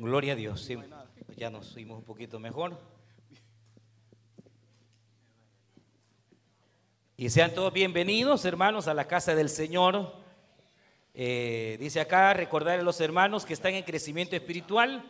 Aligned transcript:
Gloria 0.00 0.34
a 0.34 0.36
Dios, 0.36 0.60
sí, 0.60 0.76
ya 1.36 1.50
nos 1.50 1.72
fuimos 1.72 1.98
un 1.98 2.04
poquito 2.04 2.38
mejor. 2.38 2.78
Y 7.16 7.28
sean 7.30 7.52
todos 7.52 7.72
bienvenidos, 7.72 8.44
hermanos, 8.44 8.86
a 8.86 8.94
la 8.94 9.08
casa 9.08 9.34
del 9.34 9.48
Señor. 9.48 10.14
Eh, 11.14 11.78
dice 11.80 11.98
acá, 11.98 12.32
recordar 12.32 12.78
a 12.78 12.82
los 12.84 13.00
hermanos 13.00 13.44
que 13.44 13.54
están 13.54 13.74
en 13.74 13.82
crecimiento 13.82 14.36
espiritual. 14.36 15.04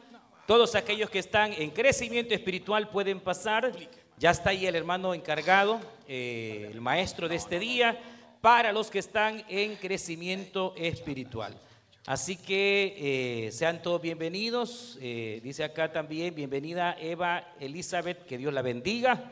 Todos 0.47 0.75
aquellos 0.75 1.11
que 1.11 1.19
están 1.19 1.53
en 1.53 1.69
crecimiento 1.69 2.35
espiritual 2.35 2.89
pueden 2.89 3.21
pasar. 3.21 3.71
Ya 4.17 4.31
está 4.31 4.51
ahí 4.51 4.65
el 4.65 4.75
hermano 4.75 5.13
encargado, 5.13 5.83
eh, 6.09 6.71
el 6.73 6.81
maestro 6.81 7.29
de 7.29 7.37
este 7.37 7.59
día, 7.59 8.01
para 8.41 8.73
los 8.73 8.91
que 8.91 9.01
están 9.01 9.45
en 9.51 9.77
crecimiento 9.77 10.73
espiritual. 10.79 11.61
Así 12.09 12.37
que 12.37 12.95
eh, 12.97 13.53
sean 13.53 13.83
todos 13.83 14.01
bienvenidos. 14.01 14.97
Eh, 14.99 15.43
dice 15.45 15.63
acá 15.63 15.93
también, 15.93 16.35
bienvenida 16.35 16.97
Eva 16.99 17.53
Elizabeth, 17.61 18.25
que 18.25 18.39
Dios 18.39 18.51
la 18.51 18.63
bendiga. 18.63 19.31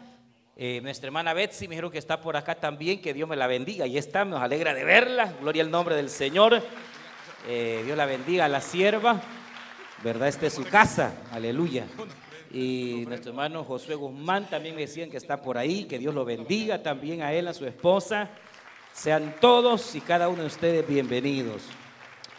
Eh, 0.56 0.80
nuestra 0.82 1.06
hermana 1.06 1.32
Betsy 1.32 1.68
me 1.68 1.74
dijeron 1.74 1.91
que 1.91 1.96
está 1.96 2.20
por 2.20 2.37
acá 2.37 2.56
también, 2.56 3.01
que 3.01 3.15
Dios 3.15 3.27
me 3.27 3.34
la 3.34 3.46
bendiga. 3.46 3.87
Y 3.87 3.96
está, 3.96 4.27
nos 4.27 4.42
alegra 4.42 4.74
de 4.74 4.84
verla. 4.84 5.32
Gloria 5.41 5.62
al 5.62 5.70
nombre 5.70 5.96
del 5.96 6.10
Señor. 6.10 6.62
Dios 7.48 7.96
la 7.96 8.04
bendiga 8.04 8.45
a 8.45 8.48
la 8.48 8.60
sierva. 8.60 9.23
¿Verdad? 10.04 10.29
Esta 10.29 10.46
es 10.46 10.52
su 10.52 10.65
casa. 10.65 11.15
Aleluya. 11.32 11.87
Y 12.52 13.04
nuestro 13.09 13.30
hermano 13.30 13.65
Josué 13.65 13.95
Guzmán 13.95 14.51
también 14.51 14.74
me 14.74 14.82
decían 14.82 15.09
que 15.09 15.16
está 15.16 15.40
por 15.40 15.56
ahí. 15.56 15.87
Que 15.87 15.98
Dios 15.98 16.15
lo 16.15 16.27
bendiga 16.27 16.82
también 16.82 17.23
a 17.23 17.32
él, 17.32 17.48
a 17.48 17.54
su 17.54 17.65
esposa. 17.65 18.29
Sean 18.93 19.37
todos 19.40 19.95
y 19.95 20.02
cada 20.02 20.29
uno 20.29 20.43
de 20.43 20.48
ustedes 20.48 20.87
bienvenidos. 20.87 21.62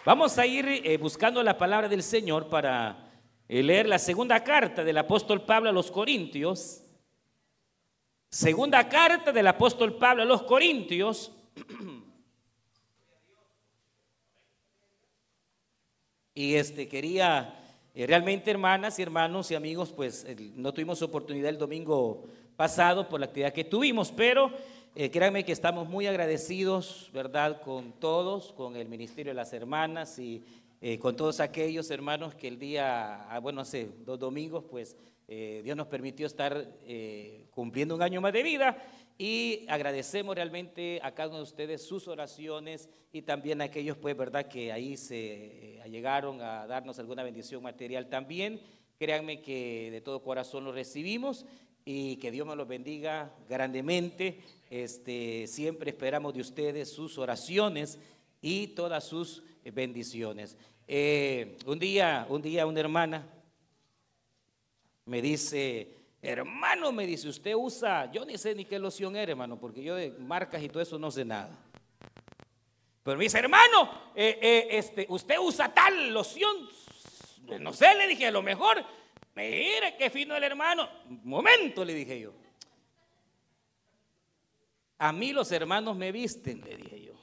Vamos 0.07 0.37
a 0.37 0.45
ir 0.45 0.65
eh, 0.69 0.95
buscando 0.95 1.43
la 1.43 1.57
palabra 1.57 1.89
del 1.89 2.01
Señor 2.01 2.47
para 2.47 3.11
eh, 3.49 3.61
leer 3.61 3.89
la 3.89 3.99
segunda 3.99 4.41
carta 4.41 4.81
del 4.81 4.97
apóstol 4.97 5.41
Pablo 5.41 5.69
a 5.69 5.73
los 5.73 5.91
Corintios. 5.91 6.81
Segunda 8.29 8.87
carta 8.87 9.33
del 9.33 9.47
apóstol 9.47 9.97
Pablo 9.97 10.23
a 10.23 10.25
los 10.25 10.43
Corintios. 10.43 11.33
Y 16.33 16.55
este 16.55 16.87
quería 16.87 17.59
eh, 17.93 18.07
realmente 18.07 18.49
hermanas 18.49 18.97
y 18.99 19.01
hermanos 19.01 19.51
y 19.51 19.55
amigos, 19.55 19.91
pues 19.91 20.25
no 20.55 20.73
tuvimos 20.73 21.01
oportunidad 21.01 21.49
el 21.49 21.57
domingo 21.57 22.23
pasado 22.55 23.09
por 23.09 23.19
la 23.19 23.25
actividad 23.25 23.51
que 23.51 23.65
tuvimos, 23.65 24.13
pero 24.13 24.53
eh, 24.99 25.11
créanme 25.11 25.45
que 25.45 25.51
estamos 25.51 25.87
muy 25.87 26.07
agradecidos, 26.07 27.11
¿verdad?, 27.13 27.61
con 27.61 27.99
todos, 27.99 28.51
con 28.51 28.75
el 28.75 28.89
Ministerio 28.89 29.29
de 29.29 29.35
las 29.35 29.53
Hermanas 29.53 30.17
y 30.17 30.43
eh, 30.81 30.97
con 30.97 31.15
todos 31.15 31.39
aquellos 31.39 31.91
hermanos 31.91 32.33
que 32.33 32.47
el 32.47 32.57
día, 32.57 33.29
ah, 33.29 33.37
bueno, 33.37 33.61
hace 33.61 33.91
dos 34.03 34.17
domingos, 34.17 34.63
pues 34.67 34.97
eh, 35.27 35.61
Dios 35.63 35.77
nos 35.77 35.85
permitió 35.85 36.25
estar 36.25 36.79
cumpliendo 37.51 37.93
un 37.93 38.01
año 38.01 38.21
más 38.21 38.33
de 38.33 38.41
vida 38.41 38.75
y 39.19 39.67
agradecemos 39.67 40.33
realmente 40.33 40.99
a 41.03 41.13
cada 41.13 41.29
uno 41.29 41.37
de 41.37 41.43
ustedes 41.43 41.83
sus 41.83 42.07
oraciones 42.07 42.89
y 43.11 43.21
también 43.21 43.61
a 43.61 43.65
aquellos, 43.65 43.97
pues, 43.97 44.17
¿verdad?, 44.17 44.47
que 44.47 44.71
ahí 44.71 44.97
se 44.97 45.79
llegaron 45.91 46.41
a 46.41 46.65
darnos 46.65 46.97
alguna 46.97 47.21
bendición 47.21 47.61
material 47.61 48.09
también. 48.09 48.59
Créanme 48.97 49.43
que 49.43 49.91
de 49.91 50.01
todo 50.01 50.23
corazón 50.23 50.63
lo 50.63 50.71
recibimos 50.71 51.45
y 51.89 52.17
que 52.17 52.31
Dios 52.31 52.45
me 52.45 52.53
los 52.53 52.67
bendiga 52.67 53.31
grandemente 53.47 54.41
este, 54.69 55.47
siempre 55.47 55.91
esperamos 55.91 56.33
de 56.33 56.41
ustedes 56.41 56.91
sus 56.91 57.17
oraciones 57.17 57.97
y 58.41 58.67
todas 58.67 59.05
sus 59.05 59.41
bendiciones. 59.63 60.57
Eh, 60.85 61.57
un 61.65 61.79
día, 61.79 62.27
un 62.27 62.41
día 62.41 62.65
una 62.65 62.81
hermana 62.81 63.25
me 65.05 65.21
dice, 65.21 65.95
hermano, 66.21 66.91
me 66.91 67.07
dice, 67.07 67.29
usted 67.29 67.55
usa, 67.55 68.11
yo 68.11 68.25
ni 68.25 68.37
sé 68.37 68.53
ni 68.53 68.65
qué 68.65 68.77
loción 68.79 69.15
era, 69.15 69.31
hermano, 69.31 69.57
porque 69.57 69.81
yo 69.81 69.95
de 69.95 70.11
marcas 70.11 70.61
y 70.61 70.67
todo 70.67 70.83
eso 70.83 70.99
no 70.99 71.09
sé 71.09 71.23
nada. 71.23 71.57
Pero 73.01 73.17
me 73.17 73.23
dice, 73.23 73.39
hermano, 73.39 73.89
eh, 74.13 74.37
eh, 74.41 74.67
este, 74.71 75.05
usted 75.07 75.37
usa 75.39 75.73
tal 75.73 76.09
loción, 76.09 76.67
no 77.61 77.71
sé, 77.71 77.95
le 77.95 78.09
dije, 78.09 78.27
a 78.27 78.31
lo 78.31 78.41
mejor, 78.41 78.83
mire 79.37 79.95
qué 79.97 80.09
fino 80.09 80.35
el 80.35 80.43
hermano. 80.43 80.89
Momento, 81.23 81.85
le 81.85 81.93
dije 81.93 82.19
yo. 82.19 82.33
A 84.97 85.11
mí 85.11 85.31
los 85.31 85.51
hermanos 85.51 85.95
me 85.95 86.11
visten, 86.11 86.61
le 86.61 86.75
dije 86.75 87.01
yo. 87.03 87.13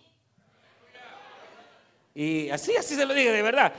Y 2.14 2.48
así, 2.50 2.76
así 2.76 2.94
se 2.94 3.04
lo 3.04 3.12
dije, 3.12 3.32
de 3.32 3.42
verdad. 3.42 3.72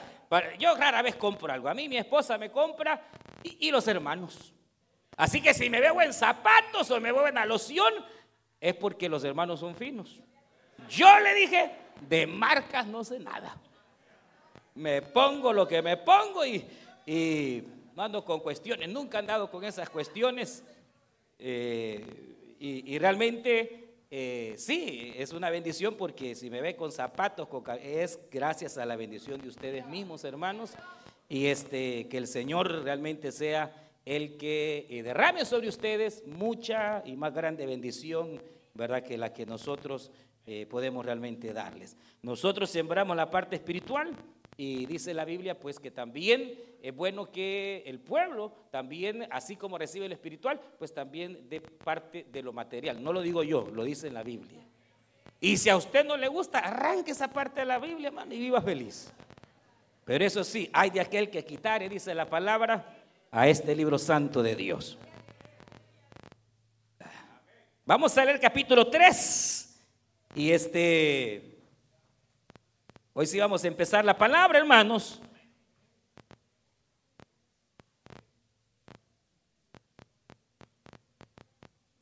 Yo 0.59 0.75
rara 0.75 1.01
vez 1.01 1.16
compro 1.16 1.53
algo. 1.53 1.69
A 1.69 1.73
mí 1.73 1.88
mi 1.88 1.97
esposa 1.97 2.38
me 2.38 2.51
compra 2.51 3.01
y, 3.41 3.72
los 3.72 3.88
hermanos. 3.88 4.53
Así 5.16 5.41
que 5.41 5.53
si 5.53 5.69
me 5.69 5.79
veo 5.79 6.02
en 6.02 6.12
zapatos 6.12 6.91
o 6.91 7.00
me 7.00 7.13
veo 7.13 7.28
en 7.28 7.35
la 7.35 7.46
loción, 7.46 7.94
es 8.59 8.75
porque 8.75 9.07
los 9.07 9.23
hermanos 9.23 9.62
son 9.62 9.75
finos. 9.75 10.22
Yo 10.90 11.19
le 11.22 11.34
dije, 11.35 11.72
de 12.02 12.28
marcas 12.28 12.85
no 12.85 13.06
sé 13.06 13.19
nada. 13.19 13.56
Me 14.73 15.02
pongo 15.02 15.53
lo 15.53 15.66
que 15.66 15.81
me 15.81 15.96
pongo 15.96 16.46
y, 16.46 16.67
y 17.06 17.63
ando 18.04 18.24
con 18.24 18.40
cuestiones. 18.40 18.90
Nunca 18.90 19.18
he 19.18 19.22
andado 19.22 19.50
con 19.50 19.64
esas 19.64 19.90
cuestiones. 19.90 20.64
Eh, 21.40 22.04
y, 22.60 22.98
realmente 22.98 23.90
eh, 24.10 24.56
sí, 24.58 25.14
es 25.16 25.34
una 25.34 25.50
bendición 25.50 25.96
porque 25.96 26.34
si 26.34 26.50
me 26.50 26.62
ve 26.62 26.76
con 26.76 26.92
zapatos, 26.92 27.48
es 27.82 28.20
gracias 28.32 28.78
a 28.78 28.86
la 28.86 28.96
bendición 28.96 29.40
de 29.40 29.50
ustedes 29.50 29.86
mismos, 29.86 30.24
hermanos, 30.24 30.72
y 31.30 31.48
este, 31.48 32.08
que 32.08 32.18
el 32.18 32.28
Señor 32.28 32.84
realmente 32.84 33.32
sea 33.32 33.72
el 34.06 34.38
que 34.38 34.88
eh, 34.90 35.04
derrame 35.04 35.46
sobre 35.46 35.68
ustedes 35.68 36.24
mucha 36.26 37.04
y 37.06 37.16
más 37.16 37.34
grande 37.34 37.66
bendición, 37.66 38.42
¿verdad? 38.74 39.04
Que 39.04 39.18
la 39.18 39.34
que 39.34 39.46
nosotros 39.46 40.12
podemos 40.70 41.04
realmente 41.04 41.54
darles. 41.54 41.98
Nosotros 42.22 42.70
sembramos 42.70 43.18
la 43.18 43.32
parte 43.32 43.56
espiritual, 43.56 44.16
y 44.58 44.86
dice 44.86 45.14
la 45.14 45.26
Biblia, 45.26 45.60
pues 45.60 45.80
que 45.80 45.92
también 45.92 46.58
es 46.85 46.96
bueno 46.96 47.31
que 47.31 47.81
el 47.88 48.00
pueblo, 48.00 48.53
también, 48.69 49.28
así 49.31 49.56
como 49.56 49.75
recibe 49.75 50.06
el 50.06 50.12
espiritual, 50.12 50.62
pues 50.78 50.94
también 50.94 51.50
de 51.50 51.59
parte 51.59 52.28
de 52.31 52.44
lo 52.44 52.53
material. 52.53 53.03
No 53.03 53.12
lo 53.12 53.23
digo 53.23 53.41
yo, 53.41 53.68
lo 53.73 53.84
dice 53.84 54.06
en 54.06 54.13
la 54.13 54.22
Biblia. 54.22 54.62
Y 55.40 55.57
si 55.57 55.68
a 55.68 55.78
usted 55.78 56.06
no 56.06 56.16
le 56.16 56.28
gusta, 56.28 56.59
arranque 56.59 57.09
esa 57.09 57.28
parte 57.28 57.62
de 57.62 57.66
la 57.66 57.79
Biblia, 57.79 58.09
hermano, 58.09 58.35
y 58.35 58.38
viva 58.38 58.62
feliz. 58.62 59.12
Pero 60.03 60.23
eso 60.23 60.44
sí, 60.44 60.69
hay 60.72 60.91
de 60.91 61.01
aquel 61.01 61.31
que 61.31 61.44
quitare, 61.44 61.90
dice 61.90 62.13
la 62.13 62.28
palabra, 62.28 62.85
a 63.31 63.47
este 63.47 63.75
libro 63.75 63.97
santo 63.97 64.44
de 64.44 64.56
Dios. 64.56 64.96
Vamos 67.84 68.16
a 68.16 68.25
leer 68.25 68.40
capítulo 68.40 68.91
3. 68.91 69.81
Y 70.35 70.52
este 70.52 71.57
Hoy 73.13 73.25
sí 73.25 73.40
vamos 73.40 73.63
a 73.63 73.67
empezar 73.67 74.06
la 74.06 74.16
palabra, 74.16 74.59
hermanos. 74.59 75.19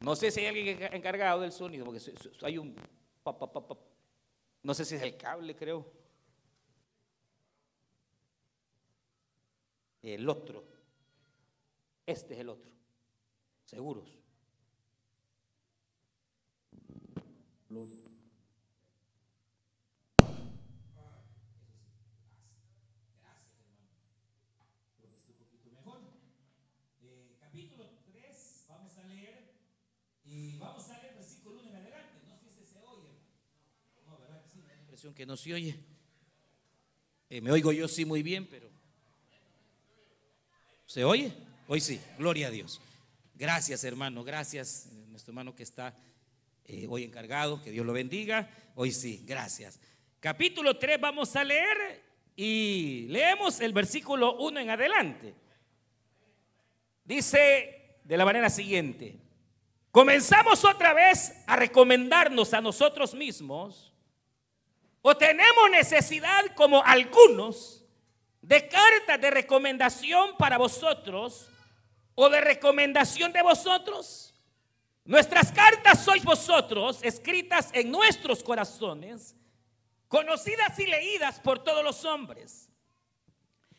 No 0.03 0.18
sé 0.18 0.31
si 0.31 0.41
hay 0.41 0.47
alguien 0.47 0.84
encargado 0.94 1.40
del 1.40 1.53
sonido, 1.53 1.86
porque 1.86 2.02
hay 2.41 2.58
un... 2.58 2.75
No 4.62 4.74
sé 4.74 4.84
si 4.84 4.96
es 4.96 5.02
el 5.02 5.16
cable, 5.16 5.56
creo. 5.56 5.90
El 10.02 10.28
otro. 10.28 10.66
Este 12.06 12.34
es 12.34 12.40
el 12.42 12.50
otro. 12.50 12.69
Seguros. 13.63 14.09
Que 35.11 35.25
no 35.25 35.35
se 35.35 35.53
oye. 35.53 35.75
Eh, 37.29 37.41
me 37.41 37.51
oigo 37.51 37.73
yo 37.73 37.89
sí 37.89 38.05
muy 38.05 38.23
bien, 38.23 38.47
pero... 38.47 38.69
¿Se 40.85 41.03
oye? 41.03 41.33
Hoy 41.67 41.81
sí, 41.81 42.00
gloria 42.17 42.47
a 42.47 42.51
Dios. 42.51 42.79
Gracias 43.35 43.83
hermano, 43.83 44.23
gracias 44.23 44.88
nuestro 45.09 45.31
hermano 45.31 45.55
que 45.55 45.63
está 45.63 45.94
eh, 46.65 46.88
hoy 46.89 47.03
encargado, 47.03 47.61
que 47.61 47.71
Dios 47.71 47.85
lo 47.85 47.91
bendiga. 47.91 48.50
Hoy 48.75 48.91
sí, 48.91 49.23
gracias. 49.25 49.79
Capítulo 50.21 50.77
3 50.77 51.01
vamos 51.01 51.35
a 51.35 51.44
leer 51.44 52.01
y 52.35 53.07
leemos 53.09 53.59
el 53.59 53.73
versículo 53.73 54.38
1 54.38 54.59
en 54.61 54.69
adelante. 54.69 55.33
Dice 57.03 57.97
de 58.05 58.17
la 58.17 58.23
manera 58.23 58.50
siguiente, 58.50 59.17
comenzamos 59.91 60.63
otra 60.63 60.94
vez 60.94 61.33
a 61.45 61.57
recomendarnos 61.57 62.53
a 62.53 62.61
nosotros 62.61 63.13
mismos 63.13 63.93
o 65.05 65.15
tenemos 65.17 65.69
necesidad 65.69 66.45
como 66.55 66.81
algunos 66.81 67.85
de 68.41 68.67
cartas 68.69 69.19
de 69.19 69.29
recomendación 69.31 70.38
para 70.38 70.57
vosotros 70.57 71.50
o 72.15 72.29
de 72.29 72.39
recomendación 72.39 73.33
de 73.33 73.41
vosotros. 73.41 74.33
Nuestras 75.03 75.51
cartas 75.51 76.05
sois 76.05 76.23
vosotros, 76.23 77.03
escritas 77.03 77.69
en 77.73 77.91
nuestros 77.91 78.41
corazones, 78.41 79.35
conocidas 80.07 80.79
y 80.79 80.85
leídas 80.88 81.38
por 81.41 81.61
todos 81.61 81.83
los 81.83 82.05
hombres, 82.05 82.69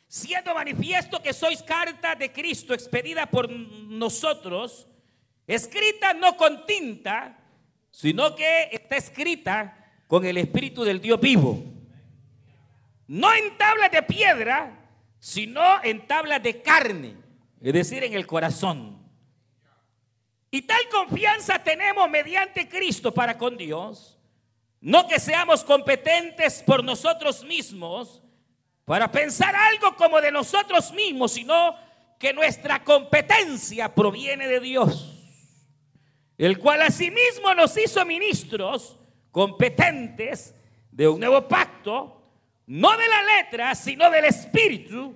siendo 0.06 0.54
manifiesto 0.54 1.22
que 1.22 1.32
sois 1.32 1.62
carta 1.62 2.14
de 2.14 2.30
Cristo 2.30 2.74
expedida 2.74 3.24
por 3.24 3.48
nosotros, 3.48 4.86
escrita 5.46 6.12
no 6.12 6.36
con 6.36 6.66
tinta, 6.66 7.38
sino 7.90 8.34
que 8.36 8.68
está 8.72 8.98
escrita 8.98 9.83
con 10.06 10.24
el 10.24 10.36
Espíritu 10.38 10.84
del 10.84 11.00
Dios 11.00 11.20
vivo 11.20 11.74
no 13.06 13.32
en 13.34 13.56
tablas 13.58 13.90
de 13.90 14.02
piedra, 14.02 14.78
sino 15.18 15.82
en 15.82 16.06
tablas 16.06 16.42
de 16.42 16.62
carne, 16.62 17.16
es 17.60 17.72
decir, 17.72 18.02
en 18.04 18.14
el 18.14 18.26
corazón. 18.26 19.02
Y 20.50 20.62
tal 20.62 20.88
confianza 20.90 21.58
tenemos 21.58 22.08
mediante 22.08 22.68
Cristo 22.68 23.12
para 23.12 23.36
con 23.36 23.56
Dios, 23.56 24.18
no 24.80 25.06
que 25.06 25.18
seamos 25.18 25.64
competentes 25.64 26.62
por 26.62 26.84
nosotros 26.84 27.44
mismos 27.44 28.22
para 28.84 29.10
pensar 29.10 29.54
algo 29.56 29.96
como 29.96 30.20
de 30.20 30.30
nosotros 30.30 30.92
mismos, 30.92 31.32
sino 31.32 31.74
que 32.18 32.32
nuestra 32.32 32.84
competencia 32.84 33.94
proviene 33.94 34.46
de 34.46 34.60
Dios, 34.60 35.10
el 36.36 36.58
cual 36.58 36.82
asimismo 36.82 37.54
nos 37.54 37.76
hizo 37.76 38.04
ministros 38.04 38.98
competentes 39.34 40.54
de 40.92 41.08
un 41.08 41.19
nuevo 41.19 41.48
pacto 41.48 42.22
no 42.66 42.96
de 42.96 43.08
la 43.08 43.22
letra, 43.36 43.75
sino 43.75 44.08
del 44.08 44.26
espíritu, 44.26 45.12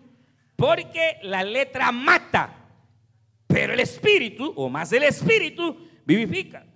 porque 0.57 1.19
la 1.23 1.45
letra 1.45 1.93
mata, 1.93 2.53
pero 3.47 3.75
el 3.75 3.81
espíritu, 3.81 4.53
o 4.57 4.69
más 4.69 4.93
el 4.93 5.05
espíritu, 5.05 5.89
vivifica. 6.05 6.67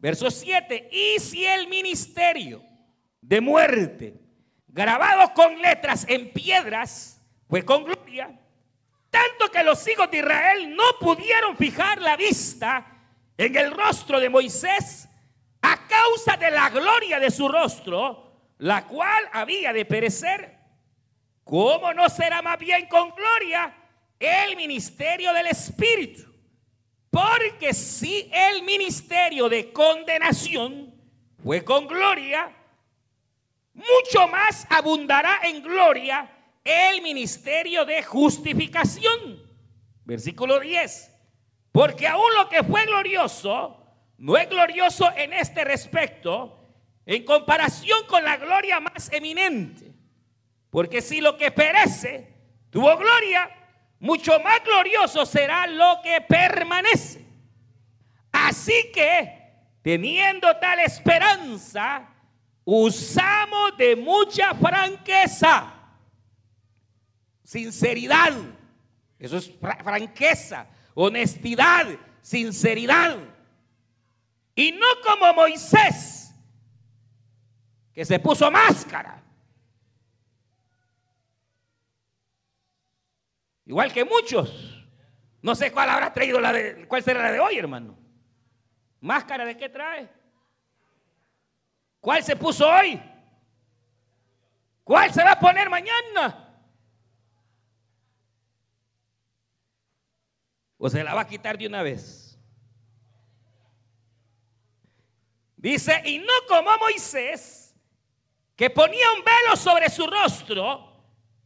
Verso 0.00 0.28
7, 0.28 0.88
y 0.90 1.20
si 1.20 1.46
el 1.46 1.68
ministerio 1.68 2.64
de 3.20 3.40
muerte, 3.40 4.20
grabado 4.66 5.32
con 5.32 5.56
letras 5.62 6.04
en 6.08 6.32
piedras, 6.32 7.22
fue 7.48 7.64
con 7.64 7.84
gloria, 7.84 8.36
tanto 9.08 9.48
que 9.52 9.62
los 9.62 9.86
hijos 9.86 10.10
de 10.10 10.18
Israel 10.18 10.74
no 10.74 10.82
pudieron 10.98 11.56
fijar 11.56 12.02
la 12.02 12.16
vista 12.16 12.86
en 13.38 13.56
el 13.56 13.70
rostro 13.70 14.18
de 14.18 14.28
Moisés 14.28 15.09
a 15.62 15.86
causa 15.86 16.36
de 16.36 16.50
la 16.50 16.70
gloria 16.70 17.18
de 17.20 17.30
su 17.30 17.48
rostro, 17.48 18.30
la 18.58 18.86
cual 18.86 19.28
había 19.32 19.72
de 19.72 19.84
perecer, 19.84 20.58
¿cómo 21.44 21.92
no 21.94 22.08
será 22.08 22.42
más 22.42 22.58
bien 22.58 22.86
con 22.86 23.10
gloria 23.10 23.74
el 24.18 24.56
ministerio 24.56 25.32
del 25.32 25.48
Espíritu? 25.48 26.30
Porque 27.10 27.74
si 27.74 28.30
el 28.32 28.62
ministerio 28.62 29.48
de 29.48 29.72
condenación 29.72 30.94
fue 31.42 31.64
con 31.64 31.86
gloria, 31.86 32.54
mucho 33.74 34.28
más 34.28 34.66
abundará 34.70 35.40
en 35.42 35.62
gloria 35.62 36.30
el 36.62 37.02
ministerio 37.02 37.84
de 37.84 38.02
justificación. 38.02 39.42
Versículo 40.04 40.60
10. 40.60 41.10
Porque 41.72 42.06
aún 42.06 42.34
lo 42.36 42.48
que 42.48 42.62
fue 42.62 42.84
glorioso, 42.84 43.79
no 44.20 44.36
es 44.36 44.50
glorioso 44.50 45.10
en 45.16 45.32
este 45.32 45.64
respecto, 45.64 46.58
en 47.06 47.24
comparación 47.24 48.00
con 48.06 48.22
la 48.22 48.36
gloria 48.36 48.78
más 48.78 49.10
eminente. 49.10 49.94
Porque 50.68 51.00
si 51.00 51.22
lo 51.22 51.38
que 51.38 51.50
perece 51.50 52.28
tuvo 52.68 52.94
gloria, 52.98 53.50
mucho 53.98 54.38
más 54.40 54.62
glorioso 54.62 55.24
será 55.24 55.66
lo 55.66 56.00
que 56.02 56.20
permanece. 56.20 57.24
Así 58.30 58.90
que, 58.92 59.54
teniendo 59.80 60.54
tal 60.58 60.80
esperanza, 60.80 62.06
usamos 62.62 63.74
de 63.78 63.96
mucha 63.96 64.54
franqueza, 64.54 65.72
sinceridad. 67.42 68.34
Eso 69.18 69.38
es 69.38 69.50
franqueza, 69.82 70.66
honestidad, 70.92 71.86
sinceridad. 72.20 73.39
Y 74.54 74.72
no 74.72 74.86
como 75.04 75.32
Moisés 75.34 76.34
que 77.92 78.04
se 78.04 78.18
puso 78.18 78.50
máscara. 78.50 79.22
Igual 83.66 83.92
que 83.92 84.04
muchos. 84.04 84.84
No 85.42 85.54
sé 85.54 85.72
cuál 85.72 85.90
habrá 85.90 86.12
traído 86.12 86.40
la 86.40 86.52
de, 86.52 86.86
cuál 86.86 87.02
será 87.02 87.22
la 87.22 87.32
de 87.32 87.40
hoy, 87.40 87.58
hermano. 87.58 87.98
¿Máscara 89.00 89.44
de 89.44 89.56
qué 89.56 89.68
trae? 89.68 90.08
¿Cuál 92.00 92.22
se 92.22 92.36
puso 92.36 92.68
hoy? 92.68 93.00
¿Cuál 94.84 95.12
se 95.12 95.22
va 95.22 95.32
a 95.32 95.40
poner 95.40 95.70
mañana? 95.70 96.46
¿O 100.76 100.88
se 100.88 101.04
la 101.04 101.14
va 101.14 101.22
a 101.22 101.26
quitar 101.26 101.56
de 101.56 101.66
una 101.66 101.82
vez? 101.82 102.29
Dice, 105.60 106.00
y 106.06 106.18
no 106.18 106.32
como 106.48 106.74
Moisés, 106.78 107.74
que 108.56 108.70
ponía 108.70 109.12
un 109.12 109.22
velo 109.22 109.56
sobre 109.56 109.90
su 109.90 110.06
rostro 110.06 110.90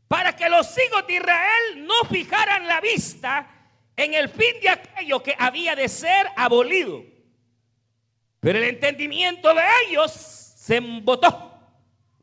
para 0.06 0.36
que 0.36 0.48
los 0.48 0.72
hijos 0.78 1.04
de 1.06 1.14
Israel 1.14 1.84
no 1.84 1.94
fijaran 2.08 2.68
la 2.68 2.80
vista 2.80 3.50
en 3.96 4.14
el 4.14 4.28
fin 4.28 4.60
de 4.62 4.68
aquello 4.68 5.20
que 5.20 5.34
había 5.36 5.74
de 5.74 5.88
ser 5.88 6.28
abolido. 6.36 7.02
Pero 8.38 8.58
el 8.58 8.64
entendimiento 8.64 9.52
de 9.52 9.62
ellos 9.84 10.12
se 10.12 10.76
embotó. 10.76 11.58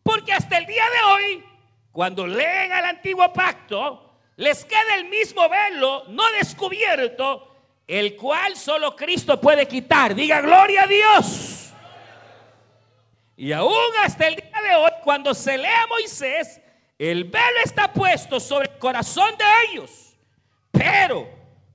Porque 0.01 0.31
hasta 0.31 0.57
el 0.59 0.65
día 0.65 0.85
de 0.85 1.11
hoy, 1.11 1.43
cuando 1.91 2.25
leen 2.25 2.71
al 2.71 2.85
antiguo 2.85 3.33
pacto, 3.33 4.13
les 4.37 4.63
queda 4.63 4.95
el 4.95 5.09
mismo 5.09 5.49
velo 5.49 6.05
no 6.07 6.23
descubierto, 6.31 7.53
el 7.85 8.15
cual 8.15 8.55
solo 8.55 8.95
Cristo 8.95 9.41
puede 9.41 9.67
quitar. 9.67 10.15
Diga 10.15 10.39
gloria 10.39 10.83
a 10.83 10.87
Dios. 10.87 11.60
Y 13.41 13.53
aún 13.53 13.73
hasta 14.03 14.27
el 14.27 14.35
día 14.35 14.61
de 14.69 14.75
hoy, 14.75 14.91
cuando 15.03 15.33
se 15.33 15.57
lee 15.57 15.65
a 15.65 15.87
Moisés, 15.87 16.61
el 16.99 17.23
velo 17.23 17.59
está 17.65 17.91
puesto 17.91 18.39
sobre 18.39 18.69
el 18.69 18.77
corazón 18.77 19.35
de 19.35 19.45
ellos. 19.67 20.15
Pero 20.69 21.27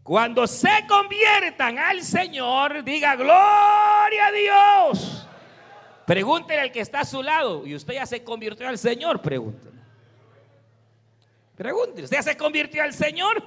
cuando 0.04 0.46
se 0.46 0.87
conviertan 0.88 1.76
al 1.76 2.04
Señor, 2.04 2.85
diga 2.85 3.16
gloria 3.16 4.26
a 4.26 4.30
Dios. 4.30 5.28
Pregúntele 6.06 6.61
al 6.61 6.70
que 6.70 6.78
está 6.78 7.00
a 7.00 7.04
su 7.04 7.20
lado. 7.20 7.66
¿Y 7.66 7.75
usted 7.75 7.94
ya 7.94 8.06
se 8.06 8.23
convirtió 8.23 8.68
al 8.68 8.78
Señor? 8.78 9.20
Pregúntele. 9.20 9.80
Pregúntele. 11.56 12.04
¿Usted 12.04 12.18
ya 12.18 12.23
se 12.23 12.37
convirtió 12.37 12.85
al 12.85 12.94
Señor? 12.94 13.44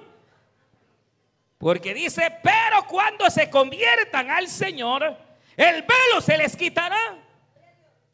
Porque 1.58 1.94
dice, 1.94 2.38
pero 2.44 2.86
cuando 2.86 3.30
se 3.30 3.50
conviertan 3.50 4.30
al 4.30 4.50
Señor, 4.50 5.16
el 5.56 5.84
velo 5.84 6.20
se 6.20 6.38
les 6.38 6.58
quitará. 6.58 7.29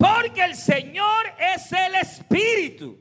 Porque 0.05 0.43
el 0.43 0.55
Señor 0.55 1.33
es 1.39 1.71
el 1.71 1.95
Espíritu. 1.95 2.95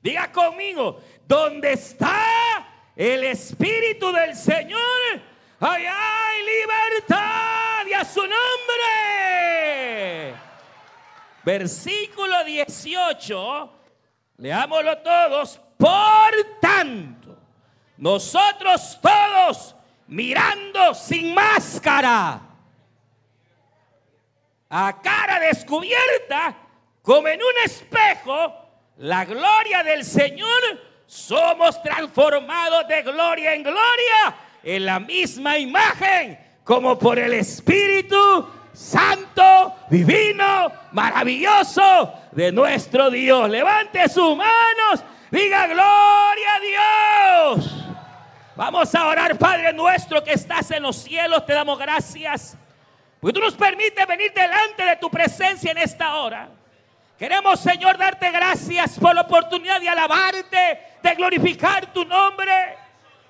Diga 0.00 0.30
conmigo, 0.30 1.00
¿dónde 1.26 1.72
está 1.72 2.64
el 2.94 3.24
Espíritu 3.24 4.12
del 4.12 4.36
Señor? 4.36 4.80
Allá 5.58 5.96
hay 6.26 6.42
libertad 6.44 7.86
y 7.88 7.92
a 7.94 8.04
su 8.04 8.20
nombre. 8.20 8.36
Versículo 11.42 12.44
18, 12.44 13.72
leámoslo 14.36 14.98
todos. 14.98 15.60
Por 15.76 16.60
tanto, 16.60 17.36
nosotros 17.96 19.00
todos 19.02 19.74
mirando 20.06 20.94
sin 20.94 21.34
máscara 21.34 22.53
a 24.70 25.00
cara 25.00 25.40
descubierta, 25.40 26.56
como 27.02 27.28
en 27.28 27.40
un 27.40 27.64
espejo, 27.64 28.54
la 28.98 29.24
gloria 29.24 29.82
del 29.82 30.04
Señor, 30.04 30.48
somos 31.06 31.82
transformados 31.82 32.88
de 32.88 33.02
gloria 33.02 33.54
en 33.54 33.62
gloria 33.62 34.36
en 34.62 34.86
la 34.86 34.98
misma 34.98 35.58
imagen, 35.58 36.38
como 36.64 36.98
por 36.98 37.18
el 37.18 37.34
Espíritu 37.34 38.48
Santo, 38.72 39.74
divino, 39.90 40.72
maravilloso 40.92 42.12
de 42.32 42.50
nuestro 42.50 43.10
Dios. 43.10 43.48
Levante 43.50 44.08
sus 44.08 44.36
manos, 44.36 45.04
diga 45.30 45.66
gloria 45.66 46.54
a 46.54 47.54
Dios. 47.54 47.84
Vamos 48.56 48.94
a 48.94 49.06
orar, 49.06 49.36
Padre 49.36 49.72
nuestro 49.72 50.24
que 50.24 50.32
estás 50.32 50.70
en 50.70 50.82
los 50.82 50.96
cielos, 50.96 51.44
te 51.44 51.52
damos 51.52 51.78
gracias 51.78 52.56
porque 53.24 53.40
tú 53.40 53.46
nos 53.46 53.54
permites 53.54 54.06
venir 54.06 54.34
delante 54.34 54.84
de 54.84 54.96
tu 54.96 55.10
presencia 55.10 55.70
en 55.70 55.78
esta 55.78 56.16
hora. 56.16 56.46
Queremos, 57.18 57.58
Señor, 57.58 57.96
darte 57.96 58.30
gracias 58.30 58.98
por 58.98 59.14
la 59.14 59.22
oportunidad 59.22 59.80
de 59.80 59.88
alabarte, 59.88 60.78
de 61.02 61.14
glorificar 61.14 61.90
tu 61.90 62.04
nombre. 62.04 62.52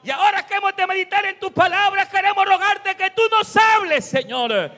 Y 0.02 0.10
ahora 0.10 0.44
que 0.44 0.54
hemos 0.54 0.74
de 0.74 0.84
meditar 0.88 1.24
en 1.26 1.38
tu 1.38 1.52
palabra, 1.52 2.08
queremos 2.08 2.44
rogarte 2.44 2.96
que 2.96 3.12
tú 3.12 3.22
nos 3.30 3.56
hables, 3.56 4.04
Señor. 4.04 4.72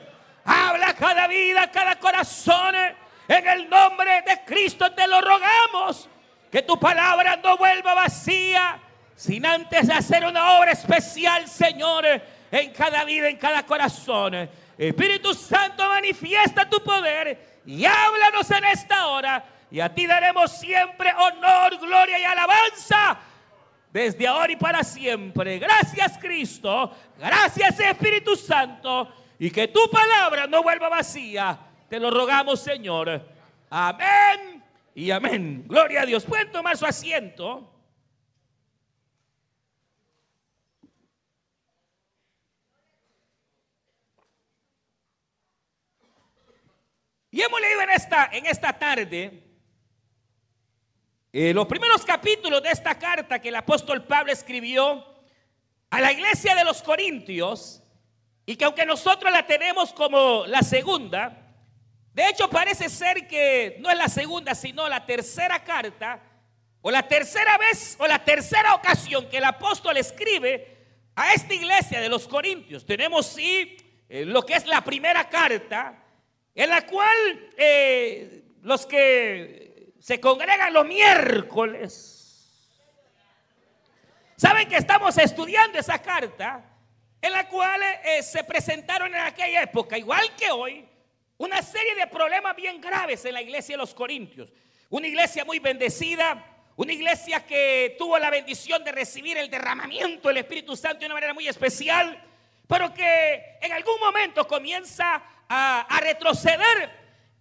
Habla 0.45 0.93
cada 0.93 1.25
vida, 1.25 1.71
cada 1.71 1.97
corazón. 1.97 2.75
En 3.27 3.47
el 3.47 3.67
nombre 3.67 4.21
de 4.21 4.45
Cristo 4.45 4.91
te 4.91 5.07
lo 5.07 5.19
rogamos. 5.19 6.07
Que 6.51 6.61
tu 6.61 6.79
palabra 6.79 7.37
no 7.37 7.57
vuelva 7.57 7.95
vacía, 7.95 8.77
sin 9.15 9.47
antes 9.47 9.89
hacer 9.89 10.23
una 10.27 10.59
obra 10.59 10.73
especial, 10.73 11.47
Señor, 11.47 12.05
en 12.51 12.71
cada 12.71 13.03
vida, 13.03 13.29
en 13.29 13.37
cada 13.37 13.65
corazón. 13.65 14.47
Espíritu 14.77 15.33
Santo, 15.33 15.87
manifiesta 15.87 16.69
tu 16.69 16.83
poder 16.83 17.61
y 17.65 17.85
háblanos 17.85 18.49
en 18.51 18.65
esta 18.65 19.07
hora. 19.07 19.43
Y 19.69 19.79
a 19.79 19.93
ti 19.93 20.05
daremos 20.05 20.51
siempre 20.51 21.11
honor, 21.13 21.77
gloria 21.79 22.19
y 22.19 22.23
alabanza 22.23 23.19
desde 23.91 24.27
ahora 24.27 24.51
y 24.51 24.55
para 24.55 24.83
siempre. 24.83 25.59
Gracias 25.59 26.17
Cristo, 26.19 26.91
gracias 27.17 27.79
Espíritu 27.79 28.35
Santo, 28.35 29.11
y 29.39 29.49
que 29.49 29.67
tu 29.67 29.89
palabra 29.89 30.47
no 30.47 30.63
vuelva 30.63 30.89
vacía. 30.89 31.57
Te 31.89 31.99
lo 31.99 32.11
rogamos 32.11 32.61
Señor. 32.61 33.27
Amén 33.69 34.63
y 34.95 35.11
amén. 35.11 35.63
Gloria 35.67 36.01
a 36.01 36.05
Dios. 36.05 36.23
Pueden 36.25 36.51
tomar 36.51 36.77
su 36.77 36.85
asiento. 36.85 37.76
Y 47.37 47.41
hemos 47.43 47.61
leído 47.61 47.81
en 47.83 47.91
esta, 47.91 48.29
en 48.33 48.47
esta 48.47 48.73
tarde 48.73 49.43
eh, 51.31 51.53
los 51.53 51.67
primeros 51.67 52.03
capítulos 52.03 52.63
de 52.63 52.71
esta 52.71 52.97
carta 52.97 53.37
que 53.37 53.49
el 53.49 53.55
apóstol 53.55 54.03
Pablo 54.05 54.31
escribió 54.31 55.05
a 55.91 56.01
la 56.01 56.11
iglesia 56.11 56.55
de 56.55 56.63
los 56.63 56.81
Corintios, 56.81 57.83
y 58.43 58.55
que 58.55 58.65
aunque 58.65 58.87
nosotros 58.87 59.31
la 59.31 59.45
tenemos 59.45 59.93
como 59.93 60.47
la 60.47 60.63
segunda, 60.63 61.53
de 62.11 62.27
hecho 62.27 62.49
parece 62.49 62.89
ser 62.89 63.27
que 63.27 63.77
no 63.81 63.91
es 63.91 63.97
la 63.99 64.09
segunda, 64.09 64.55
sino 64.55 64.89
la 64.89 65.05
tercera 65.05 65.63
carta, 65.63 66.19
o 66.81 66.89
la 66.89 67.07
tercera 67.07 67.55
vez, 67.59 67.97
o 67.99 68.07
la 68.07 68.25
tercera 68.25 68.73
ocasión 68.73 69.29
que 69.29 69.37
el 69.37 69.45
apóstol 69.45 69.95
escribe 69.97 70.75
a 71.15 71.33
esta 71.33 71.53
iglesia 71.53 72.01
de 72.01 72.09
los 72.09 72.27
Corintios. 72.27 72.83
Tenemos 72.83 73.27
sí 73.27 73.77
eh, 74.09 74.25
lo 74.25 74.43
que 74.43 74.55
es 74.55 74.65
la 74.65 74.83
primera 74.83 75.29
carta, 75.29 76.03
en 76.57 76.71
la 76.71 76.87
cual 76.87 77.15
eh, 77.55 78.41
los 78.63 78.87
que 78.87 79.93
se 79.99 80.19
congregan 80.19 80.73
los 80.73 80.87
miércoles. 80.87 82.49
Saben 84.35 84.67
que 84.67 84.77
estamos 84.77 85.15
estudiando 85.19 85.77
esa 85.77 86.01
carta 86.01 86.65
en 87.21 87.31
la 87.31 87.47
cual 87.47 87.79
eh, 88.03 88.23
se 88.23 88.43
presentaron 88.43 89.13
en 89.13 89.21
aquella 89.21 89.61
época, 89.61 89.99
igual 89.99 90.35
que 90.35 90.49
hoy, 90.49 90.83
una 91.37 91.61
serie 91.61 91.93
de 91.93 92.07
problemas 92.07 92.55
bien 92.55 92.81
graves 92.81 93.23
en 93.25 93.35
la 93.35 93.41
iglesia 93.43 93.73
de 93.73 93.77
los 93.77 93.93
Corintios. 93.93 94.51
Una 94.89 95.05
iglesia 95.05 95.45
muy 95.45 95.59
bendecida, 95.59 96.43
una 96.75 96.91
iglesia 96.91 97.45
que 97.45 97.95
tuvo 97.99 98.17
la 98.17 98.31
bendición 98.31 98.83
de 98.83 98.93
recibir 98.93 99.37
el 99.37 99.51
derramamiento 99.51 100.29
del 100.29 100.37
Espíritu 100.37 100.75
Santo 100.75 101.01
de 101.01 101.05
una 101.05 101.15
manera 101.15 101.35
muy 101.35 101.47
especial, 101.47 102.19
pero 102.67 102.91
que 102.95 103.59
en 103.61 103.71
algún 103.73 103.99
momento 103.99 104.47
comienza 104.47 105.23
a, 105.49 105.99
retroceder 106.01 106.89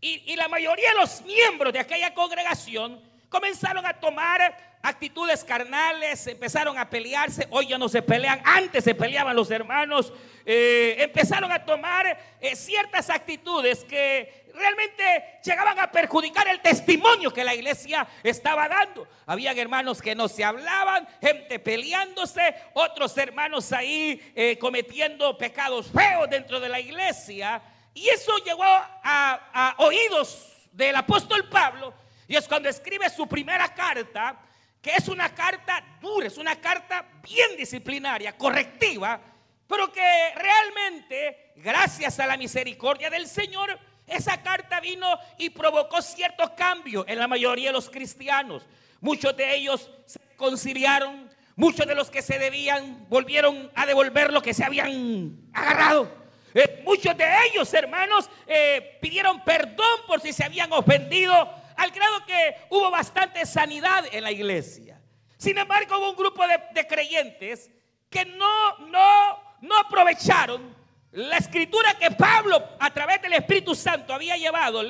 y, 0.01 0.37
la 0.37 0.49
mayoría 0.49 0.91
de 0.91 0.97
los 0.97 1.23
miembros 1.23 1.73
de 1.73 1.81
aquella 1.81 2.15
congregación 2.15 3.01
comenzaron 3.29 3.85
a 3.85 3.95
tomar 3.95 4.77
actitudes 4.83 5.43
carnales, 5.43 6.27
empezaron 6.29 6.79
a 6.79 6.89
pelearse, 6.89 7.47
hoy 7.51 7.67
ya 7.67 7.79
no 7.79 7.89
se 7.89 8.03
pelean, 8.03 8.41
antes 8.45 8.85
se 8.85 8.95
peleaban 8.95 9.35
los 9.35 9.51
hermanos, 9.51 10.13
eh, 10.45 10.97
empezaron 11.01 11.51
a 11.51 11.65
tomar 11.65 12.17
eh, 12.41 12.55
ciertas 12.55 13.11
actitudes 13.11 13.85
que 13.85 14.47
realmente 14.55 15.41
llegaban 15.45 15.79
a 15.79 15.91
perjudicar 15.91 16.47
el 16.49 16.61
testimonio 16.61 17.33
que 17.33 17.45
la 17.45 17.55
iglesia 17.55 18.07
estaba 18.23 18.69
dando. 18.69 19.07
Habían 19.27 19.59
hermanos 19.59 20.01
que 20.01 20.15
no 20.15 20.29
se 20.29 20.45
hablaban, 20.45 21.07
gente 21.21 21.59
peleándose, 21.59 22.55
otros 22.75 23.17
hermanos 23.19 23.73
ahí 23.73 24.33
eh, 24.35 24.57
cometiendo 24.59 25.37
pecados 25.37 25.91
feos 25.91 26.31
dentro 26.31 26.61
de 26.61 26.69
la 26.69 26.81
iglesia. 26.81 27.61
Y 27.97 28.11
eso 28.11 28.37
llegó 28.45 28.62
a, 28.62 29.75
oídos 29.79 30.53
del 30.71 30.95
apóstol 30.97 31.49
Pablo. 31.49 31.95
Y 32.29 32.37
es 32.37 32.47
cuando 32.47 32.69
escribe 32.69 33.09
su 33.09 33.26
primera 33.26 33.73
carta, 33.73 34.38
que 34.83 34.91
es 34.91 35.09
una 35.09 35.35
carta 35.35 35.83
dura, 35.99 36.26
es 36.26 36.37
una 36.37 36.61
carta 36.61 37.07
bien 37.23 37.57
disciplinaria, 37.57 38.37
correctiva, 38.37 39.19
pero 39.67 39.91
que 39.91 40.35
realmente, 40.35 41.53
gracias 41.57 42.21
a 42.21 42.26
la 42.26 42.37
misericordia 42.37 43.09
del 43.09 43.26
Señor, 43.26 43.79
esa 44.07 44.43
carta 44.43 44.79
vino 44.79 45.19
y 45.38 45.49
provocó 45.49 46.03
cierto 46.03 46.55
cambio 46.55 47.07
en 47.09 47.19
la 47.19 47.26
mayoría 47.26 47.71
de 47.71 47.73
los 47.73 47.88
cristianos. 47.88 48.67
Muchos 49.00 49.35
de 49.38 49.57
ellos 49.57 49.91
se 50.05 50.21
conciliaron, 50.37 51.31
muchos 51.55 51.87
de 51.87 51.95
los 51.95 52.11
que 52.11 52.21
se 52.21 52.38
debían 52.38 53.07
volvieron 53.09 53.73
a 53.75 53.87
devolver 53.87 54.35
lo 54.35 54.43
que 54.43 54.53
se 54.53 54.65
habían 54.65 55.49
agarrado. 55.55 56.25
Eh, 56.59 56.81
muchos 56.87 57.15
de 57.19 57.27
ellos, 57.45 57.73
hermanos, 57.75 58.31
eh, 58.47 58.97
pidieron 59.03 59.45
perdón 59.45 60.01
por 60.07 60.23
si 60.23 60.33
se 60.33 60.43
habían 60.43 60.73
ofendido, 60.73 61.35
al 61.77 61.91
grado 61.91 62.25
que 62.25 62.57
hubo 62.71 62.91
bastante 62.91 63.45
sanidad 63.45 64.07
en 64.11 64.25
la 64.25 64.33
iglesia. 64.33 64.99
Sin 65.37 65.59
embargo, 65.59 65.99
hubo 65.99 66.09
un 66.13 66.17
grupo 66.17 66.43
de, 66.47 66.87
creyentes 66.87 67.71
que 68.09 68.25
no, 68.25 68.79
no, 68.89 69.39
no 69.61 69.79
aprovecharon 69.81 70.75
la 71.13 71.37
escritura 71.37 71.93
que 71.99 72.11
Pablo 72.13 72.67
a 72.81 72.91
través 72.91 73.21
del 73.21 73.35
Espíritu 73.35 73.75
Santo 73.75 74.15
había 74.15 74.39
llevado, 74.39 74.81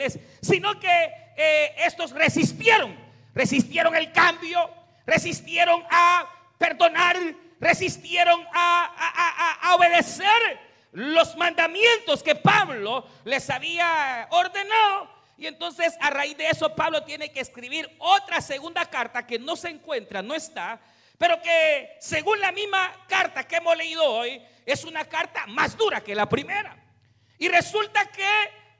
sino 0.41 0.79
que 0.79 1.11
eh, 1.37 1.75
estos 1.79 2.13
resistieron, 2.13 2.97
resistieron 3.35 3.97
el 3.97 4.13
cambio, 4.13 4.71
resistieron 5.05 5.83
a 5.91 6.31
perdonar, 6.59 7.17
resistieron 7.59 8.47
a, 8.55 9.59
a 9.63 9.75
obedecer 9.75 10.66
los 10.97 11.37
mandamientos 11.37 12.23
que 12.23 12.35
Pablo 12.35 13.07
les 13.25 13.51
había 13.51 14.27
ordenado. 14.31 15.11
Y 15.37 15.47
entonces 15.47 15.95
a 16.01 16.09
raíz 16.09 16.39
de 16.39 16.49
eso 16.49 16.75
Pablo 16.75 17.05
tiene 17.05 17.31
que 17.31 17.41
escribir 17.41 17.95
otra 17.99 18.41
segunda 18.41 18.87
carta 18.87 19.27
que 19.27 19.39
no 19.39 19.57
se 19.57 19.69
encuentra, 19.69 20.23
no 20.23 20.35
está, 20.35 20.81
pero 21.19 21.43
que 21.43 21.99
según 22.01 22.41
la 22.41 22.51
misma 22.51 22.91
carta 23.07 23.47
que 23.47 23.57
hemos 23.57 23.77
leído 23.77 24.03
hoy, 24.05 24.43
es 24.65 24.85
una 24.85 25.05
carta 25.05 25.47
más 25.49 25.77
dura 25.77 26.01
que 26.01 26.15
la 26.15 26.27
primera. 26.27 26.75
Y 27.37 27.49
resulta 27.49 28.07
que 28.07 28.27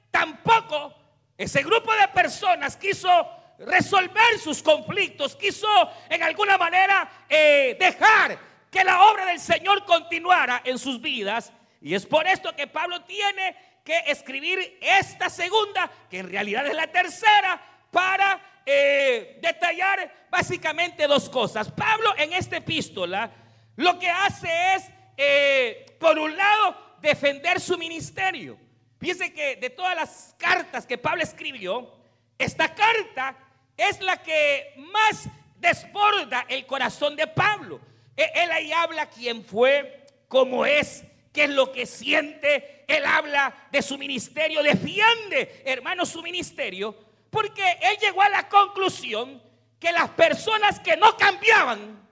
tampoco 0.09 0.95
ese 1.37 1.61
grupo 1.61 1.93
de 1.93 2.07
personas 2.07 2.75
quiso 2.77 3.29
resolver 3.59 4.39
sus 4.39 4.63
conflictos, 4.63 5.35
quiso 5.35 5.67
en 6.09 6.23
alguna 6.23 6.57
manera 6.57 7.25
eh, 7.29 7.77
dejar 7.79 8.39
que 8.71 8.83
la 8.83 9.03
obra 9.03 9.27
del 9.27 9.39
Señor 9.39 9.85
continuara 9.85 10.63
en 10.65 10.79
sus 10.79 10.99
vidas 10.99 11.53
y 11.81 11.93
es 11.93 12.05
por 12.05 12.27
esto 12.27 12.55
que 12.55 12.67
Pablo 12.67 13.03
tiene 13.03 13.55
que 13.83 13.99
escribir 14.07 14.79
esta 14.81 15.29
segunda, 15.29 15.89
que 16.09 16.19
en 16.19 16.29
realidad 16.29 16.67
es 16.67 16.75
la 16.75 16.87
tercera, 16.87 17.61
para 17.91 18.61
eh, 18.65 19.37
detallar 19.41 20.27
básicamente 20.29 21.07
dos 21.07 21.29
cosas. 21.29 21.71
Pablo 21.71 22.13
en 22.17 22.33
esta 22.33 22.57
epístola 22.57 23.31
lo 23.77 23.97
que 23.97 24.09
hace 24.09 24.49
es, 24.75 24.83
eh, 25.15 25.97
por 25.99 26.17
un 26.17 26.35
lado, 26.35 26.97
defender 26.99 27.59
su 27.59 27.77
ministerio. 27.77 28.57
Fíjense 28.99 29.31
que 29.31 29.55
de 29.55 29.69
todas 29.69 29.95
las 29.95 30.35
cartas 30.37 30.85
que 30.85 30.97
Pablo 30.97 31.21
escribió, 31.21 31.93
esta 32.37 32.73
carta 32.73 33.37
es 33.77 34.01
la 34.01 34.21
que 34.21 34.73
más 34.77 35.29
desborda 35.57 36.45
el 36.49 36.65
corazón 36.65 37.15
de 37.15 37.27
Pablo. 37.27 37.79
E, 38.15 38.31
él 38.33 38.51
ahí 38.51 38.71
habla 38.71 39.05
quién 39.07 39.45
fue, 39.45 40.05
cómo 40.27 40.65
es, 40.65 41.03
qué 41.37 41.43
es 41.43 41.49
lo 41.51 41.71
que 41.71 41.85
siente. 41.85 42.83
Él 42.87 43.05
habla 43.05 43.53
de 43.71 43.83
su 43.83 43.95
ministerio, 43.95 44.63
defiende, 44.63 45.61
hermano, 45.65 46.03
su 46.03 46.23
ministerio, 46.23 46.97
porque 47.29 47.77
él 47.79 47.95
llegó 48.01 48.23
a 48.23 48.29
la 48.29 48.49
conclusión 48.49 49.39
que 49.79 49.91
las 49.91 50.09
personas 50.09 50.79
que 50.79 50.97
no 50.97 51.15
cambiaban 51.15 52.09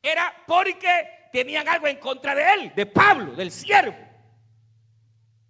era 0.00 0.44
porque 0.46 1.28
tenían 1.32 1.66
algo 1.66 1.88
en 1.88 1.96
contra 1.96 2.32
de 2.32 2.52
él, 2.52 2.72
de 2.76 2.86
Pablo, 2.86 3.32
del 3.32 3.50
siervo. 3.50 3.96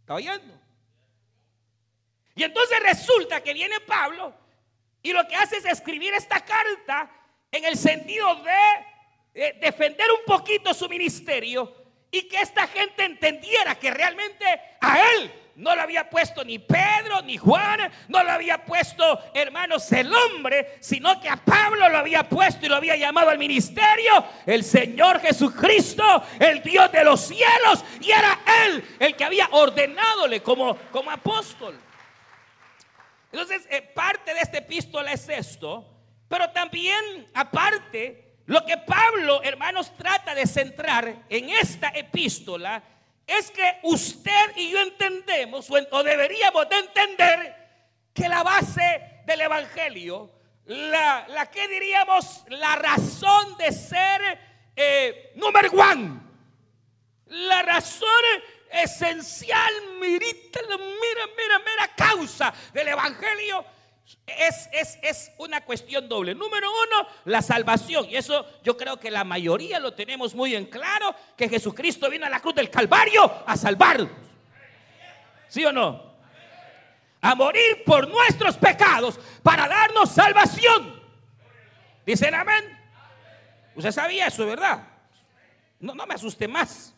¿Está 0.00 0.14
oyendo? 0.14 0.58
Y 2.34 2.42
entonces 2.42 2.78
resulta 2.82 3.42
que 3.42 3.52
viene 3.52 3.80
Pablo 3.80 4.32
y 5.02 5.12
lo 5.12 5.28
que 5.28 5.36
hace 5.36 5.58
es 5.58 5.66
escribir 5.66 6.14
esta 6.14 6.42
carta 6.42 7.10
en 7.52 7.66
el 7.66 7.76
sentido 7.76 8.34
de 8.36 8.52
eh, 9.34 9.58
defender 9.60 10.06
un 10.10 10.24
poquito 10.24 10.72
su 10.72 10.88
ministerio 10.88 11.79
y 12.10 12.22
que 12.22 12.40
esta 12.40 12.66
gente 12.66 13.04
entendiera 13.04 13.74
que 13.76 13.90
realmente 13.90 14.44
a 14.80 15.00
él 15.12 15.32
no 15.60 15.74
lo 15.74 15.82
había 15.82 16.08
puesto 16.08 16.42
ni 16.42 16.58
Pedro 16.58 17.20
ni 17.22 17.36
Juan, 17.36 17.92
no 18.08 18.24
lo 18.24 18.30
había 18.30 18.64
puesto, 18.64 19.20
hermanos, 19.34 19.92
el 19.92 20.12
hombre, 20.12 20.78
sino 20.80 21.20
que 21.20 21.28
a 21.28 21.36
Pablo 21.36 21.88
lo 21.88 21.98
había 21.98 22.28
puesto 22.28 22.64
y 22.64 22.68
lo 22.68 22.76
había 22.76 22.96
llamado 22.96 23.28
al 23.28 23.38
ministerio 23.38 24.24
el 24.46 24.64
Señor 24.64 25.20
Jesucristo, 25.20 26.24
el 26.38 26.62
Dios 26.62 26.90
de 26.90 27.04
los 27.04 27.20
cielos, 27.20 27.84
y 28.00 28.10
era 28.10 28.40
él 28.64 28.84
el 28.98 29.14
que 29.14 29.24
había 29.24 29.48
ordenadole 29.52 30.42
como, 30.42 30.76
como 30.90 31.10
apóstol. 31.10 31.78
Entonces, 33.30 33.66
eh, 33.70 33.82
parte 33.82 34.34
de 34.34 34.40
esta 34.40 34.58
epístola 34.58 35.12
es 35.12 35.28
esto, 35.28 35.86
pero 36.26 36.50
también 36.50 37.28
aparte, 37.34 38.29
lo 38.50 38.66
que 38.66 38.76
Pablo, 38.78 39.40
hermanos, 39.44 39.92
trata 39.96 40.34
de 40.34 40.44
centrar 40.44 41.24
en 41.28 41.50
esta 41.50 41.90
epístola 41.90 42.82
es 43.24 43.48
que 43.52 43.78
usted 43.84 44.56
y 44.56 44.72
yo 44.72 44.80
entendemos, 44.80 45.70
o, 45.70 46.02
deberíamos 46.02 46.68
de 46.68 46.76
entender, 46.76 47.56
que 48.12 48.28
la 48.28 48.42
base 48.42 49.22
del 49.24 49.42
Evangelio, 49.42 50.32
la, 50.64 51.28
la 51.28 51.48
que 51.48 51.68
diríamos 51.68 52.42
la 52.48 52.74
razón 52.74 53.56
de 53.56 53.70
ser 53.70 54.20
eh, 54.74 55.30
número 55.36 55.70
uno, 55.70 56.20
la 57.26 57.62
razón 57.62 58.08
esencial, 58.72 59.72
mirita, 60.00 60.58
mira, 60.66 61.26
mira, 61.36 61.58
mira, 61.60 61.94
causa 61.94 62.52
del 62.72 62.88
Evangelio 62.88 63.64
es, 64.26 64.68
es, 64.72 64.98
es, 65.02 65.32
una 65.38 65.64
cuestión 65.64 66.08
doble. 66.08 66.34
Número 66.34 66.68
uno, 66.70 67.08
la 67.24 67.42
salvación. 67.42 68.06
Y 68.08 68.16
eso 68.16 68.46
yo 68.62 68.76
creo 68.76 68.98
que 68.98 69.10
la 69.10 69.24
mayoría 69.24 69.78
lo 69.78 69.92
tenemos 69.92 70.34
muy 70.34 70.54
en 70.54 70.66
claro, 70.66 71.14
que 71.36 71.48
Jesucristo 71.48 72.08
vino 72.08 72.26
a 72.26 72.30
la 72.30 72.40
cruz 72.40 72.54
del 72.54 72.70
Calvario 72.70 73.42
a 73.46 73.56
salvarnos. 73.56 74.10
¿Sí 75.48 75.64
o 75.64 75.72
no? 75.72 76.10
A 77.20 77.34
morir 77.34 77.82
por 77.84 78.08
nuestros 78.08 78.56
pecados 78.56 79.18
para 79.42 79.68
darnos 79.68 80.10
salvación. 80.10 81.00
¿Dicen 82.06 82.34
amén? 82.34 82.78
Usted 83.74 83.92
sabía 83.92 84.26
eso, 84.26 84.46
¿verdad? 84.46 84.86
No, 85.80 85.94
no 85.94 86.06
me 86.06 86.14
asuste 86.14 86.48
más. 86.48 86.94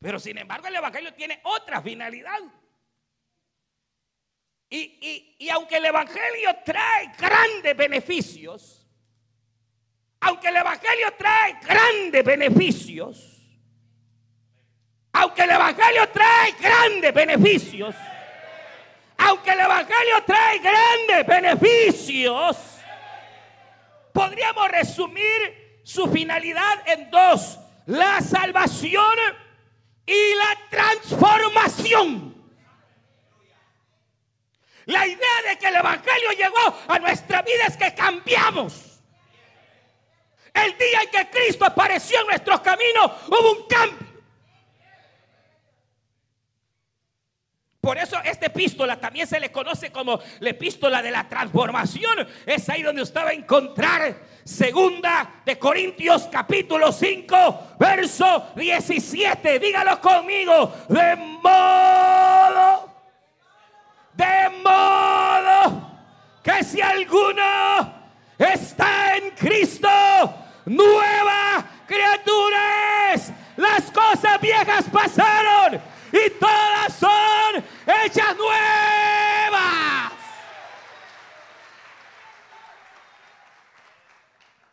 Pero 0.00 0.18
sin 0.18 0.38
embargo 0.38 0.66
el 0.66 0.76
Evangelio 0.76 1.14
tiene 1.14 1.40
otra 1.44 1.80
finalidad. 1.80 2.38
Y, 4.68 5.48
aunque 5.50 5.76
el 5.76 5.84
Evangelio 5.84 6.56
trae 6.64 7.12
grandes 7.18 7.76
beneficios, 7.76 8.86
aunque 10.20 10.48
el 10.48 10.56
Evangelio 10.56 11.14
trae 11.16 11.58
grandes 11.62 12.24
beneficios, 12.24 13.32
aunque 15.12 15.42
el 15.42 15.50
Evangelio 15.50 16.08
trae 16.08 16.52
grandes 16.60 17.14
beneficios, 17.14 17.94
aunque 19.18 19.50
el 19.50 19.60
Evangelio 19.60 20.24
trae 20.26 20.58
grandes 20.58 21.26
beneficios, 21.26 22.56
podríamos 24.12 24.68
resumir 24.68 25.80
su 25.84 26.08
finalidad 26.08 26.88
en 26.88 27.08
dos, 27.10 27.58
la 27.86 28.20
salvación 28.20 29.16
y 30.04 30.34
la 30.34 30.58
transformación. 30.70 32.35
La 34.86 35.06
idea 35.06 35.42
de 35.48 35.58
que 35.58 35.66
el 35.66 35.76
Evangelio 35.76 36.30
llegó 36.30 36.78
a 36.88 36.98
nuestra 36.98 37.42
vida 37.42 37.66
es 37.66 37.76
que 37.76 37.92
cambiamos. 37.94 39.02
El 40.54 40.78
día 40.78 41.02
en 41.02 41.10
que 41.10 41.30
Cristo 41.30 41.64
apareció 41.64 42.20
en 42.20 42.28
nuestros 42.28 42.60
caminos 42.60 43.10
hubo 43.26 43.52
un 43.52 43.66
cambio. 43.66 44.06
Por 47.80 47.98
eso 47.98 48.16
esta 48.24 48.46
epístola 48.46 48.98
también 48.98 49.26
se 49.28 49.38
le 49.38 49.52
conoce 49.52 49.92
como 49.92 50.18
la 50.40 50.50
epístola 50.50 51.02
de 51.02 51.10
la 51.10 51.28
transformación. 51.28 52.26
Es 52.44 52.68
ahí 52.68 52.82
donde 52.82 53.02
usted 53.02 53.20
va 53.20 53.28
a 53.28 53.32
encontrar 53.32 54.16
segunda 54.44 55.42
de 55.44 55.58
Corintios 55.58 56.28
capítulo 56.30 56.90
5, 56.92 57.76
verso 57.78 58.52
17. 58.56 59.58
Dígalo 59.58 60.00
conmigo. 60.00 60.72
De 60.88 61.16
modo 61.16 62.95
de 64.16 64.50
modo 64.64 65.90
que 66.42 66.64
si 66.64 66.80
alguno 66.80 67.94
está 68.38 69.16
en 69.16 69.30
Cristo, 69.30 69.88
nueva 70.64 71.64
criatura 71.86 73.12
es. 73.12 73.30
Las 73.56 73.90
cosas 73.90 74.40
viejas 74.40 74.86
pasaron 74.92 75.80
y 76.12 76.30
todas 76.38 76.94
son 76.94 77.64
hechas 78.04 78.36
nuevas. 78.36 80.12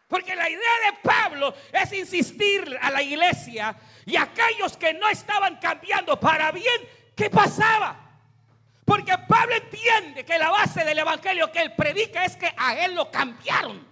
Porque 0.07 0.35
la 0.35 0.47
idea 0.47 0.59
de 0.59 0.97
Pablo 1.01 1.55
es 1.71 1.91
insistir 1.93 2.77
a 2.79 2.91
la 2.91 3.01
iglesia 3.01 3.75
y 4.05 4.15
a 4.15 4.23
aquellos 4.23 4.77
que 4.77 4.93
no 4.93 5.09
estaban 5.09 5.57
cambiando 5.57 6.19
para 6.19 6.51
bien, 6.51 6.87
¿qué 7.15 7.29
pasaba? 7.31 8.02
Porque 8.93 9.17
Pablo 9.27 9.55
entiende 9.55 10.23
que 10.23 10.37
la 10.37 10.51
base 10.51 10.85
del 10.85 10.99
evangelio 10.99 11.51
que 11.51 11.63
él 11.63 11.73
predica 11.75 12.25
es 12.25 12.35
que 12.35 12.53
a 12.55 12.85
él 12.85 12.93
lo 12.93 13.09
cambiaron. 13.09 13.87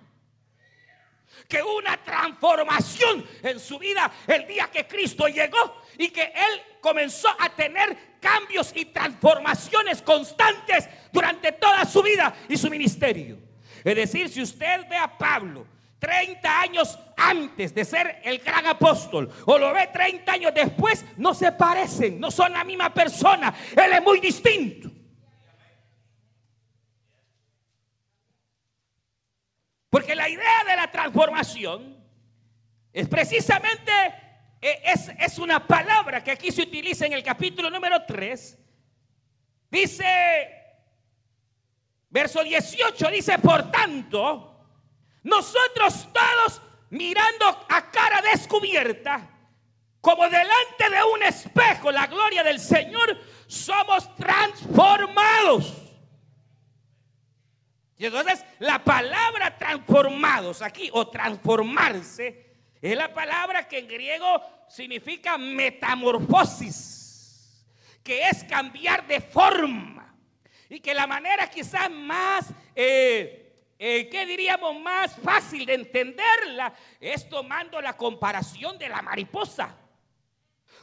Que 1.48 1.64
una 1.64 1.98
transformación 1.98 3.26
en 3.42 3.60
su 3.60 3.80
vida 3.80 4.12
el 4.28 4.46
día 4.46 4.70
que 4.72 4.86
Cristo 4.86 5.28
llegó 5.28 5.82
y 5.98 6.10
que 6.10 6.22
él 6.22 6.62
comenzó 6.80 7.30
a 7.40 7.50
tener 7.50 8.20
cambios 8.20 8.72
y 8.76 8.86
transformaciones 8.86 10.04
constantes 10.04 10.88
durante 11.12 11.52
toda 11.54 11.84
su 11.86 12.04
vida 12.04 12.36
y 12.48 12.56
su 12.56 12.70
ministerio. 12.70 13.40
Es 13.84 13.96
decir, 13.96 14.30
si 14.30 14.44
usted 14.44 14.88
ve 14.88 14.98
a 14.98 15.18
Pablo 15.18 15.66
30 15.98 16.62
años 16.62 17.00
antes 17.18 17.74
de 17.74 17.86
ser 17.86 18.22
el 18.24 18.38
gran 18.38 18.68
apóstol 18.68 19.32
o 19.46 19.58
lo 19.58 19.74
ve 19.74 19.90
30 19.92 20.32
años 20.32 20.54
después, 20.54 21.04
no 21.18 21.34
se 21.34 21.52
parecen, 21.52 22.20
no 22.20 22.30
son 22.30 22.52
la 22.52 22.64
misma 22.64 22.94
persona. 22.94 23.52
Él 23.72 23.94
es 23.94 24.04
muy 24.04 24.20
distinto. 24.20 24.90
Porque 29.91 30.15
la 30.15 30.30
idea 30.30 30.63
de 30.63 30.75
la 30.77 30.89
transformación 30.89 32.01
es 32.93 33.10
precisamente, 33.10 33.91
eh, 34.62 34.82
es, 34.86 35.12
es 35.19 35.38
una 35.38 35.67
palabra 35.67 36.23
que 36.23 36.32
aquí 36.32 36.49
se 36.49 36.62
utiliza 36.62 37.06
en 37.06 37.12
el 37.12 37.21
capítulo 37.21 37.69
número 37.69 38.06
3. 38.06 38.58
Dice, 39.69 40.06
verso 42.10 42.41
18, 42.41 43.08
dice, 43.10 43.38
por 43.39 43.69
tanto, 43.69 44.65
nosotros 45.23 46.08
todos 46.13 46.62
mirando 46.89 47.45
a 47.67 47.91
cara 47.91 48.21
descubierta, 48.21 49.30
como 49.99 50.23
delante 50.23 50.89
de 50.89 51.04
un 51.13 51.23
espejo, 51.23 51.91
la 51.91 52.08
gloria 52.08 52.43
del 52.43 52.62
Señor, 52.62 53.19
somos 53.45 54.15
transformados. 54.15 55.81
Y 58.02 58.08
entonces 58.08 58.44
la 58.58 58.84
palabra 58.84 59.56
transformados 59.60 60.64
aquí 60.64 60.90
o 60.92 61.08
transformarse 61.10 62.48
es 62.82 62.98
la 62.98 63.14
palabra 63.14 63.68
que 63.68 63.78
en 63.78 63.88
griego 63.88 64.42
significa 64.68 65.38
metamorfosis, 65.38 67.64
que 68.04 68.28
es 68.28 68.44
cambiar 68.46 69.06
de 69.06 69.22
forma. 69.22 70.16
Y 70.68 70.80
que 70.80 70.96
la 70.96 71.06
manera 71.06 71.48
quizás 71.48 71.92
más... 71.92 72.52
Eh, 72.76 73.38
eh, 73.78 74.10
¿qué 74.10 74.26
diríamos 74.26 74.80
más 74.80 75.16
fácil 75.18 75.68
de 75.68 75.76
entenderla? 75.76 76.74
Es 77.00 77.30
tomando 77.30 77.80
la 77.82 77.96
comparación 77.96 78.80
de 78.80 78.90
la 78.90 79.04
mariposa. 79.04 79.78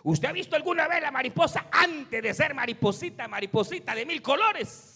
¿Usted 0.04 0.28
ha 0.28 0.32
visto 0.32 0.54
alguna 0.54 0.86
vez 0.86 1.02
la 1.02 1.10
mariposa 1.10 1.66
antes 1.72 2.22
de 2.22 2.32
ser 2.32 2.54
mariposita, 2.54 3.26
mariposita 3.26 3.96
de 3.96 4.06
mil 4.06 4.22
colores? 4.22 4.87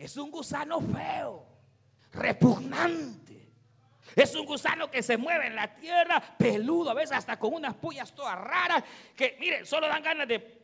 Es 0.00 0.16
un 0.16 0.30
gusano 0.30 0.80
feo, 0.80 1.46
repugnante. 2.14 3.52
Es 4.16 4.34
un 4.34 4.46
gusano 4.46 4.90
que 4.90 5.02
se 5.02 5.18
mueve 5.18 5.48
en 5.48 5.54
la 5.54 5.74
tierra, 5.74 6.22
peludo, 6.38 6.90
a 6.90 6.94
veces 6.94 7.18
hasta 7.18 7.38
con 7.38 7.52
unas 7.52 7.74
pullas 7.74 8.14
todas 8.14 8.40
raras, 8.40 8.82
que 9.14 9.36
miren, 9.38 9.66
solo 9.66 9.86
dan 9.88 10.02
ganas 10.02 10.26
de 10.26 10.58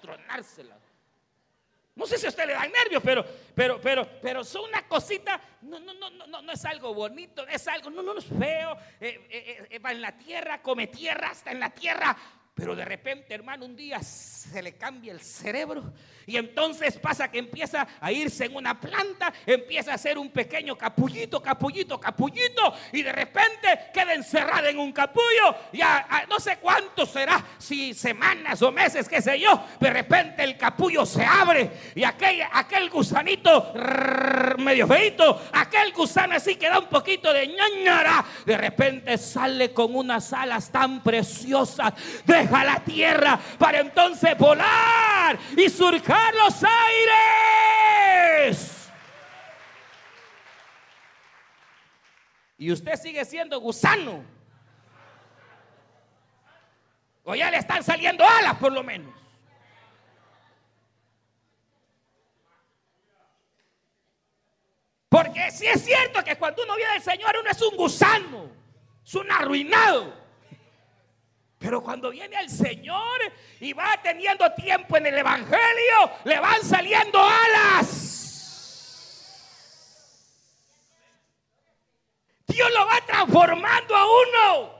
tronársela. 0.00 0.78
No 1.94 2.06
sé 2.06 2.16
si 2.16 2.24
a 2.24 2.30
usted 2.30 2.46
le 2.46 2.54
dan 2.54 2.72
nervios, 2.72 3.02
pero, 3.04 3.22
pero, 3.54 3.78
pero, 3.82 4.08
pero 4.22 4.42
son 4.42 4.70
una 4.70 4.88
cosita, 4.88 5.38
no, 5.60 5.78
no, 5.78 5.92
no, 5.92 6.08
no, 6.26 6.40
no 6.40 6.52
es 6.52 6.64
algo 6.64 6.94
bonito, 6.94 7.46
es 7.46 7.68
algo, 7.68 7.90
no, 7.90 8.02
no, 8.02 8.14
no 8.14 8.20
es 8.20 8.24
feo, 8.24 8.78
eh, 8.98 9.28
eh, 9.28 9.68
eh, 9.68 9.78
va 9.78 9.92
en 9.92 10.00
la 10.00 10.16
tierra, 10.16 10.62
come 10.62 10.86
tierra, 10.86 11.32
está 11.32 11.50
en 11.52 11.60
la 11.60 11.68
tierra, 11.68 12.16
Pero 12.60 12.76
de 12.76 12.84
repente, 12.84 13.32
hermano, 13.32 13.64
un 13.64 13.74
día 13.74 14.02
se 14.02 14.60
le 14.60 14.74
cambia 14.74 15.12
el 15.12 15.20
cerebro 15.22 15.94
y 16.26 16.36
entonces 16.36 16.98
pasa 16.98 17.30
que 17.30 17.38
empieza 17.38 17.88
a 17.98 18.12
irse 18.12 18.44
en 18.44 18.54
una 18.54 18.78
planta, 18.78 19.32
empieza 19.46 19.94
a 19.94 19.98
ser 19.98 20.18
un 20.18 20.28
pequeño 20.28 20.76
capullito, 20.76 21.42
capullito, 21.42 21.98
capullito 21.98 22.74
y 22.92 23.00
de 23.00 23.12
repente 23.12 23.86
queda 23.94 24.12
encerrada 24.12 24.68
en 24.68 24.78
un 24.78 24.92
capullo. 24.92 25.56
Ya 25.72 26.26
no 26.28 26.38
sé 26.38 26.58
cuánto 26.58 27.06
será, 27.06 27.42
si 27.56 27.94
semanas 27.94 28.60
o 28.60 28.70
meses, 28.70 29.08
qué 29.08 29.22
sé 29.22 29.40
yo. 29.40 29.64
De 29.80 29.88
repente 29.88 30.44
el 30.44 30.58
capullo 30.58 31.06
se 31.06 31.24
abre 31.24 31.70
y 31.94 32.04
aquel, 32.04 32.42
aquel 32.52 32.90
gusanito 32.90 33.72
medio 34.58 34.86
feito, 34.86 35.40
aquel 35.52 35.92
gusano 35.92 36.34
así 36.34 36.56
que 36.56 36.68
da 36.68 36.78
un 36.78 36.86
poquito 36.86 37.32
de 37.32 37.46
ñañara, 37.46 38.24
de 38.44 38.56
repente 38.56 39.18
sale 39.18 39.72
con 39.72 39.94
unas 39.94 40.32
alas 40.32 40.70
tan 40.70 41.02
preciosas. 41.02 41.94
De 42.24 42.48
a 42.50 42.64
la 42.64 42.80
tierra 42.80 43.38
para 43.58 43.80
entonces 43.80 44.36
volar 44.36 45.38
y 45.56 45.68
surcar 45.68 46.34
los 46.34 46.64
aires. 46.64 46.90
Y 52.58 52.72
usted 52.72 52.96
sigue 52.96 53.24
siendo 53.24 53.58
gusano. 53.60 54.22
O 57.24 57.34
ya 57.34 57.50
le 57.50 57.58
están 57.58 57.82
saliendo 57.82 58.24
alas 58.26 58.56
por 58.56 58.72
lo 58.72 58.82
menos. 58.82 59.19
Porque 65.10 65.50
si 65.50 65.66
es 65.66 65.84
cierto 65.84 66.22
que 66.22 66.36
cuando 66.36 66.62
uno 66.62 66.76
viene 66.76 66.92
del 66.92 67.02
Señor 67.02 67.36
uno 67.40 67.50
es 67.50 67.60
un 67.60 67.76
gusano, 67.76 68.48
es 69.04 69.14
un 69.16 69.30
arruinado. 69.30 70.14
Pero 71.58 71.82
cuando 71.82 72.10
viene 72.10 72.38
el 72.38 72.48
Señor 72.48 73.20
y 73.58 73.72
va 73.72 74.00
teniendo 74.00 74.50
tiempo 74.52 74.96
en 74.96 75.06
el 75.06 75.18
Evangelio, 75.18 76.12
le 76.24 76.38
van 76.38 76.62
saliendo 76.64 77.20
alas. 77.20 78.06
Dios 82.46 82.70
lo 82.72 82.86
va 82.86 83.00
transformando 83.04 83.96
a 83.96 84.06
uno. 84.06 84.79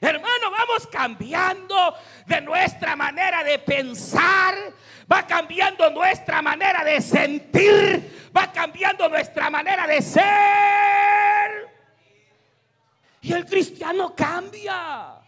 Hermano, 0.00 0.50
vamos 0.50 0.86
cambiando 0.86 1.94
de 2.26 2.40
nuestra 2.40 2.94
manera 2.94 3.42
de 3.42 3.58
pensar, 3.58 4.54
va 5.10 5.26
cambiando 5.26 5.88
nuestra 5.90 6.42
manera 6.42 6.84
de 6.84 7.00
sentir, 7.00 8.30
va 8.36 8.52
cambiando 8.52 9.08
nuestra 9.08 9.48
manera 9.50 9.86
de 9.86 10.02
ser. 10.02 10.24
Y 13.22 13.32
el 13.32 13.46
cristiano 13.46 14.14
cambia 14.14 15.23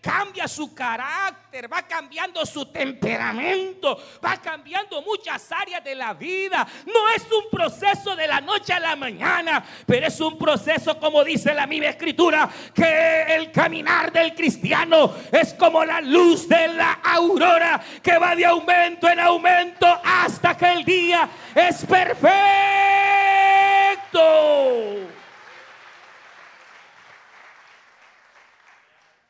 cambia 0.00 0.46
su 0.46 0.72
carácter, 0.74 1.72
va 1.72 1.82
cambiando 1.82 2.46
su 2.46 2.66
temperamento, 2.66 3.98
va 4.24 4.36
cambiando 4.36 5.02
muchas 5.02 5.50
áreas 5.50 5.82
de 5.82 5.94
la 5.94 6.14
vida. 6.14 6.66
No 6.86 7.08
es 7.14 7.24
un 7.24 7.50
proceso 7.50 8.14
de 8.14 8.26
la 8.26 8.40
noche 8.40 8.72
a 8.72 8.80
la 8.80 8.96
mañana, 8.96 9.64
pero 9.84 10.06
es 10.06 10.20
un 10.20 10.38
proceso, 10.38 10.98
como 10.98 11.24
dice 11.24 11.52
la 11.54 11.66
misma 11.66 11.88
escritura, 11.88 12.48
que 12.72 13.22
el 13.34 13.50
caminar 13.50 14.12
del 14.12 14.34
cristiano 14.34 15.12
es 15.32 15.54
como 15.54 15.84
la 15.84 16.00
luz 16.00 16.48
de 16.48 16.68
la 16.68 17.00
aurora 17.02 17.82
que 18.02 18.16
va 18.18 18.36
de 18.36 18.46
aumento 18.46 19.08
en 19.08 19.20
aumento 19.20 19.86
hasta 20.04 20.56
que 20.56 20.72
el 20.72 20.84
día 20.84 21.28
es 21.54 21.84
perfecto. 21.84 22.36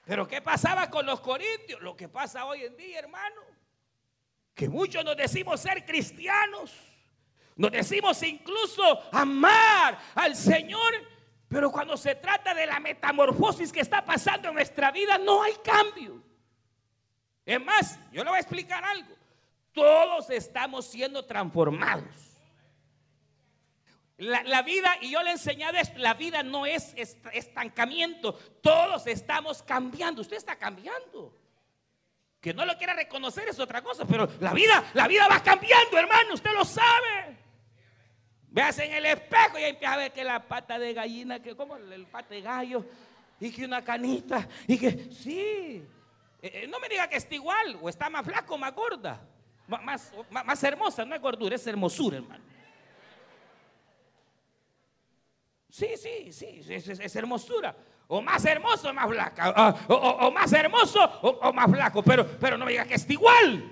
Pero 0.06 0.28
¿qué 0.28 0.40
pasaba 0.40 0.88
con 0.88 1.04
los 1.04 1.20
corintios? 1.20 1.82
Lo 1.82 1.96
que 1.96 2.08
pasa 2.08 2.44
hoy 2.44 2.62
en 2.62 2.76
día, 2.76 3.00
hermano. 3.00 3.42
Que 4.54 4.68
muchos 4.68 5.04
nos 5.04 5.16
decimos 5.16 5.60
ser 5.60 5.84
cristianos. 5.84 6.72
Nos 7.56 7.72
decimos 7.72 8.22
incluso 8.22 9.02
amar 9.10 9.98
al 10.14 10.36
Señor. 10.36 10.94
Pero 11.48 11.72
cuando 11.72 11.96
se 11.96 12.14
trata 12.14 12.54
de 12.54 12.66
la 12.66 12.78
metamorfosis 12.78 13.72
que 13.72 13.80
está 13.80 14.04
pasando 14.04 14.48
en 14.48 14.54
nuestra 14.54 14.92
vida, 14.92 15.18
no 15.18 15.42
hay 15.42 15.54
cambio. 15.56 16.22
Es 17.44 17.60
más, 17.60 17.98
yo 18.12 18.22
le 18.22 18.30
voy 18.30 18.36
a 18.36 18.42
explicar 18.42 18.84
algo. 18.84 19.12
Todos 19.72 20.30
estamos 20.30 20.86
siendo 20.86 21.24
transformados. 21.24 22.25
La, 24.18 24.62
vida, 24.62 24.96
y 25.02 25.10
yo 25.10 25.22
le 25.22 25.28
he 25.28 25.32
enseñado 25.32 25.76
esto, 25.76 25.98
la 25.98 26.14
vida 26.14 26.42
no 26.42 26.64
es 26.64 26.94
estancamiento, 27.34 28.32
todos 28.62 29.06
estamos 29.06 29.62
cambiando, 29.62 30.22
usted 30.22 30.38
está 30.38 30.56
cambiando. 30.56 31.34
Que 32.40 32.54
no 32.54 32.64
lo 32.64 32.78
quiera 32.78 32.94
reconocer 32.94 33.46
es 33.48 33.58
otra 33.58 33.82
cosa, 33.82 34.06
pero 34.06 34.26
la 34.40 34.54
vida, 34.54 34.84
la 34.94 35.06
vida 35.06 35.28
va 35.28 35.42
cambiando, 35.42 35.98
hermano, 35.98 36.32
usted 36.32 36.52
lo 36.52 36.64
sabe. 36.64 37.36
Veas 38.48 38.78
en 38.78 38.94
el 38.94 39.04
espejo 39.04 39.58
y 39.58 39.64
empieza 39.64 39.92
a 39.92 39.96
ver 39.98 40.12
que 40.12 40.24
la 40.24 40.40
pata 40.48 40.78
de 40.78 40.94
gallina, 40.94 41.42
que 41.42 41.54
como 41.54 41.76
el 41.76 42.06
pata 42.06 42.34
de 42.34 42.40
gallo, 42.40 42.86
y 43.38 43.50
que 43.50 43.66
una 43.66 43.84
canita, 43.84 44.48
y 44.66 44.78
que 44.78 45.12
sí. 45.12 45.86
Eh, 46.40 46.62
eh, 46.62 46.66
no 46.66 46.80
me 46.80 46.88
diga 46.88 47.06
que 47.06 47.16
está 47.16 47.34
igual, 47.34 47.78
o 47.82 47.88
está 47.90 48.08
más 48.08 48.24
flaco, 48.24 48.56
más 48.56 48.74
gorda, 48.74 49.20
más, 49.66 50.10
más 50.30 50.64
hermosa, 50.64 51.04
no 51.04 51.14
es 51.14 51.20
gordura, 51.20 51.56
es 51.56 51.66
hermosura, 51.66 52.16
hermano. 52.16 52.55
Sí, 55.76 55.88
sí, 55.98 56.32
sí, 56.32 56.62
es, 56.72 57.16
hermosura. 57.16 57.76
O 58.08 58.22
más 58.22 58.42
hermoso 58.46 58.88
o 58.88 58.94
más 58.94 59.10
flaca. 59.10 59.74
O, 59.88 60.30
más 60.30 60.50
hermoso 60.50 61.04
o, 61.20 61.52
más 61.52 61.70
flaco. 61.70 62.02
Pero, 62.02 62.26
pero 62.38 62.56
no 62.56 62.64
me 62.64 62.70
diga 62.70 62.86
que 62.86 62.94
está 62.94 63.12
igual. 63.12 63.70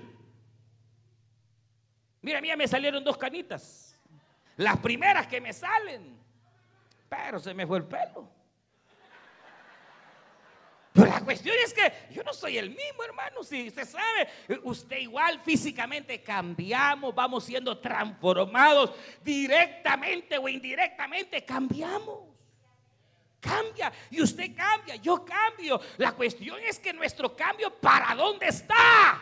Mira, 2.21 2.39
mira, 2.41 2.55
me 2.55 2.67
salieron 2.67 3.03
dos 3.03 3.17
canitas. 3.17 3.99
Las 4.57 4.77
primeras 4.77 5.25
que 5.25 5.41
me 5.41 5.51
salen. 5.51 6.15
Pero 7.09 7.39
se 7.39 7.55
me 7.55 7.65
fue 7.65 7.79
el 7.79 7.85
pelo. 7.85 8.29
Pero 10.95 11.07
la 11.07 11.19
cuestión 11.19 11.53
es 11.61 11.73
que 11.73 11.91
yo 12.11 12.23
no 12.23 12.33
soy 12.33 12.57
el 12.57 12.69
mismo, 12.69 13.03
hermano. 13.03 13.43
Si 13.43 13.67
usted 13.67 13.85
sabe, 13.85 14.29
usted 14.63 14.99
igual 14.99 15.41
físicamente 15.43 16.23
cambiamos, 16.23 17.13
vamos 17.13 17.43
siendo 17.43 17.77
transformados 17.79 18.93
directamente 19.21 20.37
o 20.37 20.47
indirectamente, 20.47 21.43
cambiamos. 21.43 22.19
Cambia 23.41 23.91
y 24.09 24.21
usted 24.21 24.55
cambia, 24.55 24.95
yo 24.95 25.25
cambio. 25.25 25.81
La 25.97 26.13
cuestión 26.13 26.61
es 26.61 26.79
que 26.79 26.93
nuestro 26.93 27.35
cambio, 27.35 27.77
¿para 27.77 28.15
dónde 28.15 28.47
está? 28.47 29.21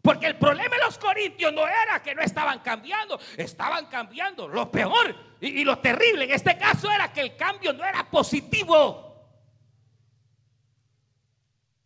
Porque 0.00 0.26
el 0.26 0.38
problema 0.38 0.76
de 0.76 0.84
los 0.84 0.98
corintios 0.98 1.52
no 1.52 1.66
era 1.66 2.00
que 2.00 2.14
no 2.14 2.22
estaban 2.22 2.60
cambiando, 2.60 3.18
estaban 3.36 3.86
cambiando. 3.86 4.46
Lo 4.46 4.70
peor 4.70 5.16
y, 5.40 5.62
y 5.62 5.64
lo 5.64 5.80
terrible 5.80 6.26
en 6.26 6.30
este 6.30 6.56
caso 6.56 6.88
era 6.92 7.12
que 7.12 7.22
el 7.22 7.34
cambio 7.34 7.72
no 7.72 7.84
era 7.84 8.08
positivo. 8.08 9.13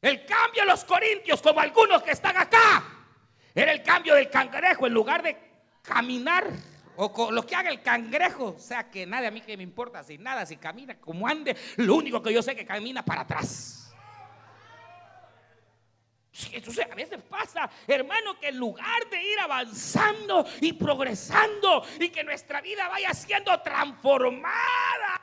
El 0.01 0.25
cambio 0.25 0.63
de 0.63 0.69
los 0.69 0.85
corintios, 0.85 1.43
como 1.43 1.61
algunos 1.61 2.03
que 2.03 2.13
están 2.13 2.37
acá, 2.37 2.85
era 3.55 3.73
el 3.73 3.83
cambio 3.83 4.15
del 4.15 4.31
cangrejo. 4.31 4.87
En 4.87 4.95
lugar 4.95 5.23
de 5.23 5.37
caminar 5.83 6.45
o 7.01 7.31
lo 7.31 7.47
que 7.47 7.55
haga 7.55 7.71
el 7.71 7.81
cangrejo, 7.81 8.57
o 8.57 8.59
sea 8.59 8.91
que 8.91 9.07
nada 9.07 9.29
a 9.29 9.31
mí 9.31 9.41
que 9.41 9.57
me 9.57 9.63
importa 9.63 10.03
si 10.03 10.19
nada, 10.19 10.45
si 10.45 10.57
camina 10.57 10.99
como 11.01 11.29
ande, 11.29 11.57
lo 11.77 11.95
único 11.95 12.21
que 12.21 12.33
yo 12.33 12.43
sé 12.43 12.57
que 12.57 12.67
camina 12.67 13.05
para 13.05 13.21
atrás. 13.21 13.95
a 16.91 16.95
veces 16.95 17.21
pasa, 17.29 17.71
hermano, 17.87 18.39
que 18.41 18.49
en 18.49 18.59
lugar 18.59 19.09
de 19.11 19.23
ir 19.23 19.39
avanzando 19.39 20.45
y 20.61 20.73
progresando 20.73 21.85
y 22.01 22.09
que 22.09 22.25
nuestra 22.25 22.61
vida 22.61 22.89
vaya 22.89 23.15
siendo 23.15 23.61
transformada, 23.61 25.21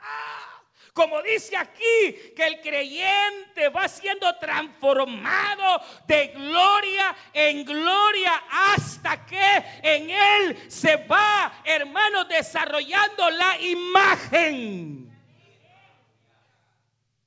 como 0.96 1.20
dice 1.20 1.54
aquí, 1.58 2.32
que 2.34 2.46
el 2.46 2.62
creyente 2.62 3.68
va 3.68 3.86
siendo 3.86 4.34
transformado 4.38 5.82
de 6.06 6.28
gloria 6.28 7.14
en 7.34 7.66
gloria 7.66 8.42
hasta 8.50 9.26
que 9.26 9.56
en 9.82 10.08
él 10.08 10.70
se 10.70 10.96
va, 10.96 11.60
hermano, 11.66 12.24
desarrollando 12.24 13.28
la 13.28 13.60
imagen 13.60 15.14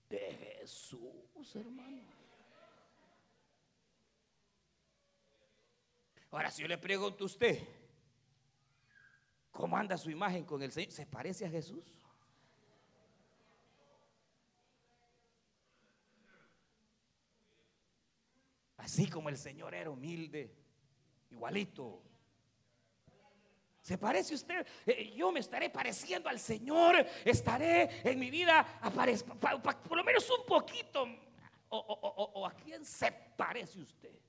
de 0.10 0.58
Jesús, 0.58 1.56
hermano. 1.56 2.02
Ahora, 6.32 6.50
si 6.50 6.64
yo 6.64 6.68
le 6.68 6.80
pregunto 6.80 7.24
a 7.24 7.28
usted, 7.28 7.60
¿cómo 9.52 9.78
anda 9.78 9.96
su 9.96 10.10
imagen 10.10 10.44
con 10.44 10.64
el 10.64 10.72
Señor? 10.72 10.92
¿Se 10.92 11.06
parece 11.06 11.46
a 11.46 11.50
Jesús? 11.52 11.99
Así 18.90 19.08
como 19.08 19.30
el 19.30 19.38
Señor 19.38 19.76
era 19.76 19.92
humilde, 19.92 20.52
igualito. 21.30 22.02
¿Se 23.84 24.00
parece 24.00 24.34
usted? 24.34 24.66
Eh, 24.84 25.14
yo 25.16 25.32
me 25.32 25.42
estaré 25.42 25.70
pareciendo 25.70 26.28
al 26.28 26.40
Señor, 26.40 27.06
estaré 27.24 28.02
en 28.04 28.18
mi 28.18 28.32
vida, 28.32 28.66
por 29.88 29.96
lo 29.96 30.04
menos 30.04 30.28
un 30.32 30.44
poquito, 30.44 31.08
o, 31.70 32.48
a 32.48 32.52
quién 32.54 32.84
se 32.84 33.12
parece 33.12 33.80
usted? 33.80 34.20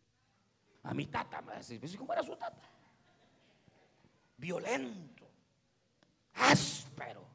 A 0.82 0.92
mi 0.92 1.06
tata, 1.06 1.40
pues, 1.40 1.96
¿cómo 1.96 2.12
era 2.12 2.22
su 2.22 2.36
tata? 2.36 2.60
Violento, 4.36 5.26
áspero. 6.34 7.26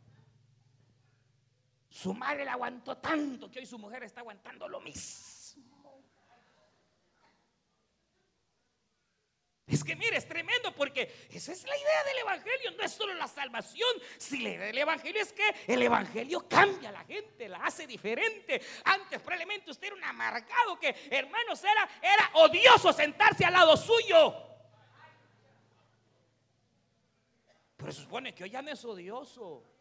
Su 1.89 2.13
madre 2.13 2.45
la 2.45 2.53
aguantó 2.53 2.95
tanto 2.97 3.49
que 3.49 3.61
hoy 3.61 3.65
su 3.65 3.79
mujer 3.79 4.03
está 4.03 4.19
aguantando 4.19 4.67
lo 4.67 4.79
mismo. 4.79 5.34
Es 9.75 9.83
que 9.83 9.93
mire, 9.93 10.15
es 10.15 10.25
tremendo 10.25 10.73
porque 10.73 11.27
esa 11.29 11.51
es 11.51 11.67
la 11.67 11.75
idea 11.75 12.03
del 12.05 12.19
Evangelio, 12.19 12.71
no 12.77 12.83
es 12.85 12.93
solo 12.93 13.13
la 13.13 13.27
salvación, 13.27 13.89
si 14.17 14.41
la 14.41 14.51
idea 14.51 14.67
del 14.67 14.77
Evangelio 14.77 15.21
es 15.21 15.33
que 15.33 15.43
el 15.67 15.81
Evangelio 15.81 16.47
cambia 16.47 16.87
a 16.87 16.91
la 16.93 17.03
gente, 17.03 17.49
la 17.49 17.57
hace 17.57 17.85
diferente. 17.85 18.61
Antes 18.85 19.19
probablemente 19.19 19.71
usted 19.71 19.87
era 19.87 19.97
un 19.97 20.03
amargado 20.05 20.79
que, 20.79 20.95
hermanos, 21.11 21.61
era, 21.61 21.89
era 22.01 22.31
odioso 22.35 22.93
sentarse 22.93 23.43
al 23.43 23.51
lado 23.51 23.75
suyo. 23.75 24.33
Pero 27.75 27.91
supone 27.91 28.33
que 28.33 28.45
hoy 28.45 28.51
ya 28.51 28.61
no 28.61 28.71
es 28.71 28.85
odioso. 28.85 29.74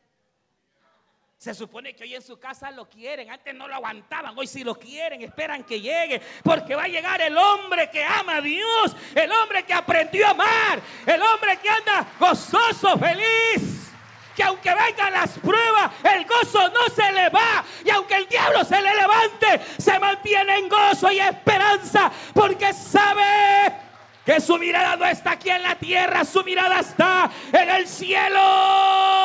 Se 1.39 1.53
supone 1.53 1.95
que 1.95 2.05
hoy 2.05 2.15
en 2.15 2.23
su 2.23 2.39
casa 2.39 2.71
lo 2.71 2.89
quieren. 2.89 3.31
Antes 3.31 3.55
no 3.55 3.69
lo 3.69 3.75
aguantaban. 3.75 4.37
Hoy 4.37 4.47
sí 4.47 4.65
lo 4.65 4.75
quieren. 4.75 5.21
Esperan 5.23 5.63
que 5.65 5.81
llegue. 5.81 6.21
Porque 6.43 6.75
va 6.75 6.85
a 6.85 6.89
llegar 6.89 7.21
el 7.21 7.37
hombre 7.37 7.91
que 7.91 8.03
ama 8.03 8.37
a 8.37 8.41
Dios. 8.41 8.97
El 9.15 9.31
hombre 9.31 9.63
que 9.65 9.75
aprendió 9.75 10.27
a 10.27 10.31
amar. 10.31 10.81
El 11.05 11.21
hombre 11.21 11.59
que 11.59 11.69
anda 11.69 12.07
gozoso, 12.19 12.99
feliz. 12.99 13.91
Que 14.35 14.43
aunque 14.43 14.75
vengan 14.75 15.13
las 15.13 15.39
pruebas, 15.39 15.93
el 16.03 16.25
gozo 16.25 16.69
no 16.71 16.95
se 16.95 17.13
le 17.13 17.29
va. 17.29 17.65
Y 17.85 17.91
aunque 17.91 18.17
el 18.17 18.27
diablo 18.27 18.65
se 18.65 18.81
le 18.81 18.95
levante, 18.95 19.61
se 19.79 19.99
mantiene 19.99 20.59
en 20.59 20.69
gozo 20.69 21.13
y 21.13 21.21
esperanza. 21.21 22.11
Porque 22.33 22.73
sabe 22.73 23.77
que 24.25 24.41
su 24.41 24.57
mirada 24.59 24.97
no 24.97 25.05
está 25.05 25.33
aquí 25.33 25.51
en 25.51 25.63
la 25.63 25.77
tierra. 25.77 26.25
Su 26.25 26.43
mirada 26.43 26.81
está 26.81 27.31
en 27.53 27.71
el 27.71 27.87
cielo. 27.87 29.24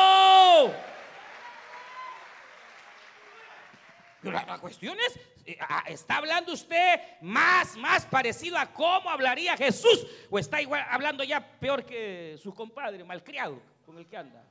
La, 4.22 4.58
cuestión 4.58 4.98
es, 5.00 5.18
eh, 5.46 5.58
¿está 5.86 6.18
hablando 6.18 6.52
usted 6.52 7.00
más, 7.22 7.76
más 7.76 8.04
parecido 8.04 8.58
a 8.58 8.70
cómo 8.70 9.08
hablaría 9.08 9.56
Jesús? 9.56 10.06
¿O 10.28 10.38
está 10.38 10.60
igual 10.60 10.84
hablando 10.90 11.24
ya 11.24 11.40
peor 11.40 11.86
que 11.86 12.38
su 12.42 12.54
compadre, 12.54 13.02
malcriado, 13.02 13.62
con 13.86 13.96
el 13.96 14.06
que 14.06 14.16
anda? 14.18 14.44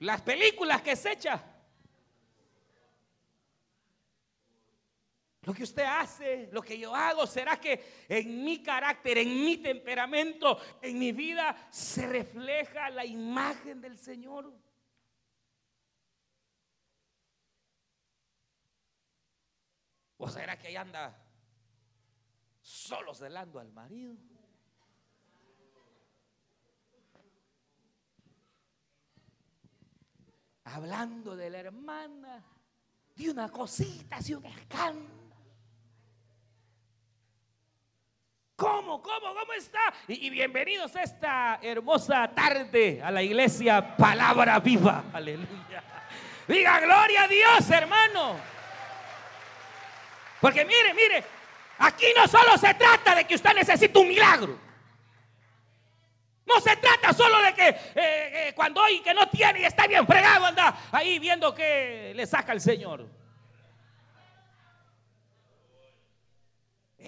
Las 0.00 0.20
películas 0.22 0.82
que 0.82 0.96
se 0.96 1.12
echa. 1.12 1.42
Lo 5.42 5.52
que 5.52 5.62
usted 5.62 5.84
hace, 5.84 6.48
lo 6.52 6.62
que 6.62 6.78
yo 6.78 6.94
hago, 6.94 7.26
¿será 7.26 7.60
que 7.60 8.04
en 8.08 8.42
mi 8.42 8.62
carácter, 8.62 9.18
en 9.18 9.44
mi 9.44 9.58
temperamento, 9.58 10.58
en 10.80 10.98
mi 10.98 11.12
vida 11.12 11.68
se 11.70 12.06
refleja 12.06 12.88
la 12.90 13.04
imagen 13.04 13.80
del 13.80 13.98
Señor? 13.98 14.63
¿O 20.16 20.28
será 20.28 20.58
que 20.58 20.68
ahí 20.68 20.76
anda 20.76 21.16
solo 22.62 23.14
celando 23.14 23.58
al 23.58 23.72
marido? 23.72 24.16
Hablando 30.64 31.36
de 31.36 31.50
la 31.50 31.58
hermana, 31.58 32.42
de 33.14 33.30
una 33.30 33.50
cosita, 33.50 34.16
así 34.16 34.34
un 34.34 34.46
escándalo. 34.46 35.24
¿Cómo, 38.56 39.02
cómo, 39.02 39.34
cómo 39.34 39.52
está? 39.52 39.92
Y, 40.08 40.26
y, 40.26 40.30
bienvenidos 40.30 40.94
a 40.94 41.02
esta 41.02 41.58
hermosa 41.60 42.32
tarde 42.34 43.02
a 43.02 43.10
la 43.10 43.22
iglesia 43.22 43.96
Palabra 43.96 44.60
Viva. 44.60 45.04
Aleluya. 45.12 45.82
Diga 46.46 46.80
gloria 46.80 47.24
a 47.24 47.28
Dios, 47.28 47.70
hermano. 47.70 48.53
Porque 50.44 50.62
mire, 50.62 50.92
mire, 50.92 51.24
aquí 51.78 52.04
no 52.14 52.28
solo 52.28 52.58
se 52.58 52.74
trata 52.74 53.14
de 53.14 53.24
que 53.24 53.34
usted 53.34 53.54
necesita 53.54 53.98
un 53.98 54.08
milagro. 54.08 54.58
No 56.44 56.60
se 56.60 56.76
trata 56.76 57.14
solo 57.14 57.40
de 57.40 57.54
que 57.54 57.68
eh, 57.68 57.78
eh, 57.94 58.52
cuando 58.54 58.82
hoy 58.82 59.00
que 59.00 59.14
no 59.14 59.26
tiene 59.30 59.60
y 59.60 59.64
está 59.64 59.86
bien 59.86 60.06
fregado 60.06 60.44
anda 60.44 60.76
ahí 60.92 61.18
viendo 61.18 61.54
que 61.54 62.12
le 62.14 62.26
saca 62.26 62.52
el 62.52 62.60
Señor. 62.60 63.08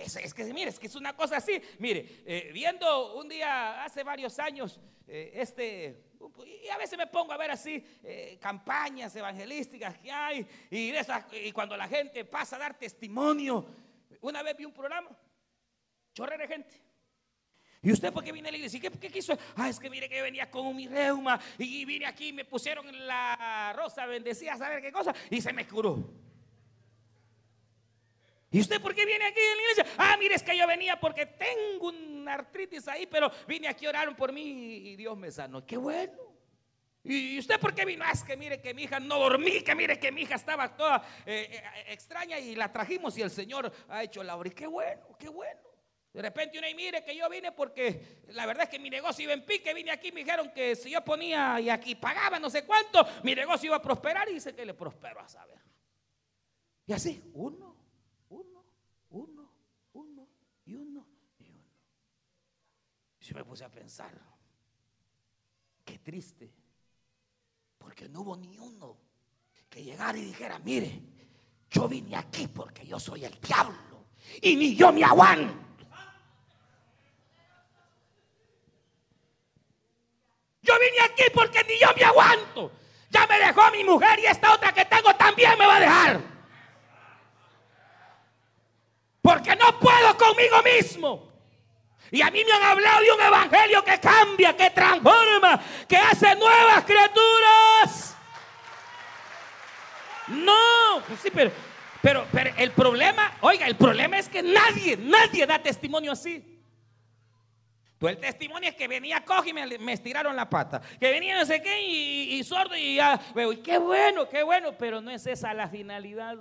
Es, 0.06 0.32
que 0.32 0.44
mire, 0.44 0.70
es 0.70 0.78
que 0.78 0.86
es 0.86 0.94
una 0.94 1.14
cosa 1.16 1.38
así. 1.38 1.60
Mire, 1.78 2.22
eh, 2.24 2.50
viendo 2.52 3.16
un 3.16 3.28
día 3.28 3.84
hace 3.84 4.04
varios 4.04 4.38
años, 4.38 4.80
este, 5.06 6.04
y 6.64 6.68
a 6.68 6.78
veces 6.78 6.98
me 6.98 7.06
pongo 7.06 7.32
a 7.32 7.36
ver 7.36 7.50
así 7.50 7.84
eh, 8.02 8.38
campañas 8.40 9.14
evangelísticas 9.14 9.98
que 9.98 10.10
hay 10.10 10.46
y, 10.70 10.92
y 11.32 11.52
cuando 11.52 11.76
la 11.76 11.86
gente 11.88 12.24
pasa 12.24 12.56
a 12.56 12.58
dar 12.58 12.78
testimonio. 12.78 13.66
Una 14.20 14.42
vez 14.42 14.56
vi 14.56 14.64
un 14.64 14.72
programa, 14.72 15.10
chorre 16.14 16.38
de 16.38 16.48
gente. 16.48 16.82
¿Y 17.82 17.92
usted 17.92 18.12
por 18.12 18.24
qué 18.24 18.32
viene 18.32 18.48
a 18.48 18.50
la 18.50 18.56
iglesia? 18.56 18.80
¿Qué, 18.80 18.90
qué 18.90 19.10
quiso? 19.10 19.38
Ah, 19.54 19.68
es 19.68 19.78
que 19.78 19.88
mire 19.88 20.08
que 20.08 20.20
venía 20.22 20.50
con 20.50 20.74
mi 20.74 20.88
reuma 20.88 21.38
y 21.58 21.84
vine 21.84 22.06
aquí, 22.06 22.32
me 22.32 22.44
pusieron 22.44 22.86
la 23.06 23.72
rosa 23.76 24.06
bendecida, 24.06 24.56
saber 24.56 24.82
qué 24.82 24.90
cosa, 24.90 25.14
y 25.30 25.40
se 25.40 25.52
me 25.52 25.66
curó. 25.66 26.25
¿Y 28.56 28.60
usted 28.60 28.80
por 28.80 28.94
qué 28.94 29.04
viene 29.04 29.26
aquí 29.26 29.38
en 29.38 29.56
la 29.56 29.62
iglesia? 29.62 29.94
Ah, 29.98 30.16
mire, 30.18 30.34
es 30.34 30.42
que 30.42 30.56
yo 30.56 30.66
venía 30.66 30.98
porque 30.98 31.26
tengo 31.26 31.88
una 31.88 32.32
artritis 32.32 32.88
ahí, 32.88 33.06
pero 33.06 33.30
vine 33.46 33.68
aquí, 33.68 33.86
oraron 33.86 34.16
por 34.16 34.32
mí 34.32 34.42
y 34.42 34.96
Dios 34.96 35.14
me 35.14 35.30
sanó. 35.30 35.66
Qué 35.66 35.76
bueno. 35.76 36.14
¿Y 37.04 37.38
usted 37.38 37.60
por 37.60 37.74
qué 37.74 37.84
vino? 37.84 38.02
Ah, 38.06 38.12
es 38.12 38.22
que 38.22 38.34
mire 38.34 38.58
que 38.62 38.72
mi 38.72 38.84
hija 38.84 38.98
no 38.98 39.18
dormí, 39.18 39.60
que 39.60 39.74
mire 39.74 39.98
que 39.98 40.10
mi 40.10 40.22
hija 40.22 40.36
estaba 40.36 40.74
toda 40.74 41.06
eh, 41.26 41.50
eh, 41.52 41.84
extraña 41.88 42.38
y 42.38 42.56
la 42.56 42.72
trajimos 42.72 43.18
y 43.18 43.20
el 43.20 43.30
Señor 43.30 43.70
ha 43.90 44.02
hecho 44.02 44.22
la 44.22 44.34
obra. 44.34 44.48
Y 44.48 44.52
qué 44.52 44.66
bueno, 44.66 45.02
qué 45.18 45.28
bueno. 45.28 45.60
De 46.14 46.22
repente 46.22 46.58
uno 46.58 46.66
y 46.66 46.74
mire 46.74 47.04
que 47.04 47.14
yo 47.14 47.28
vine 47.28 47.52
porque 47.52 48.22
la 48.28 48.46
verdad 48.46 48.64
es 48.64 48.70
que 48.70 48.78
mi 48.78 48.88
negocio 48.88 49.24
iba 49.24 49.34
en 49.34 49.44
pique, 49.44 49.74
vine 49.74 49.90
aquí, 49.90 50.12
me 50.12 50.20
dijeron 50.20 50.50
que 50.54 50.74
si 50.74 50.88
yo 50.88 51.04
ponía 51.04 51.60
y 51.60 51.68
aquí 51.68 51.94
pagaba 51.94 52.38
no 52.38 52.48
sé 52.48 52.64
cuánto, 52.64 53.06
mi 53.22 53.34
negocio 53.34 53.66
iba 53.66 53.76
a 53.76 53.82
prosperar 53.82 54.26
y 54.30 54.32
dice 54.32 54.54
que 54.54 54.64
le 54.64 54.72
prosperó 54.72 55.20
a 55.20 55.28
saber. 55.28 55.60
Y 56.86 56.94
así, 56.94 57.22
uno, 57.34 57.76
uno, 59.10 59.50
uno 59.92 60.28
y 60.64 60.74
uno 60.74 61.06
y 61.38 61.50
uno. 61.50 61.66
Y 63.15 63.15
yo 63.26 63.34
me 63.34 63.44
puse 63.44 63.64
a 63.64 63.68
pensar, 63.68 64.12
qué 65.84 65.98
triste, 65.98 66.52
porque 67.78 68.08
no 68.08 68.20
hubo 68.20 68.36
ni 68.36 68.58
uno 68.58 68.96
que 69.68 69.82
llegara 69.82 70.16
y 70.16 70.24
dijera, 70.24 70.58
mire, 70.60 71.00
yo 71.70 71.88
vine 71.88 72.16
aquí 72.16 72.46
porque 72.46 72.86
yo 72.86 72.98
soy 72.98 73.24
el 73.24 73.40
diablo 73.40 74.06
y 74.40 74.56
ni 74.56 74.76
yo 74.76 74.92
me 74.92 75.04
aguanto. 75.04 75.66
Yo 80.62 80.74
vine 80.80 81.00
aquí 81.04 81.24
porque 81.32 81.62
ni 81.64 81.78
yo 81.78 81.88
me 81.96 82.04
aguanto. 82.04 82.72
Ya 83.10 83.26
me 83.26 83.38
dejó 83.38 83.70
mi 83.70 83.84
mujer 83.84 84.18
y 84.18 84.26
esta 84.26 84.52
otra 84.52 84.72
que 84.72 84.84
tengo 84.84 85.14
también 85.14 85.56
me 85.58 85.66
va 85.66 85.76
a 85.76 85.80
dejar 85.80 86.36
porque 89.26 89.56
no 89.56 89.78
puedo 89.80 90.16
conmigo 90.16 90.62
mismo. 90.62 91.35
Y 92.10 92.22
a 92.22 92.30
mí 92.30 92.44
me 92.44 92.52
han 92.52 92.62
hablado 92.62 93.00
de 93.00 93.12
un 93.12 93.20
evangelio 93.20 93.84
que 93.84 93.98
cambia, 93.98 94.56
que 94.56 94.70
transforma, 94.70 95.60
que 95.88 95.96
hace 95.96 96.34
nuevas 96.36 96.84
criaturas. 96.84 98.16
No, 100.28 101.02
pues 101.06 101.20
sí, 101.20 101.30
pero, 101.32 101.50
pero, 102.02 102.26
pero 102.32 102.50
el 102.56 102.70
problema, 102.72 103.36
oiga, 103.40 103.66
el 103.66 103.76
problema 103.76 104.18
es 104.18 104.28
que 104.28 104.42
nadie, 104.42 104.96
nadie 104.96 105.46
da 105.46 105.58
testimonio 105.58 106.12
así. 106.12 106.56
Tú 107.98 108.08
el 108.08 108.18
testimonio 108.18 108.68
es 108.68 108.76
que 108.76 108.88
venía 108.88 109.24
coge 109.24 109.50
y 109.50 109.52
me, 109.54 109.92
estiraron 109.92 110.36
la 110.36 110.50
pata. 110.50 110.82
Que 111.00 111.10
venía 111.10 111.38
no 111.38 111.46
sé 111.46 111.62
qué 111.62 111.80
y, 111.80 112.44
sordo 112.44 112.76
y 112.76 112.96
ya, 112.96 113.18
y 113.34 113.56
qué 113.58 113.78
bueno, 113.78 114.28
qué 114.28 114.42
bueno, 114.42 114.76
pero 114.76 115.00
no 115.00 115.10
es 115.10 115.26
esa 115.26 115.54
la 115.54 115.68
finalidad. 115.68 116.36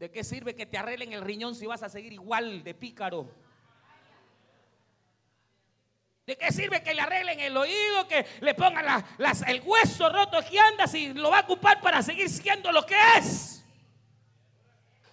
¿De 0.00 0.10
qué 0.10 0.24
sirve 0.24 0.54
que 0.54 0.64
te 0.64 0.78
arreglen 0.78 1.12
el 1.12 1.20
riñón 1.20 1.54
si 1.54 1.66
vas 1.66 1.82
a 1.82 1.90
seguir 1.90 2.14
igual 2.14 2.64
de 2.64 2.72
pícaro? 2.72 3.30
¿De 6.26 6.38
qué 6.38 6.50
sirve 6.50 6.82
que 6.82 6.94
le 6.94 7.02
arreglen 7.02 7.38
el 7.38 7.54
oído, 7.54 8.08
que 8.08 8.24
le 8.40 8.54
pongan 8.54 9.04
el 9.46 9.60
hueso 9.60 10.08
roto 10.08 10.38
que 10.50 10.58
anda 10.58 10.86
si 10.86 11.12
lo 11.12 11.30
va 11.30 11.40
a 11.40 11.42
ocupar 11.42 11.82
para 11.82 12.02
seguir 12.02 12.30
siendo 12.30 12.72
lo 12.72 12.86
que 12.86 12.96
es? 13.18 13.62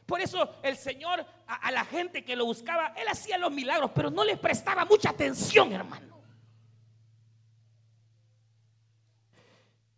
Por 0.06 0.22
eso 0.22 0.56
el 0.64 0.78
Señor 0.78 1.26
a, 1.48 1.56
a 1.56 1.72
la 1.72 1.84
gente 1.84 2.24
que 2.24 2.38
lo 2.38 2.46
buscaba, 2.46 2.94
Él 2.96 3.10
hacía 3.10 3.38
los 3.38 3.52
milagros, 3.52 3.92
pero 3.94 4.10
no 4.10 4.24
les 4.24 4.40
prestaba 4.40 4.86
mucha 4.86 5.10
atención, 5.10 5.74
hermano. 5.74 6.18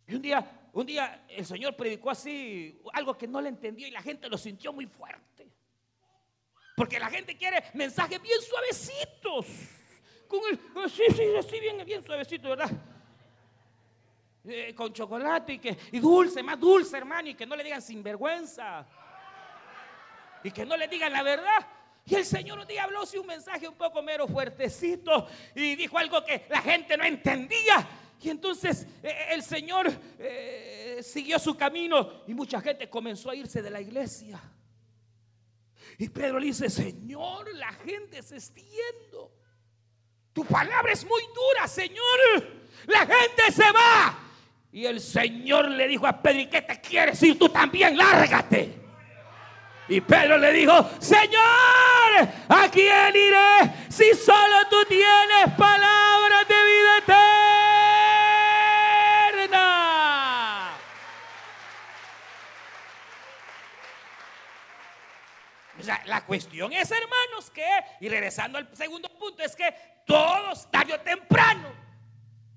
Y 0.08 0.16
un 0.16 0.22
día 0.22 0.59
un 0.72 0.86
día 0.86 1.24
el 1.28 1.44
Señor 1.44 1.76
predicó 1.76 2.10
así 2.10 2.80
algo 2.92 3.16
que 3.16 3.26
no 3.26 3.40
le 3.40 3.48
entendió 3.48 3.86
y 3.86 3.90
la 3.90 4.02
gente 4.02 4.28
lo 4.28 4.38
sintió 4.38 4.72
muy 4.72 4.86
fuerte. 4.86 5.50
Porque 6.76 6.98
la 6.98 7.10
gente 7.10 7.36
quiere 7.36 7.62
mensajes 7.74 8.20
bien 8.22 8.40
suavecitos. 8.40 9.46
Con 10.26 10.40
el, 10.50 10.90
sí, 10.90 11.02
sí, 11.14 11.22
así 11.38 11.60
bien, 11.60 11.84
bien 11.84 12.02
suavecito, 12.02 12.50
¿verdad? 12.50 12.70
Eh, 14.44 14.74
con 14.74 14.92
chocolate 14.92 15.54
y, 15.54 15.58
que, 15.58 15.76
y 15.92 15.98
dulce, 15.98 16.42
más 16.42 16.58
dulce, 16.58 16.96
hermano, 16.96 17.28
y 17.28 17.34
que 17.34 17.44
no 17.44 17.56
le 17.56 17.64
digan 17.64 17.82
sinvergüenza. 17.82 18.86
Y 20.42 20.50
que 20.50 20.64
no 20.64 20.76
le 20.76 20.88
digan 20.88 21.12
la 21.12 21.22
verdad. 21.22 21.66
Y 22.06 22.14
el 22.14 22.24
Señor 22.24 22.58
un 22.58 22.66
día 22.66 22.84
habló 22.84 23.02
un 23.02 23.26
mensaje 23.26 23.68
un 23.68 23.74
poco 23.74 24.02
mero 24.02 24.26
fuertecito 24.26 25.28
y 25.54 25.76
dijo 25.76 25.98
algo 25.98 26.24
que 26.24 26.46
la 26.48 26.62
gente 26.62 26.96
no 26.96 27.04
entendía. 27.04 27.86
Y 28.22 28.28
entonces 28.28 28.86
eh, 29.02 29.08
eh, 29.08 29.26
el 29.30 29.42
Señor 29.42 29.90
eh, 30.18 31.00
siguió 31.02 31.38
su 31.38 31.56
camino 31.56 32.22
y 32.26 32.34
mucha 32.34 32.60
gente 32.60 32.88
comenzó 32.88 33.30
a 33.30 33.34
irse 33.34 33.62
de 33.62 33.70
la 33.70 33.80
iglesia. 33.80 34.40
Y 35.98 36.08
Pedro 36.08 36.38
le 36.38 36.46
dice, 36.46 36.68
Señor, 36.70 37.54
la 37.54 37.72
gente 37.72 38.22
se 38.22 38.36
está 38.36 38.60
yendo. 38.60 39.32
Tu 40.32 40.44
palabra 40.44 40.92
es 40.92 41.04
muy 41.04 41.22
dura, 41.34 41.66
Señor. 41.66 42.60
La 42.86 43.00
gente 43.00 43.52
se 43.52 43.70
va. 43.72 44.18
Y 44.72 44.86
el 44.86 45.00
Señor 45.00 45.68
le 45.68 45.88
dijo 45.88 46.06
a 46.06 46.22
Pedro, 46.22 46.40
¿y 46.40 46.46
qué 46.46 46.62
te 46.62 46.80
quieres 46.80 47.22
ir 47.22 47.38
tú 47.38 47.48
también? 47.48 47.96
Lárgate. 47.96 48.80
Y 49.90 50.00
Pedro 50.00 50.38
le 50.38 50.52
dijo, 50.52 50.88
Señor, 51.00 52.28
¿a 52.48 52.68
quién 52.70 53.16
iré 53.16 53.74
si 53.88 54.14
solo 54.14 54.68
tú 54.70 54.84
tienes 54.88 55.52
palabras 55.58 56.46
de 56.46 56.54
vida 56.54 56.98
eterna? 56.98 57.50
O 65.79 65.79
la 66.06 66.24
cuestión 66.26 66.72
es, 66.72 66.90
hermanos, 66.90 67.50
que, 67.50 67.66
y 68.00 68.08
regresando 68.08 68.58
al 68.58 68.74
segundo 68.76 69.08
punto, 69.18 69.42
es 69.42 69.54
que 69.56 69.74
todos, 70.06 70.70
tarde 70.70 70.94
o 70.94 71.00
temprano, 71.00 71.72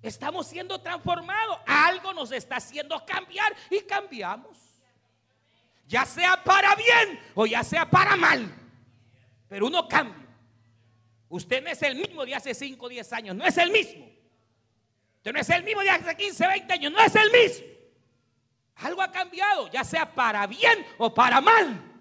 estamos 0.01 0.47
siendo 0.47 0.79
transformados. 0.81 1.59
Algo 1.65 2.13
nos 2.13 2.31
está 2.31 2.57
haciendo 2.57 3.05
cambiar 3.05 3.55
y 3.69 3.81
cambiamos 3.81 4.63
ya 5.87 6.05
sea 6.05 6.41
para 6.43 6.75
bien 6.75 7.19
o 7.35 7.45
ya 7.45 7.63
sea 7.63 7.89
para 7.89 8.15
mal. 8.15 8.51
Pero 9.47 9.67
uno 9.67 9.87
cambia. 9.87 10.27
Usted 11.29 11.63
no 11.63 11.69
es 11.69 11.81
el 11.83 11.95
mismo 11.95 12.25
de 12.25 12.35
hace 12.35 12.53
5 12.53 12.85
o 12.85 12.89
10 12.89 13.13
años, 13.13 13.35
no 13.35 13.45
es 13.45 13.57
el 13.57 13.71
mismo. 13.71 14.05
Usted 15.17 15.33
no 15.33 15.39
es 15.39 15.49
el 15.49 15.63
mismo 15.63 15.81
de 15.81 15.89
hace 15.89 16.15
15, 16.15 16.47
20 16.47 16.73
años, 16.73 16.91
no 16.91 16.99
es 16.99 17.15
el 17.15 17.31
mismo. 17.31 17.67
Algo 18.75 19.01
ha 19.01 19.11
cambiado, 19.11 19.69
ya 19.71 19.83
sea 19.83 20.11
para 20.13 20.45
bien 20.47 20.85
o 20.97 21.13
para 21.13 21.39
mal. 21.41 21.92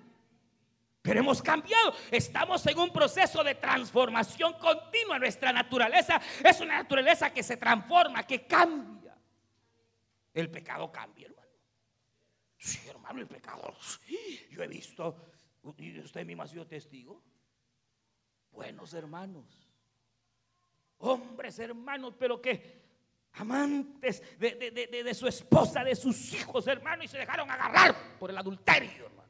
Pero 1.03 1.19
hemos 1.19 1.43
cambiado. 1.43 1.93
Estamos 2.11 2.65
en 2.67 2.79
un 2.79 2.93
proceso 2.93 3.43
de 3.43 3.57
transformación 3.57 4.55
continua. 4.55 5.19
Nuestra 5.19 5.53
naturaleza 5.53 6.21
es 6.43 6.61
una 6.61 6.77
naturaleza 6.77 7.33
que 7.33 7.43
se 7.43 7.57
transforma, 7.57 8.25
que 8.25 8.47
cambia. 8.47 9.19
El 10.33 10.49
pecado 10.49 10.91
cambia, 10.91 11.27
hermano. 11.27 11.49
Sí, 12.57 12.79
hermano, 12.88 13.21
el 13.21 13.27
pecador. 13.27 13.75
yo 14.51 14.62
he 14.62 14.69
visto, 14.69 15.17
y 15.79 15.99
usted 15.99 16.25
mismo 16.25 16.45
ha 16.45 16.47
sido 16.47 16.67
testigo. 16.67 17.21
Buenos 18.53 18.95
hermanos, 18.95 19.47
hombres 20.99 21.59
hermanos, 21.59 22.15
pero 22.19 22.41
que 22.41 22.83
amantes 23.33 24.23
de, 24.38 25.15
su 25.15 25.27
esposa, 25.27 25.83
de 25.83 25.97
sus 25.97 26.35
hijos, 26.35 26.67
hermano, 26.67 27.03
y 27.03 27.09
se 27.09 27.19
dejaron 27.19 27.51
agarrar 27.51 28.19
por 28.19 28.31
el 28.31 28.38
adulterio, 28.38 29.07
hermano. 29.07 29.21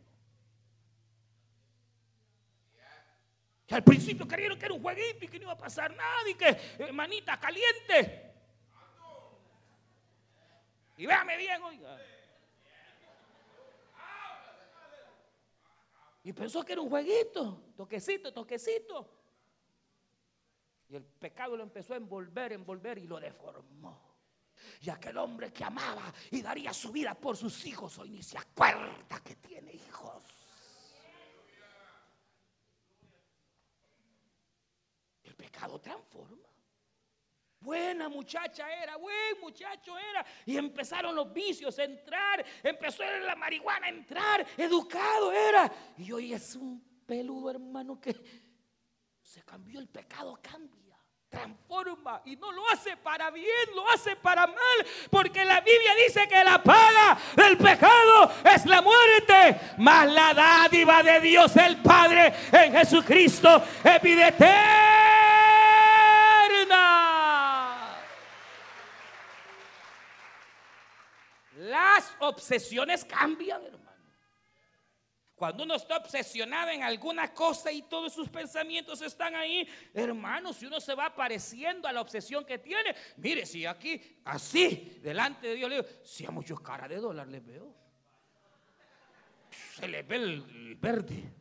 Que 3.66 3.74
al 3.74 3.84
principio 3.84 4.26
creyeron 4.26 4.58
que 4.58 4.66
era 4.66 4.74
un 4.74 4.82
jueguito 4.82 5.24
y 5.24 5.28
que 5.28 5.38
no 5.38 5.44
iba 5.44 5.52
a 5.52 5.58
pasar 5.58 5.94
nada 5.94 6.28
y 6.28 6.34
que 6.34 6.48
eh, 6.78 6.92
manita 6.92 7.38
caliente. 7.38 8.32
Y 10.96 11.06
véame 11.06 11.36
bien, 11.36 11.62
oiga. 11.62 11.98
Y 16.24 16.32
pensó 16.32 16.64
que 16.64 16.72
era 16.72 16.80
un 16.80 16.88
jueguito, 16.88 17.72
toquecito, 17.76 18.32
toquecito. 18.32 19.22
Y 20.88 20.96
el 20.96 21.04
pecado 21.04 21.56
lo 21.56 21.62
empezó 21.62 21.94
a 21.94 21.96
envolver, 21.96 22.52
envolver 22.52 22.98
y 22.98 23.06
lo 23.06 23.18
deformó. 23.18 24.12
Y 24.82 24.90
aquel 24.90 25.16
hombre 25.18 25.52
que 25.52 25.64
amaba 25.64 26.12
y 26.30 26.42
daría 26.42 26.72
su 26.72 26.92
vida 26.92 27.14
por 27.14 27.36
sus 27.36 27.64
hijos, 27.66 27.98
hoy 27.98 28.10
ni 28.10 28.22
se 28.22 28.38
acuerda 28.38 29.20
que 29.24 29.36
tiene 29.36 29.72
hijos. 29.72 30.22
El 35.24 35.31
pecado 35.42 35.80
transforma. 35.80 36.48
Buena 37.58 38.08
muchacha 38.08 38.64
era, 38.82 38.96
buen 38.96 39.40
muchacho 39.40 39.98
era. 39.98 40.24
Y 40.46 40.56
empezaron 40.56 41.16
los 41.16 41.32
vicios 41.32 41.76
a 41.80 41.84
entrar. 41.84 42.44
Empezó 42.62 43.02
la 43.04 43.34
marihuana 43.34 43.86
a 43.86 43.90
entrar. 43.90 44.46
Educado 44.56 45.32
era. 45.32 45.72
Y 45.98 46.12
hoy 46.12 46.32
es 46.32 46.54
un 46.54 46.80
peludo 47.06 47.50
hermano 47.50 48.00
que 48.00 48.14
se 49.20 49.42
cambió 49.42 49.80
el 49.80 49.88
pecado, 49.88 50.38
cambia. 50.40 50.80
Transforma 51.28 52.20
y 52.26 52.36
no 52.36 52.52
lo 52.52 52.68
hace 52.68 52.96
para 52.98 53.30
bien, 53.30 53.46
lo 53.74 53.88
hace 53.88 54.14
para 54.16 54.46
mal, 54.46 54.86
porque 55.10 55.42
la 55.46 55.62
Biblia 55.62 55.94
dice 56.06 56.28
que 56.28 56.44
la 56.44 56.62
paga 56.62 57.16
del 57.34 57.56
pecado 57.56 58.30
es 58.44 58.66
la 58.66 58.82
muerte, 58.82 59.58
mas 59.78 60.12
la 60.12 60.34
dádiva 60.34 61.02
de 61.02 61.20
Dios 61.20 61.56
el 61.56 61.78
Padre 61.78 62.34
en 62.52 62.72
Jesucristo 62.74 63.64
es 63.82 64.02
vida 64.02 64.28
obsesiones 72.28 73.04
cambian, 73.04 73.62
hermano. 73.64 73.82
Cuando 75.34 75.64
uno 75.64 75.74
está 75.74 75.96
obsesionado 75.96 76.70
en 76.70 76.84
alguna 76.84 77.34
cosa 77.34 77.72
y 77.72 77.82
todos 77.82 78.12
sus 78.12 78.28
pensamientos 78.28 79.02
están 79.02 79.34
ahí, 79.34 79.68
hermano, 79.92 80.52
si 80.52 80.66
uno 80.66 80.80
se 80.80 80.94
va 80.94 81.12
pareciendo 81.14 81.88
a 81.88 81.92
la 81.92 82.00
obsesión 82.00 82.44
que 82.44 82.58
tiene, 82.58 82.94
mire, 83.16 83.44
si 83.44 83.66
aquí, 83.66 84.00
así, 84.24 85.00
delante 85.02 85.48
de 85.48 85.54
Dios, 85.56 85.68
le 85.68 85.76
digo, 85.82 85.88
si 86.04 86.24
a 86.24 86.30
muchos 86.30 86.60
cara 86.60 86.86
de 86.86 86.96
dólar 86.96 87.26
les 87.26 87.44
veo, 87.44 87.74
se 89.50 89.88
les 89.88 90.06
ve 90.06 90.16
el 90.16 90.76
verde. 90.76 91.32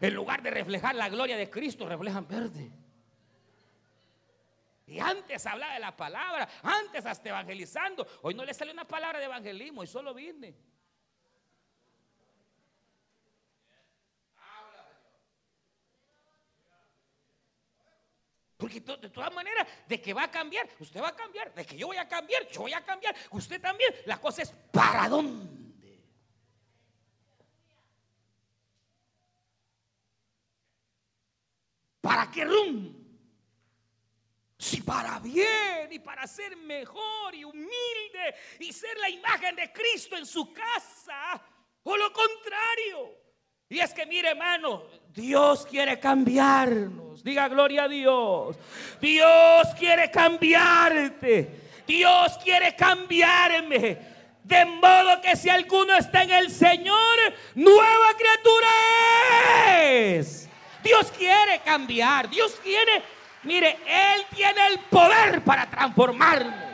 En 0.00 0.14
lugar 0.14 0.42
de 0.42 0.50
reflejar 0.52 0.94
la 0.94 1.08
gloria 1.08 1.36
de 1.36 1.50
Cristo, 1.50 1.88
reflejan 1.88 2.28
verde. 2.28 2.70
Antes 5.00 5.46
hablaba 5.46 5.74
de 5.74 5.80
la 5.80 5.96
palabra, 5.96 6.48
antes 6.62 7.04
hasta 7.06 7.28
evangelizando. 7.28 8.06
Hoy 8.22 8.34
no 8.34 8.44
le 8.44 8.54
sale 8.54 8.72
una 8.72 8.86
palabra 8.86 9.18
de 9.18 9.24
evangelismo 9.26 9.82
y 9.82 9.86
solo 9.86 10.14
vine. 10.14 10.54
Porque 18.62 18.78
de 18.78 19.10
todas 19.10 19.34
maneras, 19.34 19.66
de 19.88 20.00
que 20.00 20.14
va 20.14 20.22
a 20.22 20.30
cambiar, 20.30 20.68
usted 20.78 21.02
va 21.02 21.08
a 21.08 21.16
cambiar. 21.16 21.52
De 21.52 21.66
que 21.66 21.76
yo 21.76 21.88
voy 21.88 21.96
a 21.96 22.06
cambiar, 22.06 22.48
yo 22.48 22.60
voy 22.60 22.72
a 22.72 22.80
cambiar. 22.84 23.12
Usted 23.32 23.60
también. 23.60 23.92
La 24.06 24.20
cosa 24.20 24.42
es 24.42 24.52
para 24.70 25.08
dónde. 25.08 26.00
¿Para 32.00 32.30
qué 32.30 32.44
rumbo? 32.44 33.01
Si 34.62 34.80
para 34.80 35.18
bien 35.18 35.90
y 35.90 35.98
para 35.98 36.24
ser 36.24 36.56
mejor 36.56 37.34
y 37.34 37.42
humilde 37.42 38.34
y 38.60 38.72
ser 38.72 38.96
la 38.98 39.10
imagen 39.10 39.56
de 39.56 39.72
Cristo 39.72 40.16
en 40.16 40.24
su 40.24 40.52
casa, 40.52 41.42
o 41.82 41.96
lo 41.96 42.12
contrario. 42.12 43.18
Y 43.68 43.80
es 43.80 43.92
que 43.92 44.06
mire 44.06 44.28
hermano, 44.28 44.84
Dios 45.08 45.66
quiere 45.66 45.98
cambiarnos. 45.98 47.24
Diga 47.24 47.48
gloria 47.48 47.84
a 47.84 47.88
Dios. 47.88 48.56
Dios 49.00 49.66
quiere 49.76 50.12
cambiarte. 50.12 51.82
Dios 51.84 52.38
quiere 52.44 52.76
cambiarme. 52.76 53.98
De 54.44 54.64
modo 54.64 55.20
que 55.20 55.34
si 55.34 55.48
alguno 55.48 55.96
está 55.96 56.22
en 56.22 56.30
el 56.30 56.52
Señor, 56.52 57.18
nueva 57.56 58.16
criatura 58.16 58.68
es. 59.80 60.48
Dios 60.84 61.10
quiere 61.18 61.58
cambiar. 61.64 62.30
Dios 62.30 62.52
quiere 62.62 63.02
Mire, 63.44 63.78
Él 63.86 64.26
tiene 64.34 64.68
el 64.68 64.78
poder 64.80 65.42
para 65.42 65.68
transformarnos. 65.68 66.72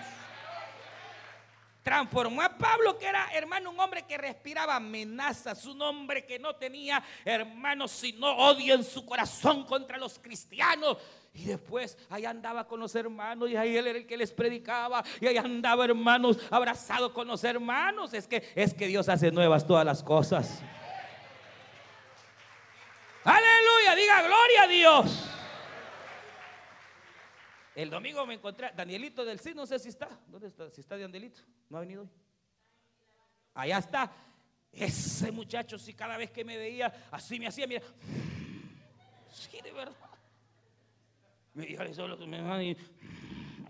Transformó 1.82 2.42
a 2.42 2.58
Pablo, 2.58 2.98
que 2.98 3.06
era, 3.06 3.30
hermano, 3.32 3.70
un 3.70 3.80
hombre 3.80 4.02
que 4.02 4.18
respiraba 4.18 4.76
amenazas, 4.76 5.64
un 5.64 5.80
hombre 5.80 6.26
que 6.26 6.38
no 6.38 6.54
tenía, 6.54 7.02
hermanos, 7.24 7.92
sino 7.92 8.30
odio 8.36 8.74
en 8.74 8.84
su 8.84 9.06
corazón 9.06 9.64
contra 9.64 9.96
los 9.96 10.18
cristianos. 10.18 10.98
Y 11.32 11.44
después 11.44 11.96
ahí 12.10 12.26
andaba 12.26 12.66
con 12.66 12.80
los 12.80 12.94
hermanos 12.94 13.48
y 13.48 13.56
ahí 13.56 13.76
él 13.76 13.86
era 13.86 13.98
el 13.98 14.06
que 14.06 14.16
les 14.16 14.32
predicaba 14.32 15.04
y 15.20 15.26
ahí 15.28 15.36
andaba 15.36 15.84
hermanos 15.84 16.36
abrazado 16.50 17.14
con 17.14 17.28
los 17.28 17.44
hermanos. 17.44 18.12
Es 18.12 18.26
que 18.26 18.50
es 18.54 18.74
que 18.74 18.86
Dios 18.86 19.08
hace 19.08 19.30
nuevas 19.30 19.66
todas 19.66 19.86
las 19.86 20.02
cosas. 20.02 20.60
Aleluya, 23.24 23.94
diga 23.94 24.22
gloria 24.22 24.62
a 24.62 24.66
Dios. 24.66 25.37
El 27.78 27.90
domingo 27.90 28.26
me 28.26 28.34
encontré, 28.34 28.72
Danielito 28.74 29.24
del 29.24 29.38
sí, 29.38 29.54
no 29.54 29.64
sé 29.64 29.78
si 29.78 29.90
está. 29.90 30.08
¿Dónde 30.26 30.48
está? 30.48 30.68
Si 30.68 30.80
está 30.80 30.98
Danielito. 30.98 31.42
¿No 31.70 31.76
ha 31.76 31.80
venido 31.82 32.02
hoy? 32.02 32.08
Allá 33.54 33.78
está. 33.78 34.12
Ese 34.72 35.30
muchacho, 35.30 35.78
si 35.78 35.94
cada 35.94 36.16
vez 36.16 36.32
que 36.32 36.44
me 36.44 36.56
veía, 36.56 36.92
así 37.12 37.38
me 37.38 37.46
hacía, 37.46 37.68
mira. 37.68 37.82
Sí, 39.30 39.60
de 39.62 39.70
verdad. 39.70 39.94
Me 41.54 41.66
dijo 41.66 41.94
solo 41.94 42.16
me 42.26 42.76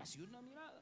así 0.01 0.23
una 0.23 0.41
mirada. 0.41 0.81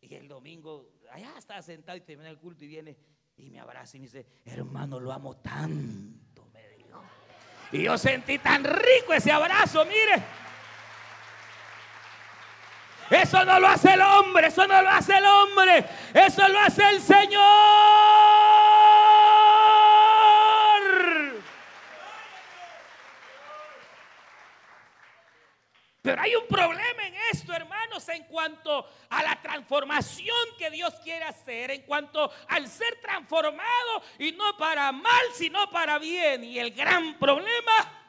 Y 0.00 0.14
el 0.14 0.26
domingo, 0.26 0.94
allá 1.10 1.34
estaba 1.36 1.60
sentado 1.60 1.98
y 1.98 2.00
termina 2.00 2.30
el 2.30 2.38
culto 2.38 2.64
y 2.64 2.68
viene 2.68 2.96
y 3.36 3.50
me 3.50 3.60
abraza 3.60 3.98
y 3.98 4.00
me 4.00 4.06
dice, 4.06 4.24
hermano, 4.46 4.98
lo 4.98 5.12
amo 5.12 5.36
tanto, 5.36 6.48
me. 6.50 6.62
Y 7.72 7.82
yo 7.82 7.98
sentí 7.98 8.38
tan 8.38 8.64
rico 8.64 9.12
ese 9.12 9.30
abrazo, 9.30 9.84
mire. 9.84 10.42
Eso 13.10 13.44
no 13.44 13.60
lo 13.60 13.68
hace 13.68 13.92
el 13.92 14.00
hombre, 14.00 14.46
eso 14.46 14.66
no 14.66 14.82
lo 14.82 14.88
hace 14.88 15.16
el 15.16 15.24
hombre, 15.24 15.84
eso 16.14 16.48
lo 16.48 16.58
hace 16.60 16.88
el 16.88 17.00
Señor. 17.00 17.42
Pero 26.02 26.20
hay 26.20 26.34
un 26.34 26.48
problema 26.48 27.06
en 27.06 27.14
esto, 27.30 27.52
hermanos, 27.52 28.08
en 28.08 28.24
cuanto 28.24 28.88
a 29.08 29.22
la 29.22 29.40
transformación 29.40 30.36
que 30.58 30.68
Dios 30.70 30.94
quiere 31.04 31.24
hacer, 31.24 31.70
en 31.70 31.82
cuanto 31.82 32.30
al 32.48 32.66
ser 32.68 33.00
transformado 33.00 34.02
y 34.18 34.32
no 34.32 34.56
para 34.56 34.90
mal, 34.90 35.26
sino 35.34 35.70
para 35.70 36.00
bien. 36.00 36.42
Y 36.42 36.58
el 36.58 36.72
gran 36.72 37.18
problema 37.20 38.02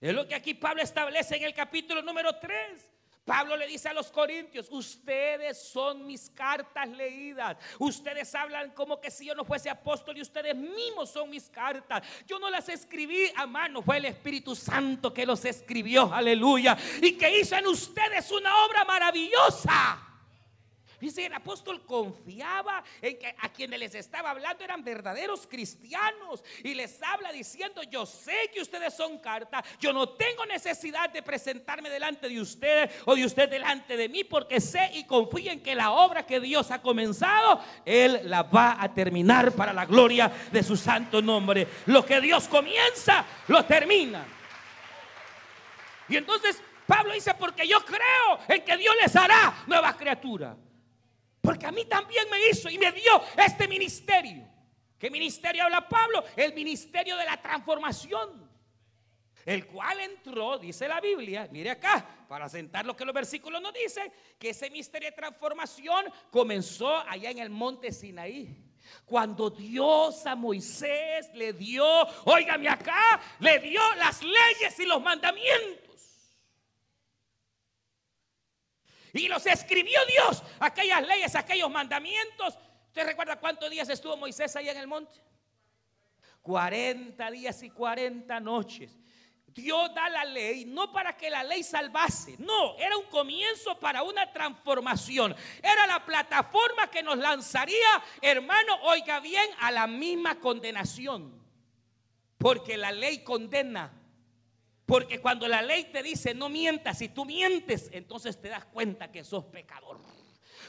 es 0.00 0.14
lo 0.14 0.26
que 0.28 0.36
aquí 0.36 0.54
Pablo 0.54 0.82
establece 0.82 1.36
en 1.36 1.42
el 1.42 1.52
capítulo 1.52 2.00
número 2.00 2.36
3. 2.36 2.92
Pablo 3.24 3.56
le 3.56 3.66
dice 3.66 3.88
a 3.88 3.92
los 3.92 4.10
corintios, 4.10 4.68
ustedes 4.70 5.62
son 5.70 6.06
mis 6.06 6.28
cartas 6.30 6.88
leídas. 6.88 7.56
Ustedes 7.78 8.34
hablan 8.34 8.70
como 8.70 9.00
que 9.00 9.10
si 9.10 9.26
yo 9.26 9.34
no 9.34 9.44
fuese 9.44 9.70
apóstol 9.70 10.16
y 10.16 10.22
ustedes 10.22 10.56
mismos 10.56 11.10
son 11.10 11.30
mis 11.30 11.48
cartas. 11.48 12.02
Yo 12.26 12.38
no 12.38 12.50
las 12.50 12.68
escribí 12.68 13.30
a 13.36 13.46
mano, 13.46 13.80
fue 13.82 13.98
el 13.98 14.06
Espíritu 14.06 14.56
Santo 14.56 15.14
que 15.14 15.24
los 15.24 15.44
escribió, 15.44 16.12
aleluya. 16.12 16.76
Y 17.00 17.12
que 17.16 17.38
hizo 17.38 17.56
en 17.56 17.68
ustedes 17.68 18.30
una 18.32 18.64
obra 18.64 18.84
maravillosa. 18.84 20.11
Dice, 21.02 21.26
el 21.26 21.34
apóstol 21.34 21.84
confiaba 21.84 22.84
en 23.00 23.18
que 23.18 23.34
a 23.40 23.48
quienes 23.48 23.80
les 23.80 23.96
estaba 23.96 24.30
hablando 24.30 24.62
eran 24.62 24.84
verdaderos 24.84 25.48
cristianos. 25.48 26.44
Y 26.62 26.74
les 26.74 27.02
habla 27.02 27.32
diciendo, 27.32 27.82
yo 27.82 28.06
sé 28.06 28.52
que 28.54 28.60
ustedes 28.60 28.94
son 28.94 29.18
carta. 29.18 29.64
Yo 29.80 29.92
no 29.92 30.10
tengo 30.10 30.46
necesidad 30.46 31.10
de 31.10 31.20
presentarme 31.20 31.90
delante 31.90 32.28
de 32.28 32.40
ustedes 32.40 32.92
o 33.04 33.16
de 33.16 33.26
usted 33.26 33.50
delante 33.50 33.96
de 33.96 34.08
mí. 34.08 34.22
Porque 34.22 34.60
sé 34.60 34.92
y 34.94 35.02
confío 35.02 35.50
en 35.50 35.60
que 35.60 35.74
la 35.74 35.90
obra 35.90 36.24
que 36.24 36.38
Dios 36.38 36.70
ha 36.70 36.80
comenzado, 36.80 37.60
Él 37.84 38.20
la 38.26 38.44
va 38.44 38.80
a 38.80 38.94
terminar 38.94 39.50
para 39.50 39.72
la 39.72 39.86
gloria 39.86 40.32
de 40.52 40.62
su 40.62 40.76
santo 40.76 41.20
nombre. 41.20 41.66
Lo 41.86 42.06
que 42.06 42.20
Dios 42.20 42.46
comienza, 42.46 43.24
lo 43.48 43.64
termina. 43.64 44.24
Y 46.08 46.16
entonces 46.16 46.62
Pablo 46.86 47.12
dice, 47.12 47.34
porque 47.34 47.66
yo 47.66 47.84
creo 47.84 48.38
en 48.46 48.64
que 48.64 48.76
Dios 48.76 48.94
les 49.02 49.16
hará 49.16 49.64
nuevas 49.66 49.96
criaturas. 49.96 50.56
Porque 51.42 51.66
a 51.66 51.72
mí 51.72 51.84
también 51.84 52.24
me 52.30 52.48
hizo 52.48 52.70
y 52.70 52.78
me 52.78 52.92
dio 52.92 53.20
este 53.36 53.68
ministerio. 53.68 54.48
¿Qué 54.96 55.10
ministerio 55.10 55.64
habla 55.64 55.88
Pablo? 55.88 56.22
El 56.36 56.54
ministerio 56.54 57.16
de 57.16 57.24
la 57.24 57.42
transformación. 57.42 58.48
El 59.44 59.66
cual 59.66 59.98
entró, 59.98 60.56
dice 60.56 60.86
la 60.86 61.00
Biblia, 61.00 61.48
mire 61.50 61.70
acá, 61.70 62.06
para 62.28 62.48
sentar 62.48 62.86
lo 62.86 62.94
que 62.94 63.04
los 63.04 63.12
versículos 63.12 63.60
nos 63.60 63.74
dicen, 63.74 64.12
que 64.38 64.50
ese 64.50 64.70
misterio 64.70 65.10
de 65.10 65.16
transformación 65.16 66.06
comenzó 66.30 66.96
allá 67.08 67.30
en 67.30 67.38
el 67.38 67.50
monte 67.50 67.90
Sinaí. 67.90 68.56
Cuando 69.04 69.50
Dios 69.50 70.24
a 70.26 70.36
Moisés 70.36 71.28
le 71.34 71.52
dio, 71.52 71.84
óigame 72.24 72.68
acá, 72.68 73.20
le 73.40 73.58
dio 73.58 73.80
las 73.96 74.22
leyes 74.22 74.78
y 74.78 74.86
los 74.86 75.02
mandamientos. 75.02 75.91
Y 79.12 79.28
los 79.28 79.44
escribió 79.46 79.98
Dios, 80.06 80.42
aquellas 80.58 81.06
leyes, 81.06 81.34
aquellos 81.34 81.70
mandamientos. 81.70 82.58
¿Usted 82.86 83.04
recuerda 83.04 83.38
cuántos 83.38 83.70
días 83.70 83.88
estuvo 83.88 84.16
Moisés 84.16 84.54
ahí 84.56 84.68
en 84.68 84.76
el 84.76 84.86
monte? 84.86 85.20
40 86.42 87.30
días 87.30 87.62
y 87.62 87.70
40 87.70 88.40
noches. 88.40 88.98
Dios 89.54 89.94
da 89.94 90.08
la 90.08 90.24
ley 90.24 90.64
no 90.64 90.90
para 90.92 91.16
que 91.16 91.28
la 91.28 91.44
ley 91.44 91.62
salvase, 91.62 92.36
no, 92.38 92.76
era 92.78 92.96
un 92.96 93.04
comienzo 93.04 93.78
para 93.78 94.02
una 94.02 94.32
transformación. 94.32 95.34
Era 95.62 95.86
la 95.86 96.04
plataforma 96.04 96.90
que 96.90 97.02
nos 97.02 97.18
lanzaría, 97.18 98.02
hermano, 98.20 98.74
oiga 98.84 99.20
bien, 99.20 99.46
a 99.60 99.70
la 99.70 99.86
misma 99.86 100.40
condenación. 100.40 101.40
Porque 102.38 102.76
la 102.76 102.90
ley 102.92 103.22
condena. 103.22 103.92
Porque 104.86 105.20
cuando 105.20 105.46
la 105.46 105.62
ley 105.62 105.84
te 105.84 106.02
dice 106.02 106.34
no 106.34 106.48
mientas, 106.48 106.98
si 106.98 107.08
tú 107.08 107.24
mientes, 107.24 107.88
entonces 107.92 108.40
te 108.40 108.48
das 108.48 108.64
cuenta 108.66 109.10
que 109.10 109.24
sos 109.24 109.44
pecador. 109.44 110.00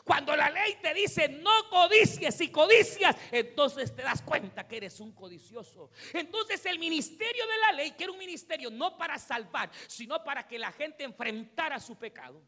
Cuando 0.03 0.35
la 0.35 0.49
ley 0.49 0.77
te 0.81 0.93
dice 0.93 1.29
no 1.29 1.69
codicies 1.69 2.39
y 2.41 2.49
codicias, 2.49 3.15
entonces 3.31 3.95
te 3.95 4.01
das 4.01 4.21
cuenta 4.21 4.67
que 4.67 4.77
eres 4.77 4.99
un 4.99 5.13
codicioso. 5.13 5.89
Entonces 6.13 6.65
el 6.65 6.79
ministerio 6.79 7.45
de 7.47 7.57
la 7.59 7.71
ley, 7.73 7.91
que 7.91 8.03
era 8.03 8.11
un 8.11 8.19
ministerio 8.19 8.69
no 8.69 8.97
para 8.97 9.17
salvar, 9.17 9.71
sino 9.87 10.23
para 10.23 10.47
que 10.47 10.59
la 10.59 10.71
gente 10.71 11.03
enfrentara 11.03 11.79
su 11.79 11.95
pecado, 11.95 12.41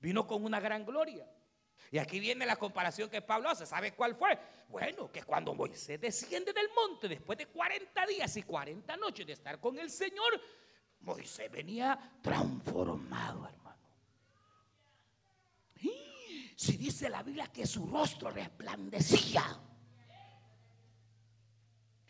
vino 0.00 0.26
con 0.26 0.44
una 0.44 0.60
gran 0.60 0.84
gloria. 0.84 1.28
Y 1.90 1.98
aquí 1.98 2.20
viene 2.20 2.44
la 2.44 2.56
comparación 2.56 3.08
que 3.08 3.22
Pablo 3.22 3.48
hace. 3.48 3.64
¿Sabe 3.66 3.92
cuál 3.92 4.14
fue? 4.14 4.38
Bueno, 4.68 5.10
que 5.10 5.22
cuando 5.22 5.54
Moisés 5.54 6.00
desciende 6.00 6.52
del 6.52 6.68
monte 6.74 7.08
después 7.08 7.38
de 7.38 7.46
40 7.46 8.06
días 8.06 8.36
y 8.36 8.42
40 8.42 8.96
noches 8.96 9.26
de 9.26 9.32
estar 9.32 9.58
con 9.58 9.78
el 9.78 9.90
Señor, 9.90 10.40
Moisés 11.00 11.50
venía 11.50 11.98
transformado, 12.22 13.46
hermano. 13.46 13.58
Si 16.58 16.76
dice 16.76 17.08
la 17.08 17.22
Biblia 17.22 17.46
que 17.46 17.64
su 17.64 17.86
rostro 17.86 18.30
resplandecía. 18.30 19.44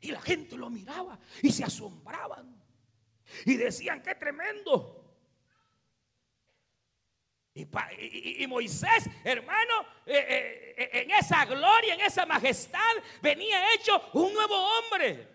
Y 0.01 0.11
la 0.11 0.23
gente 0.23 0.57
lo 0.57 0.71
miraba 0.71 1.19
y 1.43 1.53
se 1.53 1.65
asombraban. 1.65 2.59
Y 3.45 3.59
decían, 3.59 4.03
qué 4.03 4.15
tremendo. 4.15 5.08
Y, 7.59 8.47
Moisés, 8.47 9.09
hermano, 9.25 9.81
eh, 10.07 10.27
eh, 10.29 10.75
eh, 10.77 10.91
en 11.03 11.11
esa 11.11 11.45
gloria, 11.45 11.95
en 11.95 12.01
esa 12.01 12.25
majestad, 12.25 12.79
venía 13.21 13.75
hecho 13.75 14.11
un 14.13 14.33
nuevo 14.33 14.55
hombre. 14.55 15.27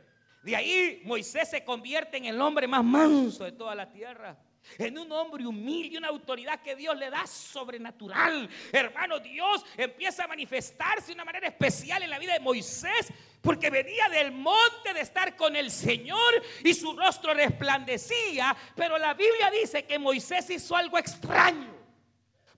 De 0.42 0.56
ahí 0.56 1.02
Moisés 1.06 1.50
se 1.50 1.64
convierte 1.64 2.18
en 2.18 2.26
el 2.26 2.40
hombre 2.40 2.68
más 2.68 2.84
manso 2.84 3.44
de 3.44 3.52
toda 3.52 3.76
la 3.76 3.92
tierra. 3.92 4.38
En 4.78 4.98
un 4.98 5.12
hombre 5.12 5.46
humilde, 5.46 5.98
una 5.98 6.08
autoridad 6.08 6.62
que 6.62 6.76
Dios 6.76 6.98
le 6.98 7.10
da 7.10 7.28
sobrenatural. 7.28 8.50
Hermano, 8.72 9.20
Dios 9.20 9.66
empieza 9.76 10.24
a 10.24 10.28
manifestarse 10.28 11.08
de 11.08 11.14
una 11.14 11.26
manera 11.26 11.48
especial 11.48 12.02
en 12.04 12.10
la 12.10 12.20
vida 12.20 12.34
de 12.34 12.40
Moisés, 12.40 13.12
porque 13.42 13.70
venía 13.70 14.08
del 14.08 14.32
monte 14.32 14.94
de 14.94 15.02
estar 15.02 15.36
con 15.36 15.58
el 15.58 15.70
Señor 15.70 16.42
y 16.64 16.74
su 16.74 16.96
rostro 16.96 17.34
resplandecía. 17.34 18.56
Pero 18.76 18.98
la 18.98 19.14
Biblia 19.14 19.52
dice 19.52 19.84
que 19.84 20.00
Moisés 20.00 20.50
hizo 20.50 20.78
algo 20.78 20.98
extraño 20.98 21.73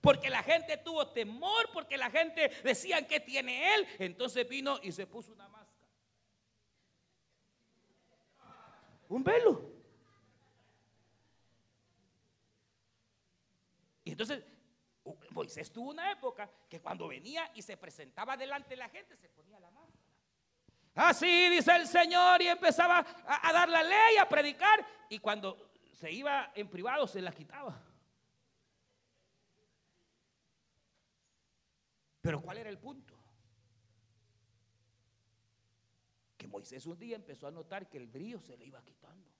porque 0.06 0.30
la 0.30 0.44
gente 0.44 0.76
tuvo 0.76 1.08
temor, 1.08 1.68
porque 1.72 1.96
la 1.96 2.08
gente 2.08 2.48
decía 2.62 3.04
que 3.08 3.18
tiene 3.18 3.74
él. 3.74 3.88
Entonces 3.98 4.48
vino 4.48 4.78
y 4.80 4.92
se 4.92 5.04
puso 5.04 5.32
una 5.32 5.48
máscara. 5.48 5.90
Un 9.08 9.24
velo. 9.24 9.68
Y 14.04 14.12
entonces 14.12 14.44
Moisés 15.30 15.72
tuvo 15.72 15.90
una 15.90 16.12
época 16.12 16.48
que 16.68 16.80
cuando 16.80 17.08
venía 17.08 17.50
y 17.56 17.62
se 17.62 17.76
presentaba 17.76 18.36
delante 18.36 18.70
de 18.70 18.76
la 18.76 18.88
gente 18.88 19.16
se 19.16 19.28
ponía 19.30 19.58
la 19.58 19.72
máscara. 19.72 20.04
Así 20.94 21.48
dice 21.48 21.74
el 21.74 21.88
Señor 21.88 22.40
y 22.42 22.46
empezaba 22.46 23.04
a, 23.26 23.52
dar 23.52 23.68
la 23.68 23.82
ley, 23.82 24.18
a 24.20 24.28
predicar. 24.28 24.86
Y 25.08 25.18
cuando 25.18 25.72
se 25.90 26.12
iba 26.12 26.52
en 26.54 26.68
privado 26.68 27.08
se 27.08 27.20
la 27.20 27.32
quitaba. 27.32 27.95
Pero 32.26 32.42
¿cuál 32.42 32.58
era 32.58 32.68
el 32.68 32.78
punto? 32.78 33.14
Que 36.36 36.48
Moisés 36.48 36.84
un 36.86 36.98
día 36.98 37.14
empezó 37.14 37.46
a 37.46 37.52
notar 37.52 37.88
que 37.88 37.98
el 37.98 38.08
brillo 38.08 38.40
se 38.40 38.56
le 38.56 38.66
iba 38.66 38.82
quitando. 38.82 39.30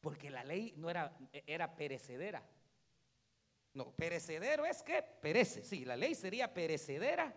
Porque 0.00 0.28
la 0.28 0.42
ley 0.42 0.74
no 0.76 0.90
era, 0.90 1.16
era 1.46 1.76
perecedera. 1.76 2.44
No, 3.74 3.92
perecedero 3.92 4.66
es 4.66 4.82
que 4.82 5.04
perece. 5.04 5.64
Sí, 5.64 5.84
la 5.84 5.96
ley 5.96 6.16
sería 6.16 6.52
perecedera 6.52 7.32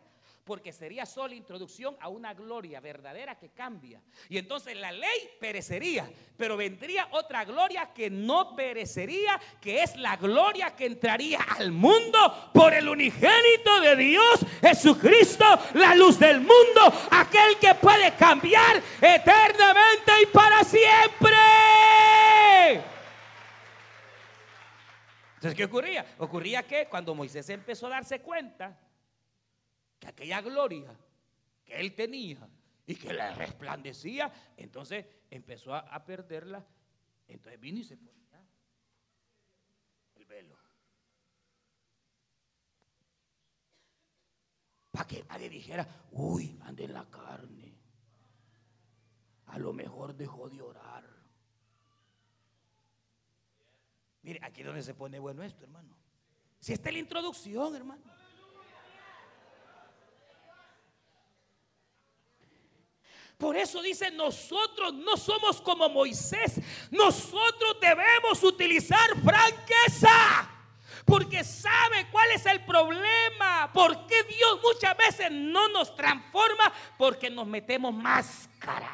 porque 0.49 0.73
sería 0.73 1.05
solo 1.05 1.35
introducción 1.35 1.95
a 1.99 2.09
una 2.09 2.33
gloria 2.33 2.79
verdadera 2.79 3.37
que 3.37 3.49
cambia. 3.49 4.01
Y 4.29 4.39
entonces 4.39 4.75
la 4.75 4.91
ley 4.91 5.29
perecería, 5.39 6.09
pero 6.35 6.57
vendría 6.57 7.07
otra 7.11 7.45
gloria 7.45 7.93
que 7.93 8.09
no 8.09 8.55
perecería, 8.55 9.39
que 9.61 9.83
es 9.83 9.95
la 9.95 10.17
gloria 10.17 10.75
que 10.75 10.87
entraría 10.87 11.37
al 11.55 11.71
mundo 11.71 12.49
por 12.51 12.73
el 12.73 12.89
unigénito 12.89 13.79
de 13.81 13.95
Dios, 13.95 14.39
Jesucristo, 14.59 15.45
la 15.75 15.93
luz 15.93 16.17
del 16.17 16.39
mundo, 16.39 16.81
aquel 17.11 17.59
que 17.61 17.75
puede 17.75 18.15
cambiar 18.15 18.81
eternamente 18.99 20.11
y 20.23 20.25
para 20.33 20.63
siempre. 20.63 21.37
Entonces, 25.35 25.55
¿qué 25.55 25.65
ocurría? 25.65 26.07
Ocurría 26.17 26.63
que 26.63 26.87
cuando 26.87 27.13
Moisés 27.13 27.47
empezó 27.49 27.85
a 27.85 27.91
darse 27.91 28.19
cuenta 28.21 28.75
que 29.99 30.07
aquella 30.07 30.41
gloria 30.41 30.95
que 31.65 31.79
él 31.79 31.93
tenía 31.93 32.47
y 32.85 32.95
que 32.95 33.13
le 33.13 33.35
resplandecía, 33.35 34.31
entonces 34.57 35.05
empezó 35.29 35.75
a, 35.75 36.05
perderla. 36.05 36.65
Entonces 37.27 37.59
vino 37.59 37.79
y 37.79 37.83
se 37.83 37.97
ponía 37.97 38.43
el 40.15 40.25
velo. 40.25 40.57
Para 44.89 45.05
que 45.05 45.23
nadie 45.25 45.49
dijera, 45.49 45.87
uy, 46.11 46.57
ande 46.63 46.85
en 46.85 46.93
la 46.93 47.07
carne. 47.07 47.77
A 49.45 49.59
lo 49.59 49.71
mejor 49.73 50.15
dejó 50.15 50.49
de 50.49 50.61
orar. 50.61 51.07
Mire, 54.23 54.39
aquí 54.41 54.61
es 54.61 54.67
donde 54.67 54.81
se 54.81 54.95
pone 54.95 55.19
bueno 55.19 55.43
esto, 55.43 55.63
hermano. 55.63 55.95
Si 56.59 56.73
esta 56.73 56.89
es 56.89 56.93
la 56.93 56.99
introducción, 56.99 57.75
hermano. 57.75 58.18
Por 63.39 63.55
eso 63.55 63.81
dice, 63.81 64.11
nosotros 64.11 64.93
no 64.95 65.15
somos 65.15 65.61
como 65.61 65.87
Moisés. 65.87 66.59
Nosotros 66.91 67.77
debemos 67.79 68.43
utilizar 68.43 69.09
franqueza. 69.23 70.51
Porque 71.05 71.45
sabe 71.45 72.09
cuál 72.11 72.29
es 72.31 72.45
el 72.45 72.65
problema. 72.65 73.71
¿Por 73.73 74.05
qué 74.07 74.23
Dios 74.23 74.59
muchas 74.61 74.95
veces 74.97 75.31
no 75.31 75.69
nos 75.69 75.95
transforma? 75.95 76.73
Porque 76.97 77.29
nos 77.29 77.47
metemos 77.47 77.93
máscaras. 77.93 78.91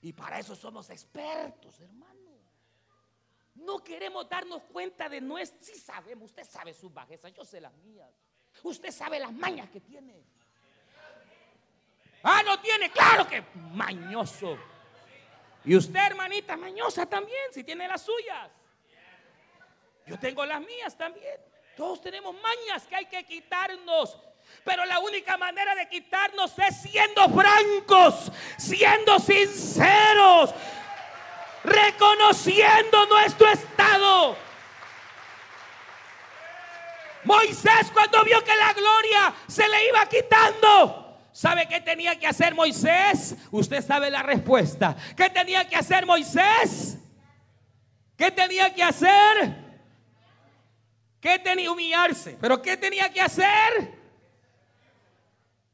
Y 0.00 0.12
para 0.12 0.38
eso 0.38 0.54
somos 0.54 0.88
expertos, 0.90 1.80
hermano. 1.80 2.38
No 3.56 3.82
queremos 3.82 4.28
darnos 4.28 4.62
cuenta 4.62 5.08
de 5.08 5.20
nuestro. 5.20 5.58
Sí 5.60 5.74
sabemos, 5.74 6.26
usted 6.26 6.44
sabe 6.44 6.72
sus 6.72 6.94
bajezas, 6.94 7.32
yo 7.32 7.44
sé 7.44 7.60
las 7.60 7.74
mías. 7.78 8.14
Usted 8.62 8.92
sabe 8.92 9.18
las 9.18 9.32
mañas 9.32 9.68
que 9.70 9.80
tiene. 9.80 10.24
Ah, 12.22 12.42
no 12.44 12.60
tiene, 12.60 12.90
claro 12.90 13.26
que 13.26 13.42
mañoso. 13.72 14.58
Y 15.64 15.76
usted, 15.76 16.00
hermanita, 16.00 16.56
mañosa 16.56 17.06
también, 17.06 17.52
si 17.52 17.64
tiene 17.64 17.86
las 17.88 18.02
suyas. 18.02 18.50
Yo 20.06 20.18
tengo 20.18 20.44
las 20.44 20.60
mías 20.60 20.96
también. 20.96 21.40
Todos 21.76 22.00
tenemos 22.00 22.34
mañas 22.34 22.86
que 22.86 22.96
hay 22.96 23.06
que 23.06 23.24
quitarnos. 23.24 24.18
Pero 24.64 24.84
la 24.84 24.98
única 24.98 25.36
manera 25.36 25.74
de 25.74 25.88
quitarnos 25.88 26.58
es 26.58 26.82
siendo 26.82 27.28
francos, 27.28 28.32
siendo 28.58 29.18
sinceros, 29.18 30.50
reconociendo 31.62 33.06
nuestro 33.06 33.48
estado. 33.48 34.36
Moisés 37.24 37.90
cuando 37.92 38.24
vio 38.24 38.42
que 38.42 38.56
la 38.56 38.72
gloria 38.72 39.34
se 39.46 39.68
le 39.68 39.88
iba 39.88 40.06
quitando, 40.06 41.09
¿Sabe 41.40 41.66
qué 41.66 41.80
tenía 41.80 42.18
que 42.18 42.26
hacer 42.26 42.54
Moisés? 42.54 43.34
Usted 43.50 43.82
sabe 43.82 44.10
la 44.10 44.22
respuesta. 44.22 44.94
¿Qué 45.16 45.30
tenía 45.30 45.66
que 45.66 45.74
hacer 45.74 46.04
Moisés? 46.04 46.98
¿Qué 48.14 48.30
tenía 48.30 48.74
que 48.74 48.82
hacer? 48.82 49.56
¿Qué 51.18 51.38
tenía 51.38 51.72
humillarse? 51.72 52.36
¿Pero 52.38 52.60
qué 52.60 52.76
tenía 52.76 53.08
que 53.08 53.22
hacer? 53.22 53.90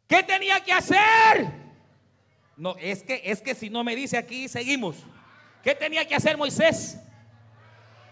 ¿Qué 0.06 0.22
tenía 0.22 0.62
que 0.62 0.72
hacer? 0.72 1.50
No, 2.56 2.76
es 2.78 3.02
que 3.02 3.22
es 3.24 3.42
que 3.42 3.56
si 3.56 3.68
no 3.68 3.82
me 3.82 3.96
dice 3.96 4.16
aquí 4.16 4.46
seguimos. 4.46 4.98
¿Qué 5.64 5.74
tenía 5.74 6.06
que 6.06 6.14
hacer 6.14 6.36
Moisés? 6.36 6.96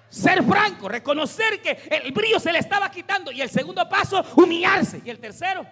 Ser 0.09 0.43
franco, 0.43 0.89
reconocer 0.89 1.63
que 1.63 1.79
el 1.89 2.11
brillo 2.11 2.41
se 2.41 2.51
le 2.51 2.59
estaba 2.59 2.91
quitando 2.91 3.31
y 3.31 3.41
el 3.43 3.49
segundo 3.49 3.89
paso 3.89 4.25
humillarse 4.35 5.03
y 5.05 5.11
el 5.11 5.21
tercero 5.21 5.65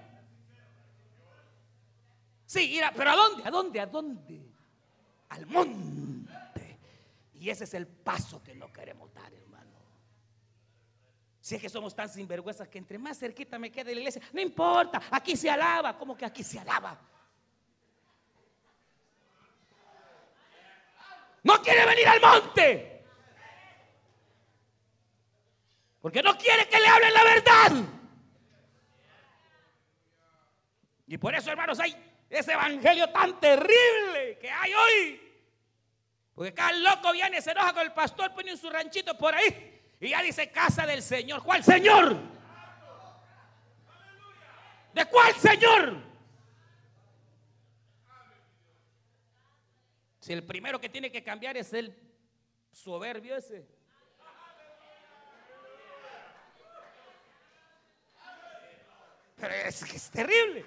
Sí, 2.53 2.79
pero 2.95 3.11
¿a 3.11 3.17
dónde? 3.17 3.43
¿A 3.47 3.51
dónde? 3.51 3.81
¿A 3.81 3.87
dónde? 3.87 4.43
Al 5.31 5.47
monte. 5.47 6.79
Y 7.33 7.49
ese 7.49 7.65
es 7.65 7.73
el 7.73 7.87
paso 7.87 8.43
que 8.43 8.55
no 8.55 8.71
queremos 8.71 9.11
dar, 9.15 9.33
hermano. 9.33 9.79
Si 11.41 11.55
es 11.55 11.63
que 11.63 11.71
somos 11.71 11.97
tan 11.97 12.11
sinvergüenzas 12.11 12.69
que 12.69 12.77
entre 12.77 12.99
más 12.99 13.19
cerquita 13.19 13.59
me 13.59 13.73
quede 13.73 13.95
la 13.95 14.01
iglesia, 14.01 14.21
no 14.35 14.41
importa, 14.43 15.01
aquí 15.13 15.35
se 15.35 15.49
alaba. 15.49 15.97
¿Cómo 15.97 16.15
que 16.15 16.27
aquí 16.27 16.45
se 16.45 16.59
alaba? 16.59 17.01
No 21.45 21.55
quiere 21.63 21.87
venir 21.87 22.07
al 22.07 22.21
monte. 22.21 23.07
Porque 26.03 26.23
no 26.23 26.37
quiere 26.37 26.69
que 26.69 26.79
le 26.79 26.87
hablen 26.87 27.15
la 27.15 27.25
verdad. 27.25 27.73
Y 31.07 31.17
por 31.17 31.35
eso, 31.35 31.51
hermanos, 31.51 31.81
hay 31.81 32.12
ese 32.39 32.53
evangelio 32.53 33.11
tan 33.11 33.39
terrible 33.39 34.39
que 34.41 34.51
hay 34.51 34.73
hoy. 34.73 35.21
Porque 36.35 36.55
cada 36.55 36.73
loco 36.73 37.13
viene 37.13 37.43
se 37.43 37.51
enoja 37.51 37.75
con 37.75 37.83
el 37.83 37.93
pastor, 37.93 38.33
pone 38.35 38.57
su 38.57 38.71
ranchito 38.71 39.17
por 39.19 39.35
ahí 39.35 39.81
y 40.01 40.09
ya 40.09 40.23
dice 40.23 40.51
casa 40.51 40.87
del 40.87 41.03
Señor. 41.03 41.43
¿Cuál 41.43 41.63
Señor? 41.63 42.17
¿De 44.95 45.05
cuál 45.07 45.35
Señor? 45.35 45.97
Si 50.21 50.33
el 50.33 50.45
primero 50.45 50.81
que 50.81 50.89
tiene 50.89 51.13
que 51.13 51.23
cambiar 51.23 51.57
es 51.57 51.73
el 51.75 51.95
soberbio 52.71 53.37
ese. 53.37 53.67
Pero 59.37 59.55
es 59.55 59.83
es 59.83 60.11
terrible. 60.11 60.65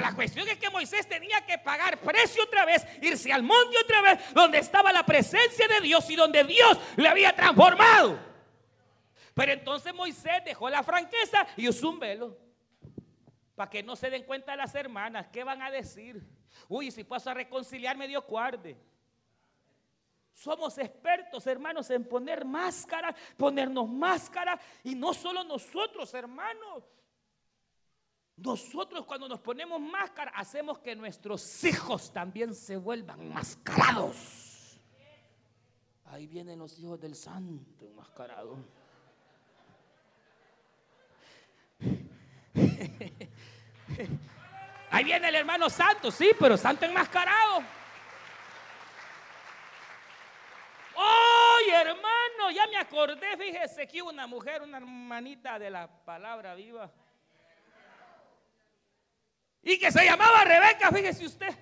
La 0.00 0.14
cuestión 0.14 0.48
es 0.48 0.58
que 0.58 0.70
Moisés 0.70 1.08
tenía 1.08 1.44
que 1.44 1.58
pagar 1.58 1.98
precio 1.98 2.44
otra 2.44 2.64
vez, 2.64 2.86
irse 3.02 3.32
al 3.32 3.42
monte 3.42 3.76
otra 3.78 4.02
vez, 4.02 4.34
donde 4.34 4.58
estaba 4.58 4.92
la 4.92 5.04
presencia 5.04 5.66
de 5.68 5.80
Dios 5.80 6.08
y 6.10 6.16
donde 6.16 6.44
Dios 6.44 6.78
le 6.96 7.08
había 7.08 7.34
transformado. 7.34 8.18
Pero 9.34 9.52
entonces 9.52 9.94
Moisés 9.94 10.44
dejó 10.44 10.68
la 10.68 10.82
franqueza 10.82 11.46
y 11.56 11.68
usó 11.68 11.90
un 11.90 12.00
velo. 12.00 12.36
Para 13.54 13.70
que 13.70 13.82
no 13.82 13.96
se 13.96 14.10
den 14.10 14.24
cuenta 14.24 14.54
las 14.56 14.74
hermanas, 14.74 15.28
¿qué 15.32 15.44
van 15.44 15.62
a 15.62 15.70
decir? 15.70 16.22
Uy, 16.68 16.90
si 16.90 17.04
paso 17.04 17.30
a 17.30 17.34
reconciliar 17.34 17.96
medio 17.96 18.24
cuarde. 18.24 18.76
Somos 20.32 20.78
expertos, 20.78 21.46
hermanos, 21.48 21.90
en 21.90 22.04
poner 22.04 22.44
máscara, 22.44 23.14
ponernos 23.36 23.88
máscara. 23.88 24.58
Y 24.84 24.94
no 24.94 25.12
solo 25.12 25.42
nosotros, 25.42 26.14
hermanos. 26.14 26.84
Nosotros 28.38 29.04
cuando 29.04 29.28
nos 29.28 29.40
ponemos 29.40 29.80
máscara 29.80 30.30
hacemos 30.30 30.78
que 30.78 30.94
nuestros 30.94 31.64
hijos 31.64 32.12
también 32.12 32.54
se 32.54 32.76
vuelvan 32.76 33.28
mascarados. 33.32 34.78
Ahí 36.04 36.28
vienen 36.28 36.60
los 36.60 36.78
hijos 36.78 37.00
del 37.00 37.16
santo 37.16 37.84
enmascarados. 37.84 38.58
Ahí 44.90 45.04
viene 45.04 45.28
el 45.28 45.34
hermano 45.34 45.68
santo, 45.68 46.10
sí, 46.10 46.30
pero 46.38 46.56
santo 46.56 46.86
enmascarado. 46.86 47.62
¡Ay, 50.96 51.70
hermano! 51.70 52.50
Ya 52.54 52.66
me 52.68 52.78
acordé, 52.78 53.36
fíjese 53.36 53.86
que 53.88 54.00
una 54.00 54.26
mujer, 54.28 54.62
una 54.62 54.78
hermanita 54.78 55.58
de 55.58 55.70
la 55.70 55.88
palabra 56.04 56.54
viva 56.54 56.90
y 59.62 59.78
que 59.78 59.90
se 59.92 60.04
llamaba 60.04 60.44
Rebeca, 60.44 60.90
fíjese 60.90 61.26
usted. 61.26 61.54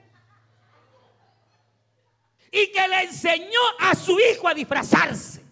Y 2.51 2.71
que 2.71 2.89
le 2.89 3.03
enseñó 3.03 3.61
a 3.81 3.95
su 3.95 4.19
hijo 4.19 4.49
a 4.49 4.55
disfrazarse. 4.55 5.45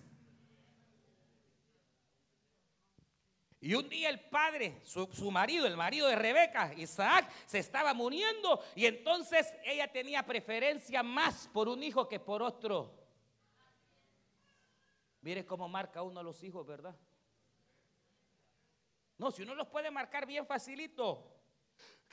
Y 3.61 3.75
un 3.75 3.89
día 3.89 4.11
el 4.11 4.21
padre, 4.21 4.79
su, 4.83 5.07
su, 5.13 5.31
marido, 5.31 5.67
el 5.67 5.77
marido 5.77 6.07
de 6.07 6.17
Rebeca, 6.17 6.75
Isaac, 6.75 7.31
se 7.47 7.59
estaba 7.59 7.95
muriendo 7.95 8.63
y 8.75 8.85
entonces 8.85 9.51
ella 9.65 9.91
tenía 9.91 10.25
preferencia 10.25 11.03
más 11.03 11.49
por 11.49 11.69
un 11.69 11.83
hijo 11.83 12.07
que 12.07 12.21
por 12.21 12.43
otro. 12.43 12.95
Mire 15.23 15.47
cómo 15.47 15.67
marca 15.67 16.03
uno 16.03 16.21
a 16.21 16.23
los 16.23 16.45
hijos, 16.45 16.67
¿verdad? 16.67 16.95
No, 19.17 19.31
si 19.31 19.43
uno 19.43 19.55
los 19.55 19.69
puede 19.69 19.91
marcar 19.91 20.27
bien 20.27 20.47
facilito. 20.47 21.34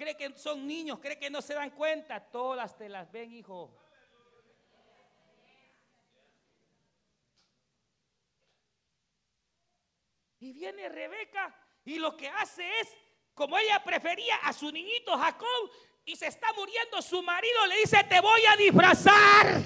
Cree 0.02 0.18
que 0.18 0.36
son 0.36 0.66
niños, 0.66 0.98
cree 0.98 1.20
que 1.20 1.30
no 1.30 1.44
se 1.44 1.54
dan 1.54 1.70
cuenta. 1.70 2.20
Todas 2.20 2.76
te 2.76 2.90
las 2.90 3.12
ven, 3.12 3.32
hijo. 3.34 3.72
Y 10.40 10.54
viene 10.54 10.90
Rebeca 10.90 11.56
y 11.86 12.00
lo 12.00 12.18
que 12.18 12.28
hace 12.28 12.68
es, 12.80 12.98
como 13.36 13.56
ella 13.60 13.84
prefería 13.84 14.38
a 14.38 14.54
su 14.54 14.72
niñito 14.72 15.16
Jacob 15.16 15.70
y 16.04 16.16
se 16.16 16.26
está 16.26 16.52
muriendo 16.54 17.00
su 17.04 17.22
marido, 17.22 17.68
le 17.68 17.78
dice, 17.78 18.04
te 18.10 18.20
voy 18.20 18.42
a 18.52 18.58
disfrazar. 18.58 19.62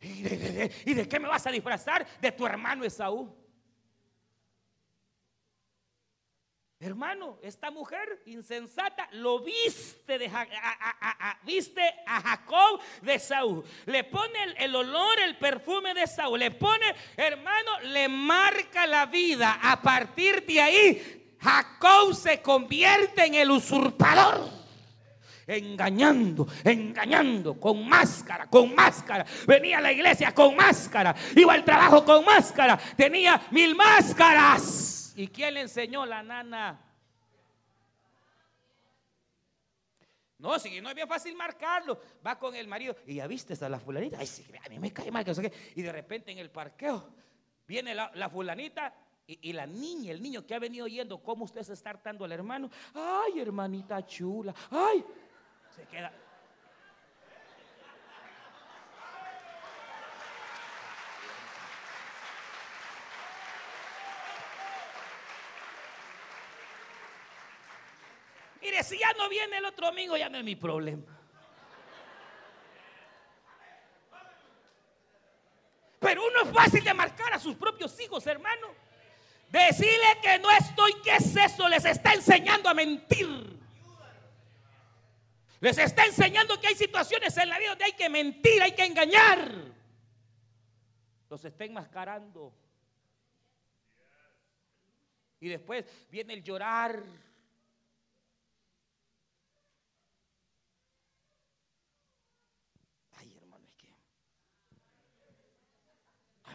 ¿Y 0.00 0.22
de, 0.22 0.72
¿Y 0.86 0.94
de, 0.94 1.06
qué 1.06 1.20
me 1.20 1.28
vas 1.28 1.46
a 1.46 1.50
disfrazar? 1.50 2.06
De 2.18 2.32
tu 2.32 2.46
hermano 2.46 2.82
Esaú. 2.82 3.45
Hermano, 6.78 7.38
esta 7.42 7.70
mujer 7.70 8.20
insensata 8.26 9.08
lo 9.12 9.40
viste, 9.40 10.18
de, 10.18 10.26
a, 10.26 11.38
viste 11.42 11.80
a 12.06 12.20
Jacob 12.20 12.80
de 13.00 13.18
Saúl. 13.18 13.64
Le 13.86 14.04
pone 14.04 14.38
el, 14.58 14.76
olor, 14.76 15.18
el 15.20 15.38
perfume 15.38 15.94
de 15.94 16.06
Saúl. 16.06 16.38
Le 16.38 16.50
pone, 16.50 16.94
hermano, 17.16 17.80
le 17.84 18.08
marca 18.08 18.86
la 18.86 19.06
vida. 19.06 19.58
A 19.62 19.80
partir 19.80 20.44
de 20.44 20.60
ahí, 20.60 21.36
Jacob 21.40 22.14
se 22.14 22.42
convierte 22.42 23.24
en 23.24 23.36
el 23.36 23.50
usurpador. 23.50 24.50
Engañando, 25.46 26.46
engañando, 26.62 27.58
con 27.58 27.88
máscara, 27.88 28.50
con 28.50 28.74
máscara. 28.74 29.24
Venía 29.46 29.78
a 29.78 29.80
la 29.80 29.92
iglesia 29.92 30.34
con 30.34 30.54
máscara. 30.54 31.14
Iba 31.36 31.54
al 31.54 31.64
trabajo 31.64 32.04
con 32.04 32.22
máscara. 32.22 32.78
Tenía 32.96 33.40
mil 33.50 33.74
máscaras. 33.74 34.95
¿Y 35.16 35.28
quién 35.28 35.54
le 35.54 35.62
enseñó 35.62 36.04
la 36.04 36.22
nana? 36.22 36.78
No, 40.38 40.58
si 40.58 40.78
no 40.82 40.90
es 40.90 40.94
bien 40.94 41.08
fácil 41.08 41.34
marcarlo. 41.34 41.98
Va 42.24 42.38
con 42.38 42.54
el 42.54 42.68
marido 42.68 42.94
y 43.06 43.14
ya 43.14 43.26
viste 43.26 43.54
a 43.64 43.68
la 43.70 43.80
fulanita. 43.80 44.18
Ay, 44.20 44.26
sí, 44.26 44.44
a 44.64 44.68
mí 44.68 44.78
me 44.78 44.92
cae 44.92 45.10
mal. 45.10 45.24
Y 45.74 45.82
de 45.82 45.90
repente 45.90 46.30
en 46.30 46.38
el 46.38 46.50
parqueo 46.50 47.08
viene 47.66 47.94
la, 47.94 48.28
fulanita 48.28 48.94
y, 49.26 49.48
y, 49.48 49.52
la 49.54 49.66
niña, 49.66 50.12
el 50.12 50.22
niño 50.22 50.46
que 50.46 50.54
ha 50.54 50.58
venido 50.58 50.84
oyendo 50.84 51.22
cómo 51.22 51.46
usted 51.46 51.62
se 51.62 51.72
está 51.72 51.90
hartando 51.90 52.26
al 52.26 52.32
hermano. 52.32 52.70
Ay, 52.92 53.40
hermanita 53.40 54.04
chula. 54.04 54.54
Ay, 54.70 55.02
se 55.74 55.84
queda. 55.86 56.12
Si 68.86 68.98
ya 68.98 69.12
no 69.14 69.28
viene 69.28 69.58
el 69.58 69.64
otro 69.64 69.88
amigo, 69.88 70.16
ya 70.16 70.28
no 70.28 70.38
es 70.38 70.44
mi 70.44 70.56
problema. 70.56 71.02
Pero 75.98 76.24
uno 76.26 76.42
es 76.42 76.50
fácil 76.54 76.84
de 76.84 76.94
marcar 76.94 77.32
a 77.32 77.38
sus 77.38 77.56
propios 77.56 77.98
hijos, 78.00 78.26
hermano. 78.26 78.68
Decirle 79.50 80.18
que 80.22 80.38
no 80.38 80.50
estoy, 80.50 80.92
¿qué 81.02 81.16
es 81.16 81.36
eso? 81.36 81.68
Les 81.68 81.84
está 81.84 82.12
enseñando 82.12 82.68
a 82.68 82.74
mentir. 82.74 83.58
Les 85.60 85.78
está 85.78 86.04
enseñando 86.04 86.60
que 86.60 86.68
hay 86.68 86.74
situaciones 86.74 87.36
en 87.38 87.48
la 87.48 87.58
vida 87.58 87.70
donde 87.70 87.86
hay 87.86 87.92
que 87.92 88.08
mentir, 88.08 88.62
hay 88.62 88.72
que 88.72 88.84
engañar. 88.84 89.50
Los 91.28 91.44
está 91.44 91.64
enmascarando. 91.64 92.54
Y 95.40 95.48
después 95.48 95.84
viene 96.10 96.34
el 96.34 96.42
llorar 96.42 97.02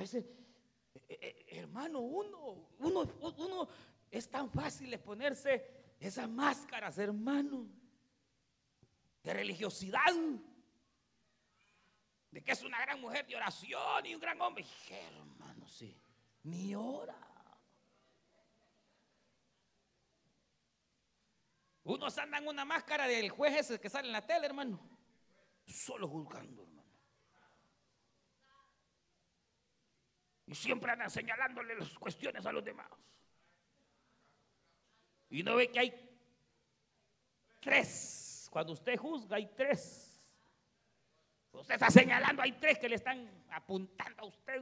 veces, 0.02 0.26
eh, 1.08 1.18
eh, 1.22 1.45
hermano, 1.60 1.99
uno, 1.99 2.70
uno, 2.80 3.02
uno 3.22 3.68
es 4.10 4.30
tan 4.30 4.49
fácil 4.49 4.97
ponerse 4.99 5.95
esas 5.99 6.28
máscaras, 6.28 6.97
hermano, 6.97 7.68
de 9.24 9.34
religiosidad, 9.34 10.14
de 12.32 12.43
que 12.43 12.52
es 12.52 12.64
una 12.64 12.82
gran 12.82 12.99
mujer 12.99 13.28
de 13.28 13.36
oración 13.36 14.06
y 14.06 14.16
un 14.16 14.22
gran 14.22 14.41
hombre. 14.41 14.66
Hermano, 14.89 15.68
sí, 15.68 15.95
ni 16.43 16.74
ora. 16.74 17.18
Unos 21.84 22.18
andan 22.18 22.47
una 22.47 22.66
máscara 22.66 23.08
del 23.08 23.30
juez 23.30 23.56
ese 23.58 23.80
que 23.80 23.89
sale 23.89 24.08
en 24.08 24.14
la 24.14 24.26
tele, 24.26 24.45
hermano, 24.45 24.80
solo 25.68 26.08
juzgando. 26.08 26.61
Y 30.52 30.56
siempre 30.56 30.91
andan 30.91 31.10
señalándole 31.10 31.76
las 31.76 31.97
cuestiones 31.97 32.45
a 32.45 32.52
los 32.52 32.62
demás. 32.62 32.89
Y 35.30 35.43
no 35.43 35.56
ve 35.56 35.72
que 35.72 35.80
hay 35.80 36.20
tres. 37.62 38.49
Cuando 38.52 38.74
usted 38.74 38.97
juzga, 38.97 39.38
hay 39.38 39.45
tres. 39.56 40.22
Usted 41.54 41.76
está 41.76 41.89
señalando, 41.89 42.41
hay 42.41 42.52
tres 42.52 42.78
que 42.80 42.89
le 42.89 42.95
están 42.95 43.45
apuntando 43.49 44.24
a 44.24 44.26
usted. 44.26 44.62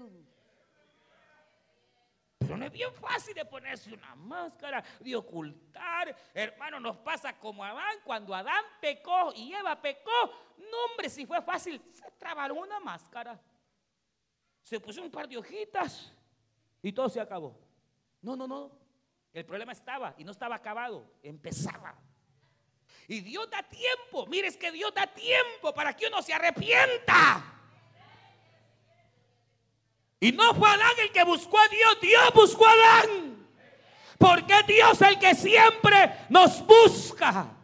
Pero 2.37 2.55
no 2.55 2.65
es 2.67 2.71
bien 2.71 2.93
fácil 2.93 3.33
de 3.33 3.45
ponerse 3.45 3.91
una 3.91 4.13
máscara, 4.13 4.83
de 4.99 5.15
ocultar. 5.15 6.15
Hermano, 6.35 6.79
nos 6.79 6.97
pasa 6.97 7.35
como 7.39 7.63
Adán. 7.63 7.97
Cuando 8.03 8.35
Adán 8.35 8.63
pecó 8.79 9.33
y 9.35 9.53
Eva 9.53 9.81
pecó, 9.81 10.11
no 10.59 10.85
hombre, 10.91 11.09
si 11.09 11.25
fue 11.25 11.41
fácil, 11.41 11.81
se 11.91 12.11
trabaron 12.11 12.59
una 12.59 12.79
máscara 12.79 13.41
se 14.64 14.80
puso 14.80 15.01
un 15.01 15.12
par 15.12 15.28
de 15.28 15.38
hojitas 15.38 16.12
y 16.82 16.91
todo 16.91 17.10
se 17.10 17.20
acabó. 17.20 17.57
No, 18.22 18.36
no, 18.36 18.47
no. 18.47 18.72
El 19.34 19.45
problema 19.45 19.72
estaba 19.72 20.16
y 20.18 20.24
no 20.24 20.32
estaba 20.32 20.55
acabado, 20.55 21.12
empezaba. 21.22 21.95
Y 23.07 23.22
Dios 23.22 23.49
da 23.49 23.64
tiempo. 23.64 24.26
Mire, 24.28 24.47
es 24.47 24.57
que 24.57 24.72
Dios 24.72 24.93
da 24.93 25.07
tiempo 25.07 25.74
para 25.74 25.95
que 25.95 26.07
uno 26.07 26.22
se 26.22 26.34
arrepienta. 26.34 27.43
Y 30.20 30.32
no 30.32 30.53
fue 30.53 30.70
Adán 30.70 30.93
el 31.01 31.12
que 31.12 31.24
buscó 31.24 31.57
a 31.57 31.68
Dios, 31.70 31.97
Dios 32.01 32.34
buscó 32.34 32.68
a 32.68 32.72
Adán. 32.72 33.47
Porque 34.18 34.53
Dios 34.68 35.01
es 35.01 35.07
el 35.07 35.20
que 35.20 35.34
siempre 35.34 36.26
nos 36.30 36.66
busca. 36.66 37.59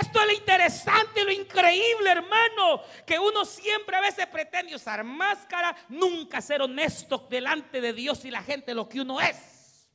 Esto 0.00 0.20
es 0.20 0.26
lo 0.26 0.32
interesante, 0.32 1.24
lo 1.24 1.32
increíble, 1.32 2.10
hermano, 2.10 2.82
que 3.06 3.18
uno 3.18 3.44
siempre 3.44 3.96
a 3.96 4.00
veces 4.00 4.26
pretende 4.26 4.74
usar 4.74 5.04
máscara, 5.04 5.76
nunca 5.88 6.40
ser 6.40 6.62
honesto 6.62 7.26
delante 7.30 7.80
de 7.80 7.92
Dios 7.92 8.24
y 8.24 8.30
la 8.30 8.42
gente 8.42 8.74
lo 8.74 8.88
que 8.88 9.00
uno 9.00 9.20
es. 9.20 9.88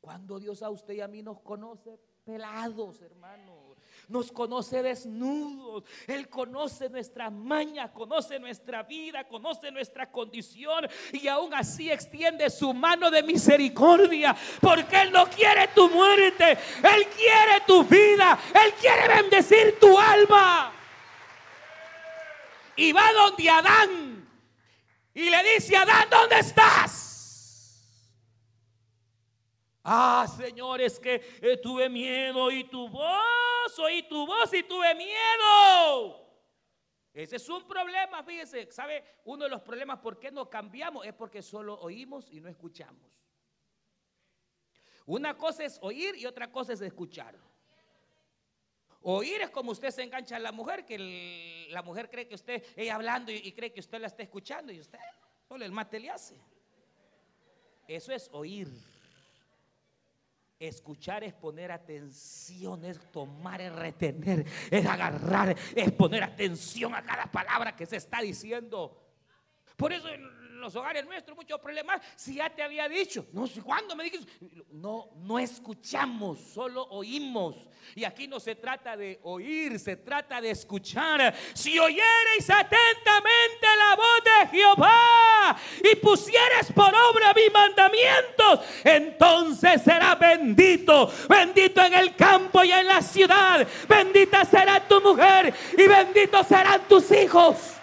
Cuando 0.00 0.38
Dios 0.38 0.62
a 0.62 0.70
usted 0.70 0.94
y 0.94 1.00
a 1.00 1.08
mí 1.08 1.22
nos 1.22 1.40
conoce 1.40 2.00
pelados, 2.24 3.02
hermano 3.02 3.67
nos 4.08 4.32
conoce 4.32 4.82
desnudos. 4.82 5.84
Él 6.06 6.28
conoce 6.28 6.88
nuestra 6.88 7.30
maña, 7.30 7.92
conoce 7.92 8.38
nuestra 8.38 8.82
vida, 8.82 9.24
conoce 9.24 9.70
nuestra 9.70 10.10
condición 10.10 10.88
y 11.12 11.28
aún 11.28 11.54
así 11.54 11.90
extiende 11.90 12.50
su 12.50 12.72
mano 12.74 13.10
de 13.10 13.22
misericordia 13.22 14.34
porque 14.60 15.02
Él 15.02 15.12
no 15.12 15.26
quiere 15.26 15.68
tu 15.68 15.88
muerte, 15.90 16.52
Él 16.52 17.06
quiere 17.14 17.60
tu 17.66 17.84
vida, 17.84 18.38
Él 18.64 18.72
quiere 18.80 19.08
bendecir 19.08 19.78
tu 19.78 19.98
alma. 19.98 20.72
Y 22.76 22.92
va 22.92 23.12
donde 23.12 23.50
Adán 23.50 24.28
y 25.14 25.30
le 25.30 25.54
dice, 25.54 25.76
Adán, 25.76 26.06
¿dónde 26.10 26.38
estás? 26.38 26.97
Ah, 29.90 30.26
Señor, 30.36 30.82
es 30.82 31.00
que 31.00 31.14
eh, 31.40 31.56
tuve 31.56 31.88
miedo 31.88 32.50
y 32.50 32.64
tu 32.64 32.90
voz, 32.90 33.78
oí 33.78 34.02
tu 34.02 34.26
voz 34.26 34.52
y 34.52 34.62
tuve 34.62 34.94
miedo. 34.94 36.28
Ese 37.14 37.36
es 37.36 37.48
un 37.48 37.66
problema, 37.66 38.22
fíjese, 38.22 38.70
¿sabe? 38.70 39.02
Uno 39.24 39.44
de 39.44 39.50
los 39.50 39.62
problemas 39.62 39.98
por 40.00 40.18
qué 40.18 40.30
no 40.30 40.50
cambiamos 40.50 41.06
es 41.06 41.14
porque 41.14 41.40
solo 41.40 41.80
oímos 41.80 42.28
y 42.30 42.38
no 42.38 42.50
escuchamos. 42.50 43.18
Una 45.06 45.38
cosa 45.38 45.64
es 45.64 45.78
oír 45.80 46.16
y 46.16 46.26
otra 46.26 46.52
cosa 46.52 46.74
es 46.74 46.82
escuchar. 46.82 47.34
Oír 49.00 49.40
es 49.40 49.48
como 49.48 49.70
usted 49.70 49.90
se 49.90 50.02
engancha 50.02 50.36
a 50.36 50.38
la 50.38 50.52
mujer, 50.52 50.84
que 50.84 51.66
la 51.70 51.80
mujer 51.80 52.10
cree 52.10 52.28
que 52.28 52.34
usted, 52.34 52.62
ella 52.76 52.94
hablando 52.94 53.32
y, 53.32 53.52
cree 53.52 53.72
que 53.72 53.80
usted 53.80 54.00
la 54.00 54.08
está 54.08 54.22
escuchando 54.22 54.70
y 54.70 54.80
usted 54.80 54.98
solo 55.48 55.64
el 55.64 55.72
mate 55.72 55.98
le 55.98 56.10
hace. 56.10 56.38
Eso 57.86 58.12
es 58.12 58.28
oír. 58.32 58.68
Escuchar 60.58 61.22
es 61.22 61.34
poner 61.34 61.70
atención, 61.70 62.84
es 62.84 62.98
tomar, 63.12 63.60
es 63.60 63.72
retener, 63.72 64.44
es 64.70 64.86
agarrar, 64.86 65.56
es 65.74 65.92
poner 65.92 66.24
atención 66.24 66.94
a 66.94 67.02
cada 67.02 67.26
palabra 67.26 67.76
que 67.76 67.86
se 67.86 67.96
está 67.96 68.20
diciendo. 68.20 69.00
Por 69.76 69.92
eso 69.92 70.08
los 70.58 70.74
hogares 70.76 71.04
nuestros 71.04 71.36
muchos 71.36 71.60
problemas, 71.60 72.00
si 72.16 72.34
ya 72.34 72.50
te 72.50 72.62
había 72.62 72.88
dicho, 72.88 73.26
no 73.32 73.46
sé 73.46 73.62
cuándo 73.62 73.94
me 73.96 74.04
dijiste, 74.04 74.30
no, 74.70 75.10
no 75.16 75.38
escuchamos, 75.38 76.38
solo 76.38 76.84
oímos. 76.90 77.56
Y 77.94 78.04
aquí 78.04 78.26
no 78.26 78.38
se 78.38 78.54
trata 78.54 78.96
de 78.96 79.18
oír, 79.22 79.78
se 79.78 79.96
trata 79.96 80.40
de 80.40 80.50
escuchar. 80.50 81.34
Si 81.54 81.78
oyereis 81.78 82.50
atentamente 82.50 83.66
la 83.78 83.96
voz 83.96 84.24
de 84.24 84.58
Jehová 84.58 85.56
y 85.90 85.96
pusieres 85.96 86.70
por 86.74 86.92
obra 86.94 87.32
mis 87.34 87.52
mandamientos, 87.52 88.60
entonces 88.84 89.82
será 89.82 90.14
bendito, 90.16 91.10
bendito 91.28 91.82
en 91.82 91.94
el 91.94 92.14
campo 92.14 92.62
y 92.62 92.72
en 92.72 92.86
la 92.86 93.00
ciudad. 93.00 93.66
Bendita 93.88 94.44
será 94.44 94.86
tu 94.86 95.00
mujer 95.00 95.54
y 95.76 95.86
benditos 95.86 96.46
serán 96.46 96.86
tus 96.88 97.10
hijos. 97.10 97.77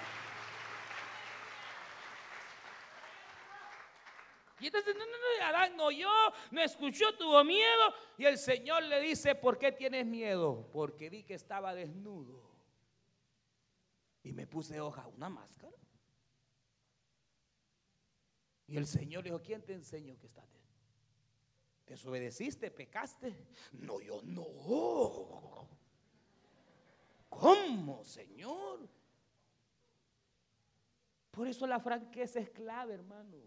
Entonces, 4.68 4.96
no, 4.96 5.06
no, 5.06 5.12
no, 5.12 5.46
Adán 5.46 5.76
no 5.76 5.86
oyó, 5.86 6.10
no 6.52 6.62
escuchó, 6.62 7.16
tuvo 7.18 7.44
miedo. 7.44 7.94
Y 8.18 8.26
el 8.26 8.38
Señor 8.38 8.84
le 8.84 9.00
dice, 9.00 9.36
¿por 9.36 9.58
qué 9.58 9.72
tienes 9.72 10.06
miedo? 10.06 10.70
Porque 10.72 11.10
vi 11.10 11.24
que 11.24 11.34
estaba 11.34 11.74
desnudo. 11.74 12.56
Y 14.24 14.34
me 14.34 14.48
puse 14.48 14.80
hoja, 14.80 15.08
una 15.08 15.30
máscara. 15.30 15.78
Y 18.68 18.78
el 18.78 18.88
Señor 18.88 19.24
le 19.24 19.30
dijo, 19.30 19.42
¿quién 19.42 19.64
te 19.64 19.74
enseñó 19.74 20.18
que 20.18 20.26
estás 20.28 20.50
desnudo? 20.52 20.66
¿Desobedeciste? 21.86 22.72
¿Pecaste? 22.72 23.48
No, 23.74 24.02
yo 24.02 24.22
no. 24.24 25.70
¿Cómo, 27.30 28.04
Señor? 28.04 28.90
Por 31.30 31.48
eso 31.48 31.68
la 31.68 31.80
franqueza 31.80 32.40
es 32.40 32.50
clave, 32.50 32.94
hermano. 32.94 33.38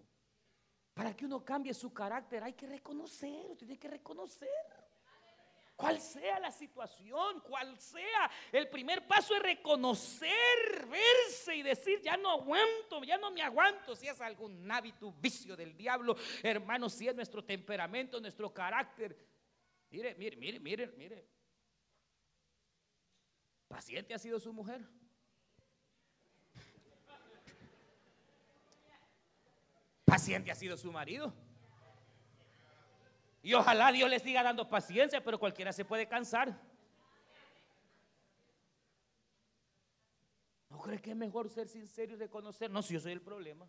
Para 0.99 1.15
que 1.15 1.27
uno 1.27 1.45
cambie 1.45 1.73
su 1.73 1.93
carácter 1.93 2.43
hay 2.43 2.55
que 2.55 2.67
reconocer, 2.67 3.57
tiene 3.57 3.79
que 3.79 3.87
reconocer. 3.87 4.49
Cual 5.77 6.01
sea 6.01 6.41
la 6.41 6.51
situación, 6.51 7.39
cual 7.43 7.79
sea, 7.79 8.29
el 8.51 8.69
primer 8.69 9.07
paso 9.07 9.37
es 9.37 9.41
reconocer, 9.41 10.89
verse 10.91 11.55
y 11.55 11.63
decir, 11.63 12.01
ya 12.03 12.17
no 12.17 12.33
aguanto, 12.33 13.05
ya 13.05 13.17
no 13.17 13.31
me 13.31 13.43
aguanto. 13.43 13.95
Si 13.95 14.09
es 14.09 14.21
algún 14.21 14.69
hábito, 14.73 15.13
vicio 15.13 15.55
del 15.55 15.77
diablo, 15.77 16.17
hermano, 16.43 16.91
si 16.91 17.07
es 17.07 17.15
nuestro 17.15 17.45
temperamento, 17.45 18.21
nuestro 18.21 18.53
carácter. 18.53 19.17
Mire, 19.91 20.17
mire, 20.17 20.37
mire, 20.37 20.59
mire, 20.59 20.87
mire. 20.97 21.29
Paciente 23.69 24.15
ha 24.15 24.19
sido 24.19 24.41
su 24.41 24.53
mujer. 24.53 24.85
Paciente 30.09 30.51
ha 30.51 30.55
sido 30.55 30.77
su 30.77 30.91
marido. 30.91 31.33
Y 33.43 33.55
ojalá 33.55 33.93
Dios 33.93 34.09
le 34.09 34.19
siga 34.19 34.43
dando 34.43 34.69
paciencia, 34.69 35.23
pero 35.23 35.39
cualquiera 35.39 35.73
se 35.73 35.85
puede 35.85 36.09
cansar. 36.09 36.59
¿No 40.71 40.79
cree 40.81 41.01
que 41.01 41.11
es 41.11 41.17
mejor 41.17 41.49
ser 41.51 41.69
sincero 41.69 42.15
y 42.15 42.17
reconocer? 42.17 42.71
No, 42.71 42.83
si 42.83 42.95
yo 42.95 43.01
soy 43.01 43.13
el 43.13 43.21
problema. 43.21 43.67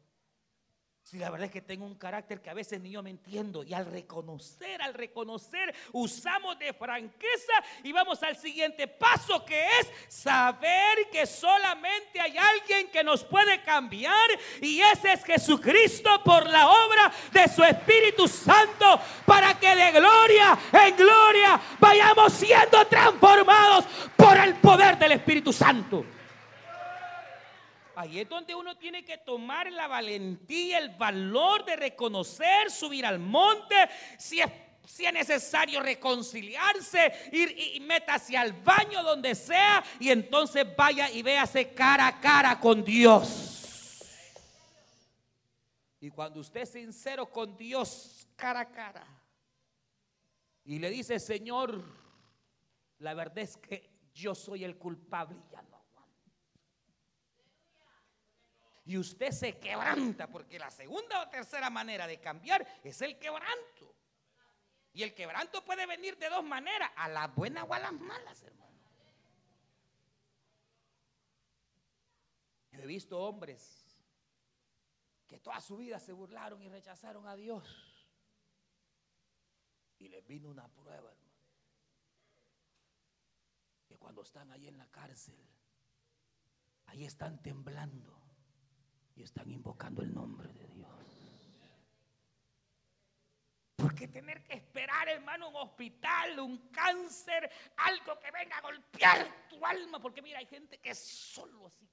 Si 1.04 1.18
la 1.18 1.32
verdad 1.32 1.48
es 1.48 1.52
que 1.52 1.62
tengo 1.62 1.86
un 1.86 1.96
carácter 1.96 2.40
que 2.40 2.52
a 2.52 2.54
veces 2.54 2.80
ni 2.82 2.92
yo 2.92 3.02
me 3.02 3.10
entiendo. 3.10 3.64
Y 3.64 3.74
al 3.74 3.88
reconocer, 3.88 4.80
al 4.80 4.94
reconocer, 4.94 5.74
usamos 5.92 6.60
de 6.60 6.72
franqueza 6.72 7.54
y 7.84 7.92
vamos 7.92 8.22
al 8.22 8.36
siguiente 8.36 8.88
paso 8.88 9.44
que 9.44 9.66
es 9.80 9.92
saber 10.08 11.10
que 11.12 11.26
solamente 11.26 12.20
hay 12.20 12.38
alguien 12.38 12.92
que 12.92 13.04
nos 13.04 13.24
puede 13.24 13.64
cambiar. 13.64 14.30
Y 14.62 14.82
ese 14.82 15.14
es 15.14 15.24
Jesucristo 15.24 16.24
por 16.24 16.48
la 16.48 16.70
obra 16.70 17.12
de 17.32 17.48
su 17.48 17.64
Espíritu 17.64 18.28
Santo. 18.28 19.00
Para 19.26 19.60
que 19.60 19.76
de 19.76 19.92
gloria 19.92 20.60
en 20.74 20.96
gloria 20.96 21.60
vayamos 21.80 22.34
siendo 22.34 22.86
transformados 22.86 23.86
por 24.16 24.38
el 24.38 24.54
poder 24.56 25.00
del 25.00 25.14
Espíritu 25.14 25.52
Santo. 25.52 26.06
Ahí 28.00 28.22
es 28.22 28.30
donde 28.30 28.56
uno 28.56 28.78
tiene 28.78 29.04
que 29.04 29.18
tomar 29.18 29.70
la 29.74 29.86
valentía, 29.86 30.78
el 30.78 30.96
valor 30.96 31.66
de 31.66 31.76
reconocer, 31.76 32.72
subir 32.72 33.06
al 33.06 33.20
monte, 33.20 33.76
si 34.18 34.40
es, 34.40 34.50
necesario 35.12 35.82
reconciliarse, 35.82 37.12
ir 37.34 37.52
y, 37.60 37.86
hacia 38.08 38.44
el 38.44 38.54
baño 38.54 39.04
donde 39.04 39.36
sea 39.36 39.84
y 40.00 40.12
entonces 40.12 40.66
vaya 40.78 41.12
y 41.12 41.22
véase 41.22 41.74
cara 41.74 42.08
a 42.08 42.22
cara 42.22 42.58
con 42.58 42.86
Dios. 42.86 44.00
Y 46.00 46.10
cuando 46.10 46.40
usted 46.40 46.62
es 46.62 46.72
sincero 46.72 47.30
con 47.30 47.58
Dios 47.58 48.26
cara 48.38 48.62
a 48.62 48.72
cara 48.72 49.06
y 50.64 50.80
le 50.80 50.90
dice, 50.90 51.20
Señor, 51.20 51.84
la 53.00 53.14
verdad 53.14 53.40
es 53.40 53.58
que 53.58 53.90
yo 54.14 54.34
soy 54.34 54.64
el 54.64 54.78
culpable 54.78 55.36
ya 55.52 55.62
no 55.64 55.79
y 58.90 58.98
usted 58.98 59.30
se 59.32 59.60
quebranta, 59.60 60.26
porque 60.32 60.58
la 60.58 60.72
segunda 60.72 61.22
o 61.22 61.30
tercera 61.30 61.70
manera 61.70 62.08
de 62.08 62.20
cambiar 62.20 62.66
es 62.84 63.00
el 63.04 63.20
quebranto. 63.20 63.96
Y 64.94 65.04
el 65.04 65.14
quebranto 65.14 65.64
puede 65.64 65.86
venir 65.86 66.18
de 66.18 66.28
dos 66.28 66.44
maneras, 66.44 66.90
a 66.96 67.08
las 67.08 67.36
buenas 67.36 67.66
o 67.70 67.74
a 67.76 67.78
las 67.78 67.94
malas, 67.94 68.42
hermano. 68.42 68.80
Yo 72.72 72.82
he 72.82 72.88
visto 72.88 73.20
hombres 73.20 73.86
que 75.28 75.38
toda 75.38 75.62
su 75.62 75.78
vida 75.78 76.00
se 76.00 76.12
burlaron 76.12 76.60
y 76.64 76.68
rechazaron 76.68 77.28
a 77.28 77.36
Dios. 77.36 78.08
Y 80.00 80.08
les 80.08 80.26
vino 80.26 80.50
una 80.50 80.68
prueba, 80.68 81.12
hermano. 81.12 81.44
Que 83.88 83.98
cuando 83.98 84.24
están 84.24 84.52
ahí 84.52 84.68
en 84.68 84.80
la 84.80 84.88
cárcel, 84.88 85.48
ahí 86.88 87.06
están 87.06 87.40
temblando 87.44 88.29
y 89.20 89.24
están 89.24 89.52
invocando 89.52 90.02
el 90.02 90.14
nombre 90.14 90.52
de 90.54 90.68
Dios. 90.70 90.90
¿Por 93.76 93.94
qué 93.94 94.08
tener 94.08 94.44
que 94.44 94.54
esperar, 94.54 95.10
hermano, 95.10 95.50
un 95.50 95.56
hospital, 95.58 96.40
un 96.40 96.70
cáncer, 96.70 97.50
algo 97.78 98.18
que 98.20 98.32
venga 98.32 98.58
a 98.58 98.62
golpear 98.62 99.48
tu 99.50 99.66
alma? 99.66 100.02
Porque 100.02 100.22
mira, 100.22 100.40
hay 100.40 100.46
gente 100.46 100.80
que 100.80 100.92
es 100.92 101.00
solo 101.00 101.68
así. 101.68 101.90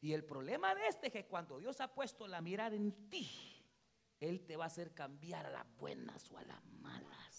Y 0.00 0.12
el 0.12 0.24
problema 0.24 0.74
de 0.74 0.86
este 0.88 1.06
es 1.06 1.12
que 1.12 1.26
cuando 1.26 1.58
Dios 1.58 1.80
ha 1.80 1.94
puesto 1.94 2.26
la 2.26 2.40
mirada 2.40 2.76
en 2.76 3.08
ti, 3.08 3.30
Él 4.20 4.44
te 4.44 4.56
va 4.56 4.64
a 4.64 4.66
hacer 4.66 4.92
cambiar 4.92 5.46
a 5.46 5.50
las 5.50 5.76
buenas 5.76 6.30
o 6.30 6.38
a 6.38 6.42
las 6.42 6.62
malas. 6.64 7.33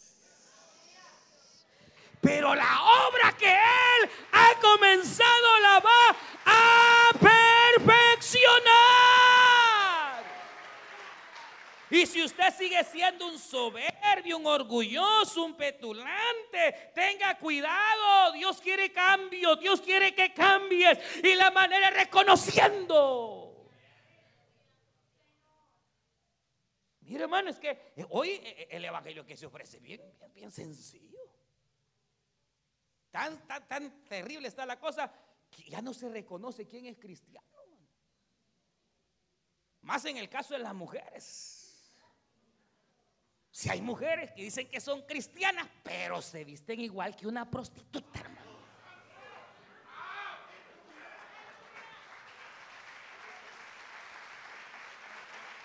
Pero 2.22 2.56
la 2.56 2.84
obra 3.08 3.32
que 3.38 3.52
Él 3.52 4.10
ha 4.32 4.60
comenzado 4.62 5.60
la 5.62 5.80
va 5.80 6.16
a 6.46 7.12
perfeccionar. 7.20 8.96
Y 11.90 12.06
si 12.08 12.24
usted 12.24 12.54
sigue 12.58 12.84
siendo 12.84 13.28
un 13.28 13.38
soberbio, 13.38 14.38
un 14.38 14.48
orgulloso, 14.48 15.46
un 15.46 15.56
petulante, 15.56 16.92
tenga 16.96 17.38
cuidado. 17.38 18.34
Dios 18.34 18.60
quiere 18.60 18.92
cambio, 18.92 19.56
Dios 19.56 19.82
quiere 19.82 20.14
que 20.14 20.34
cambies. 20.34 20.98
Y 21.24 21.36
la 21.36 21.52
manera 21.52 21.90
es 21.90 21.96
reconociendo. 21.96 23.46
Mire, 27.02 27.24
hermano, 27.24 27.52
es 27.52 27.60
que 27.60 27.78
hoy 28.10 28.30
eh, 28.30 28.42
eh, 28.44 28.68
el 28.72 28.86
evangelio 28.86 29.24
que 29.26 29.38
se 29.38 29.46
ofrece 29.46 29.80
bien, 29.80 30.02
bien, 30.18 30.34
bien 30.34 30.52
sencillo. 30.52 31.15
Tan, 33.16 33.48
tan, 33.48 33.66
tan 33.66 34.04
terrible 34.10 34.50
está 34.50 34.66
la 34.66 34.78
cosa 34.78 35.10
ya 35.70 35.82
no 35.82 35.94
se 35.94 36.10
reconoce 36.10 36.68
quién 36.68 36.86
es 36.86 36.98
cristiano. 36.98 37.48
Más 39.84 40.04
en 40.04 40.18
el 40.18 40.28
caso 40.28 40.54
de 40.54 40.60
las 40.60 40.74
mujeres. 40.74 41.94
Si 43.52 43.70
hay 43.70 43.82
mujeres 43.82 44.32
que 44.34 44.42
dicen 44.42 44.68
que 44.68 44.82
son 44.82 45.04
cristianas, 45.04 45.66
pero 45.82 46.22
se 46.22 46.44
visten 46.44 46.82
igual 46.82 47.16
que 47.16 47.26
una 47.26 47.50
prostituta, 47.50 48.20
hermano. 48.20 48.52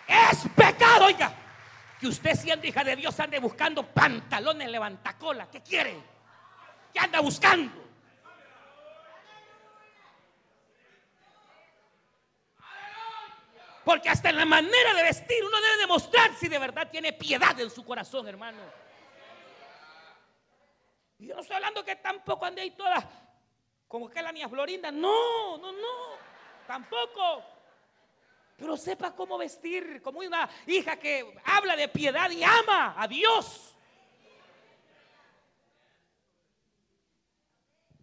Es 0.07 0.39
pecado, 0.55 1.07
oiga, 1.07 1.35
que 1.99 2.07
usted 2.07 2.37
siendo 2.37 2.65
hija 2.65 2.85
de 2.85 2.95
Dios 2.95 3.19
ande 3.19 3.41
buscando 3.41 3.85
pantalones 3.93 4.71
levantacola. 4.71 5.51
¿Qué 5.51 5.61
quiere? 5.63 6.20
¿Qué 6.93 6.99
anda 6.99 7.21
buscando? 7.21 7.73
Porque 13.85 14.09
hasta 14.09 14.31
en 14.31 14.37
la 14.37 14.45
manera 14.45 14.95
de 14.95 15.03
vestir 15.03 15.45
uno 15.45 15.61
debe 15.61 15.77
demostrar 15.79 16.35
si 16.35 16.49
de 16.49 16.59
verdad 16.59 16.89
tiene 16.91 17.13
piedad 17.13 17.59
en 17.59 17.71
su 17.71 17.85
corazón, 17.85 18.29
hermano. 18.29 18.63
Y 21.19 21.27
yo 21.27 21.35
no 21.35 21.41
estoy 21.41 21.57
hablando 21.57 21.85
que 21.85 21.97
tampoco 21.97 22.45
ande 22.45 22.63
ahí 22.63 22.71
todas 22.73 23.05
como 23.91 24.09
que 24.09 24.23
la 24.23 24.31
niña 24.31 24.49
Florinda. 24.49 24.93
No, 24.93 25.59
no, 25.59 25.73
no. 25.73 26.17
Tampoco. 26.65 27.43
Pero 28.57 28.77
sepa 28.77 29.17
cómo 29.17 29.37
vestir, 29.37 30.01
como 30.01 30.21
una 30.21 30.49
hija 30.69 30.97
que 30.97 31.35
habla 31.45 31.75
de 31.75 31.89
piedad 31.89 32.31
y 32.31 32.45
ama 32.45 32.95
a 32.97 33.09
Dios. 33.09 33.70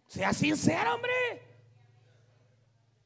Sea 0.08 0.32
sincera, 0.32 0.94
hombre. 0.94 1.12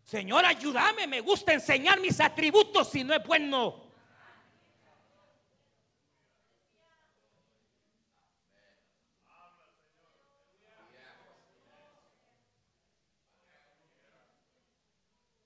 Señor, 0.05 0.45
ayúdame, 0.45 1.07
me 1.07 1.21
gusta 1.21 1.53
enseñar 1.53 1.99
mis 2.01 2.21
atributos 2.21 2.89
si 2.91 3.03
no 3.03 3.13
es 3.13 3.25
bueno. 3.27 3.83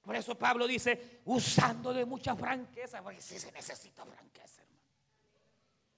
Por 0.02 0.14
eso 0.14 0.38
Pablo 0.38 0.68
dice, 0.68 1.20
usando 1.24 1.92
de 1.92 2.04
mucha 2.04 2.36
franqueza, 2.36 3.02
porque 3.02 3.20
si 3.20 3.40
se 3.40 3.50
necesita 3.50 4.04
franqueza, 4.04 4.62
hermano. 4.62 4.75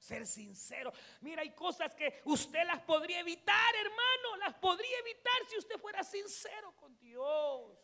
Ser 0.08 0.26
sincero. 0.26 0.90
Mira, 1.20 1.42
hay 1.42 1.54
cosas 1.54 1.94
que 1.94 2.22
usted 2.24 2.64
las 2.66 2.80
podría 2.80 3.20
evitar, 3.20 3.74
hermano. 3.76 4.36
Las 4.38 4.54
podría 4.54 4.98
evitar 5.00 5.34
si 5.50 5.58
usted 5.58 5.78
fuera 5.78 6.02
sincero 6.02 6.74
con 6.76 6.98
Dios. 6.98 7.78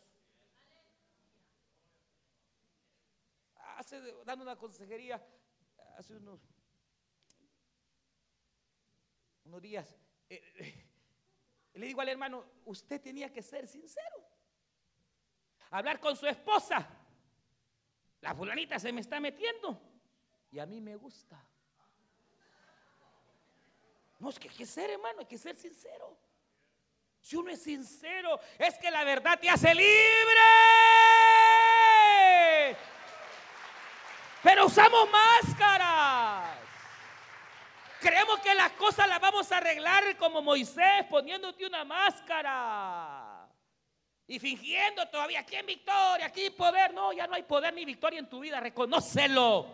Hace, 3.77 4.01
dando 4.23 4.43
una 4.43 4.55
consejería, 4.55 5.23
hace 5.97 6.15
unos, 6.15 6.39
unos 9.43 9.61
días, 9.61 9.95
eh, 10.27 10.41
eh, 10.55 10.85
le 11.75 11.85
digo 11.85 12.01
al 12.01 12.09
hermano, 12.09 12.43
usted 12.65 12.99
tenía 13.01 13.31
que 13.31 13.43
ser 13.43 13.67
sincero 13.67 14.27
hablar 15.69 15.99
con 15.99 16.15
su 16.15 16.25
esposa. 16.25 16.87
La 18.21 18.33
fulanita 18.33 18.79
se 18.79 18.91
me 18.91 19.01
está 19.01 19.19
metiendo 19.19 19.79
y 20.49 20.57
a 20.57 20.65
mí 20.65 20.81
me 20.81 20.95
gusta. 20.95 21.39
No, 24.19 24.29
es 24.29 24.39
que 24.39 24.49
hay 24.49 24.55
que 24.55 24.65
ser, 24.65 24.89
hermano, 24.89 25.19
hay 25.19 25.25
que 25.25 25.37
ser 25.37 25.55
sincero. 25.55 26.17
Si 27.19 27.35
uno 27.35 27.49
es 27.49 27.63
sincero, 27.63 28.39
es 28.57 28.77
que 28.77 28.91
la 28.91 29.03
verdad 29.03 29.39
te 29.39 29.49
hace 29.49 29.73
libre. 29.73 30.41
Pero 34.43 34.67
usamos 34.67 35.09
máscaras. 35.09 36.59
Creemos 37.99 38.39
que 38.41 38.53
las 38.53 38.71
cosas 38.73 39.07
las 39.07 39.19
vamos 39.19 39.51
a 39.51 39.57
arreglar 39.57 40.15
como 40.17 40.43
Moisés 40.43 41.05
poniéndote 41.09 41.65
una 41.65 41.83
máscara. 41.83 43.47
Y 44.27 44.37
fingiendo 44.37 45.07
todavía, 45.07 45.39
aquí 45.39 45.55
en 45.55 45.65
victoria, 45.65 46.27
aquí 46.27 46.51
poder. 46.51 46.93
No, 46.93 47.11
ya 47.11 47.25
no 47.25 47.33
hay 47.33 47.43
poder 47.43 47.73
ni 47.73 47.85
victoria 47.85 48.19
en 48.19 48.29
tu 48.29 48.39
vida, 48.39 48.59
reconócelo. 48.59 49.65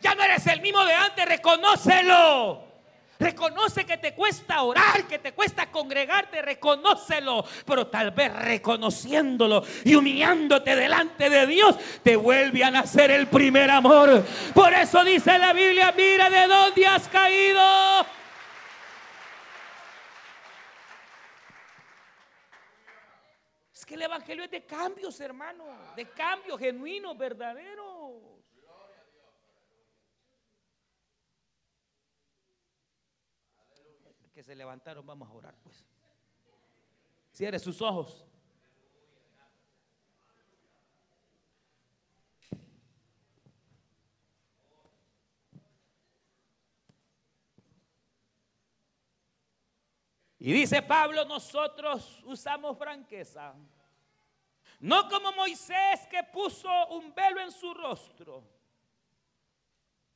Ya 0.00 0.14
no 0.14 0.22
eres 0.22 0.46
el 0.46 0.62
mismo 0.62 0.82
de 0.86 0.94
antes, 0.94 1.26
reconócelo. 1.26 2.71
Reconoce 3.22 3.84
que 3.84 3.96
te 3.98 4.14
cuesta 4.14 4.62
orar, 4.62 5.06
que 5.06 5.18
te 5.18 5.32
cuesta 5.32 5.70
congregarte, 5.70 6.42
reconócelo. 6.42 7.44
Pero 7.64 7.86
tal 7.86 8.10
vez 8.10 8.32
reconociéndolo 8.34 9.62
y 9.84 9.94
humillándote 9.94 10.74
delante 10.74 11.30
de 11.30 11.46
Dios, 11.46 11.76
te 12.02 12.16
vuelve 12.16 12.64
a 12.64 12.70
nacer 12.70 13.10
el 13.10 13.28
primer 13.28 13.70
amor. 13.70 14.24
Por 14.54 14.72
eso 14.72 15.04
dice 15.04 15.38
la 15.38 15.52
Biblia, 15.52 15.94
mira 15.96 16.28
de 16.28 16.46
dónde 16.46 16.86
has 16.86 17.08
caído. 17.08 17.62
que 23.92 23.96
el 23.96 24.02
Evangelio 24.02 24.44
es 24.44 24.50
de 24.50 24.64
cambios, 24.64 25.20
hermano. 25.20 25.64
De 25.94 26.06
cambios 26.06 26.58
genuinos, 26.58 27.14
verdaderos. 27.14 28.31
Que 34.34 34.42
se 34.42 34.54
levantaron, 34.54 35.06
vamos 35.06 35.28
a 35.28 35.32
orar, 35.32 35.54
pues. 35.62 35.84
Cierre 37.32 37.58
sus 37.58 37.80
ojos. 37.80 38.26
Y 50.44 50.52
dice 50.52 50.82
Pablo, 50.82 51.24
nosotros 51.24 52.20
usamos 52.24 52.76
franqueza. 52.76 53.54
No 54.80 55.08
como 55.08 55.30
Moisés 55.30 56.04
que 56.10 56.24
puso 56.24 56.68
un 56.88 57.14
velo 57.14 57.40
en 57.40 57.52
su 57.52 57.72
rostro. 57.72 58.42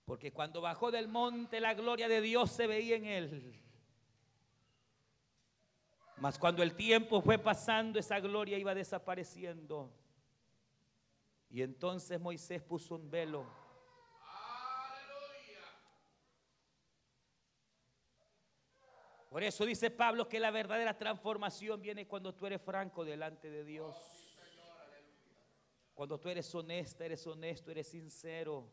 Porque 0.04 0.32
cuando 0.32 0.60
bajó 0.60 0.90
del 0.90 1.06
monte 1.06 1.60
la 1.60 1.74
gloria 1.74 2.08
de 2.08 2.20
Dios 2.20 2.50
se 2.50 2.66
veía 2.66 2.96
en 2.96 3.04
él. 3.04 3.65
Mas 6.18 6.38
cuando 6.38 6.62
el 6.62 6.74
tiempo 6.74 7.20
fue 7.20 7.38
pasando 7.38 7.98
esa 7.98 8.20
gloria 8.20 8.58
iba 8.58 8.74
desapareciendo. 8.74 9.92
Y 11.50 11.62
entonces 11.62 12.20
Moisés 12.20 12.62
puso 12.62 12.94
un 12.94 13.10
velo. 13.10 13.46
Por 19.30 19.42
eso 19.42 19.66
dice 19.66 19.90
Pablo 19.90 20.28
que 20.28 20.40
la 20.40 20.50
verdadera 20.50 20.96
transformación 20.96 21.82
viene 21.82 22.08
cuando 22.08 22.34
tú 22.34 22.46
eres 22.46 22.62
franco 22.62 23.04
delante 23.04 23.50
de 23.50 23.64
Dios. 23.64 23.94
Cuando 25.94 26.18
tú 26.18 26.30
eres 26.30 26.54
honesta, 26.54 27.04
eres 27.04 27.26
honesto, 27.26 27.70
eres 27.70 27.88
sincero. 27.88 28.66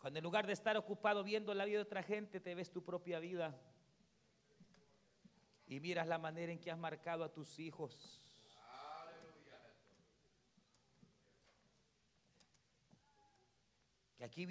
Cuando 0.00 0.18
en 0.18 0.24
lugar 0.24 0.46
de 0.46 0.52
estar 0.52 0.76
ocupado 0.76 1.22
viendo 1.22 1.54
la 1.54 1.64
vida 1.64 1.78
de 1.78 1.82
otra 1.82 2.02
gente, 2.02 2.40
te 2.40 2.54
ves 2.54 2.70
tu 2.72 2.82
propia 2.82 3.20
vida. 3.20 3.56
Y 5.70 5.78
miras 5.78 6.08
la 6.08 6.18
manera 6.18 6.50
en 6.50 6.58
que 6.58 6.68
has 6.68 6.78
marcado 6.78 7.22
a 7.22 7.32
tus 7.32 7.60
hijos. 7.60 8.20
Que 14.16 14.24
aquí 14.24 14.46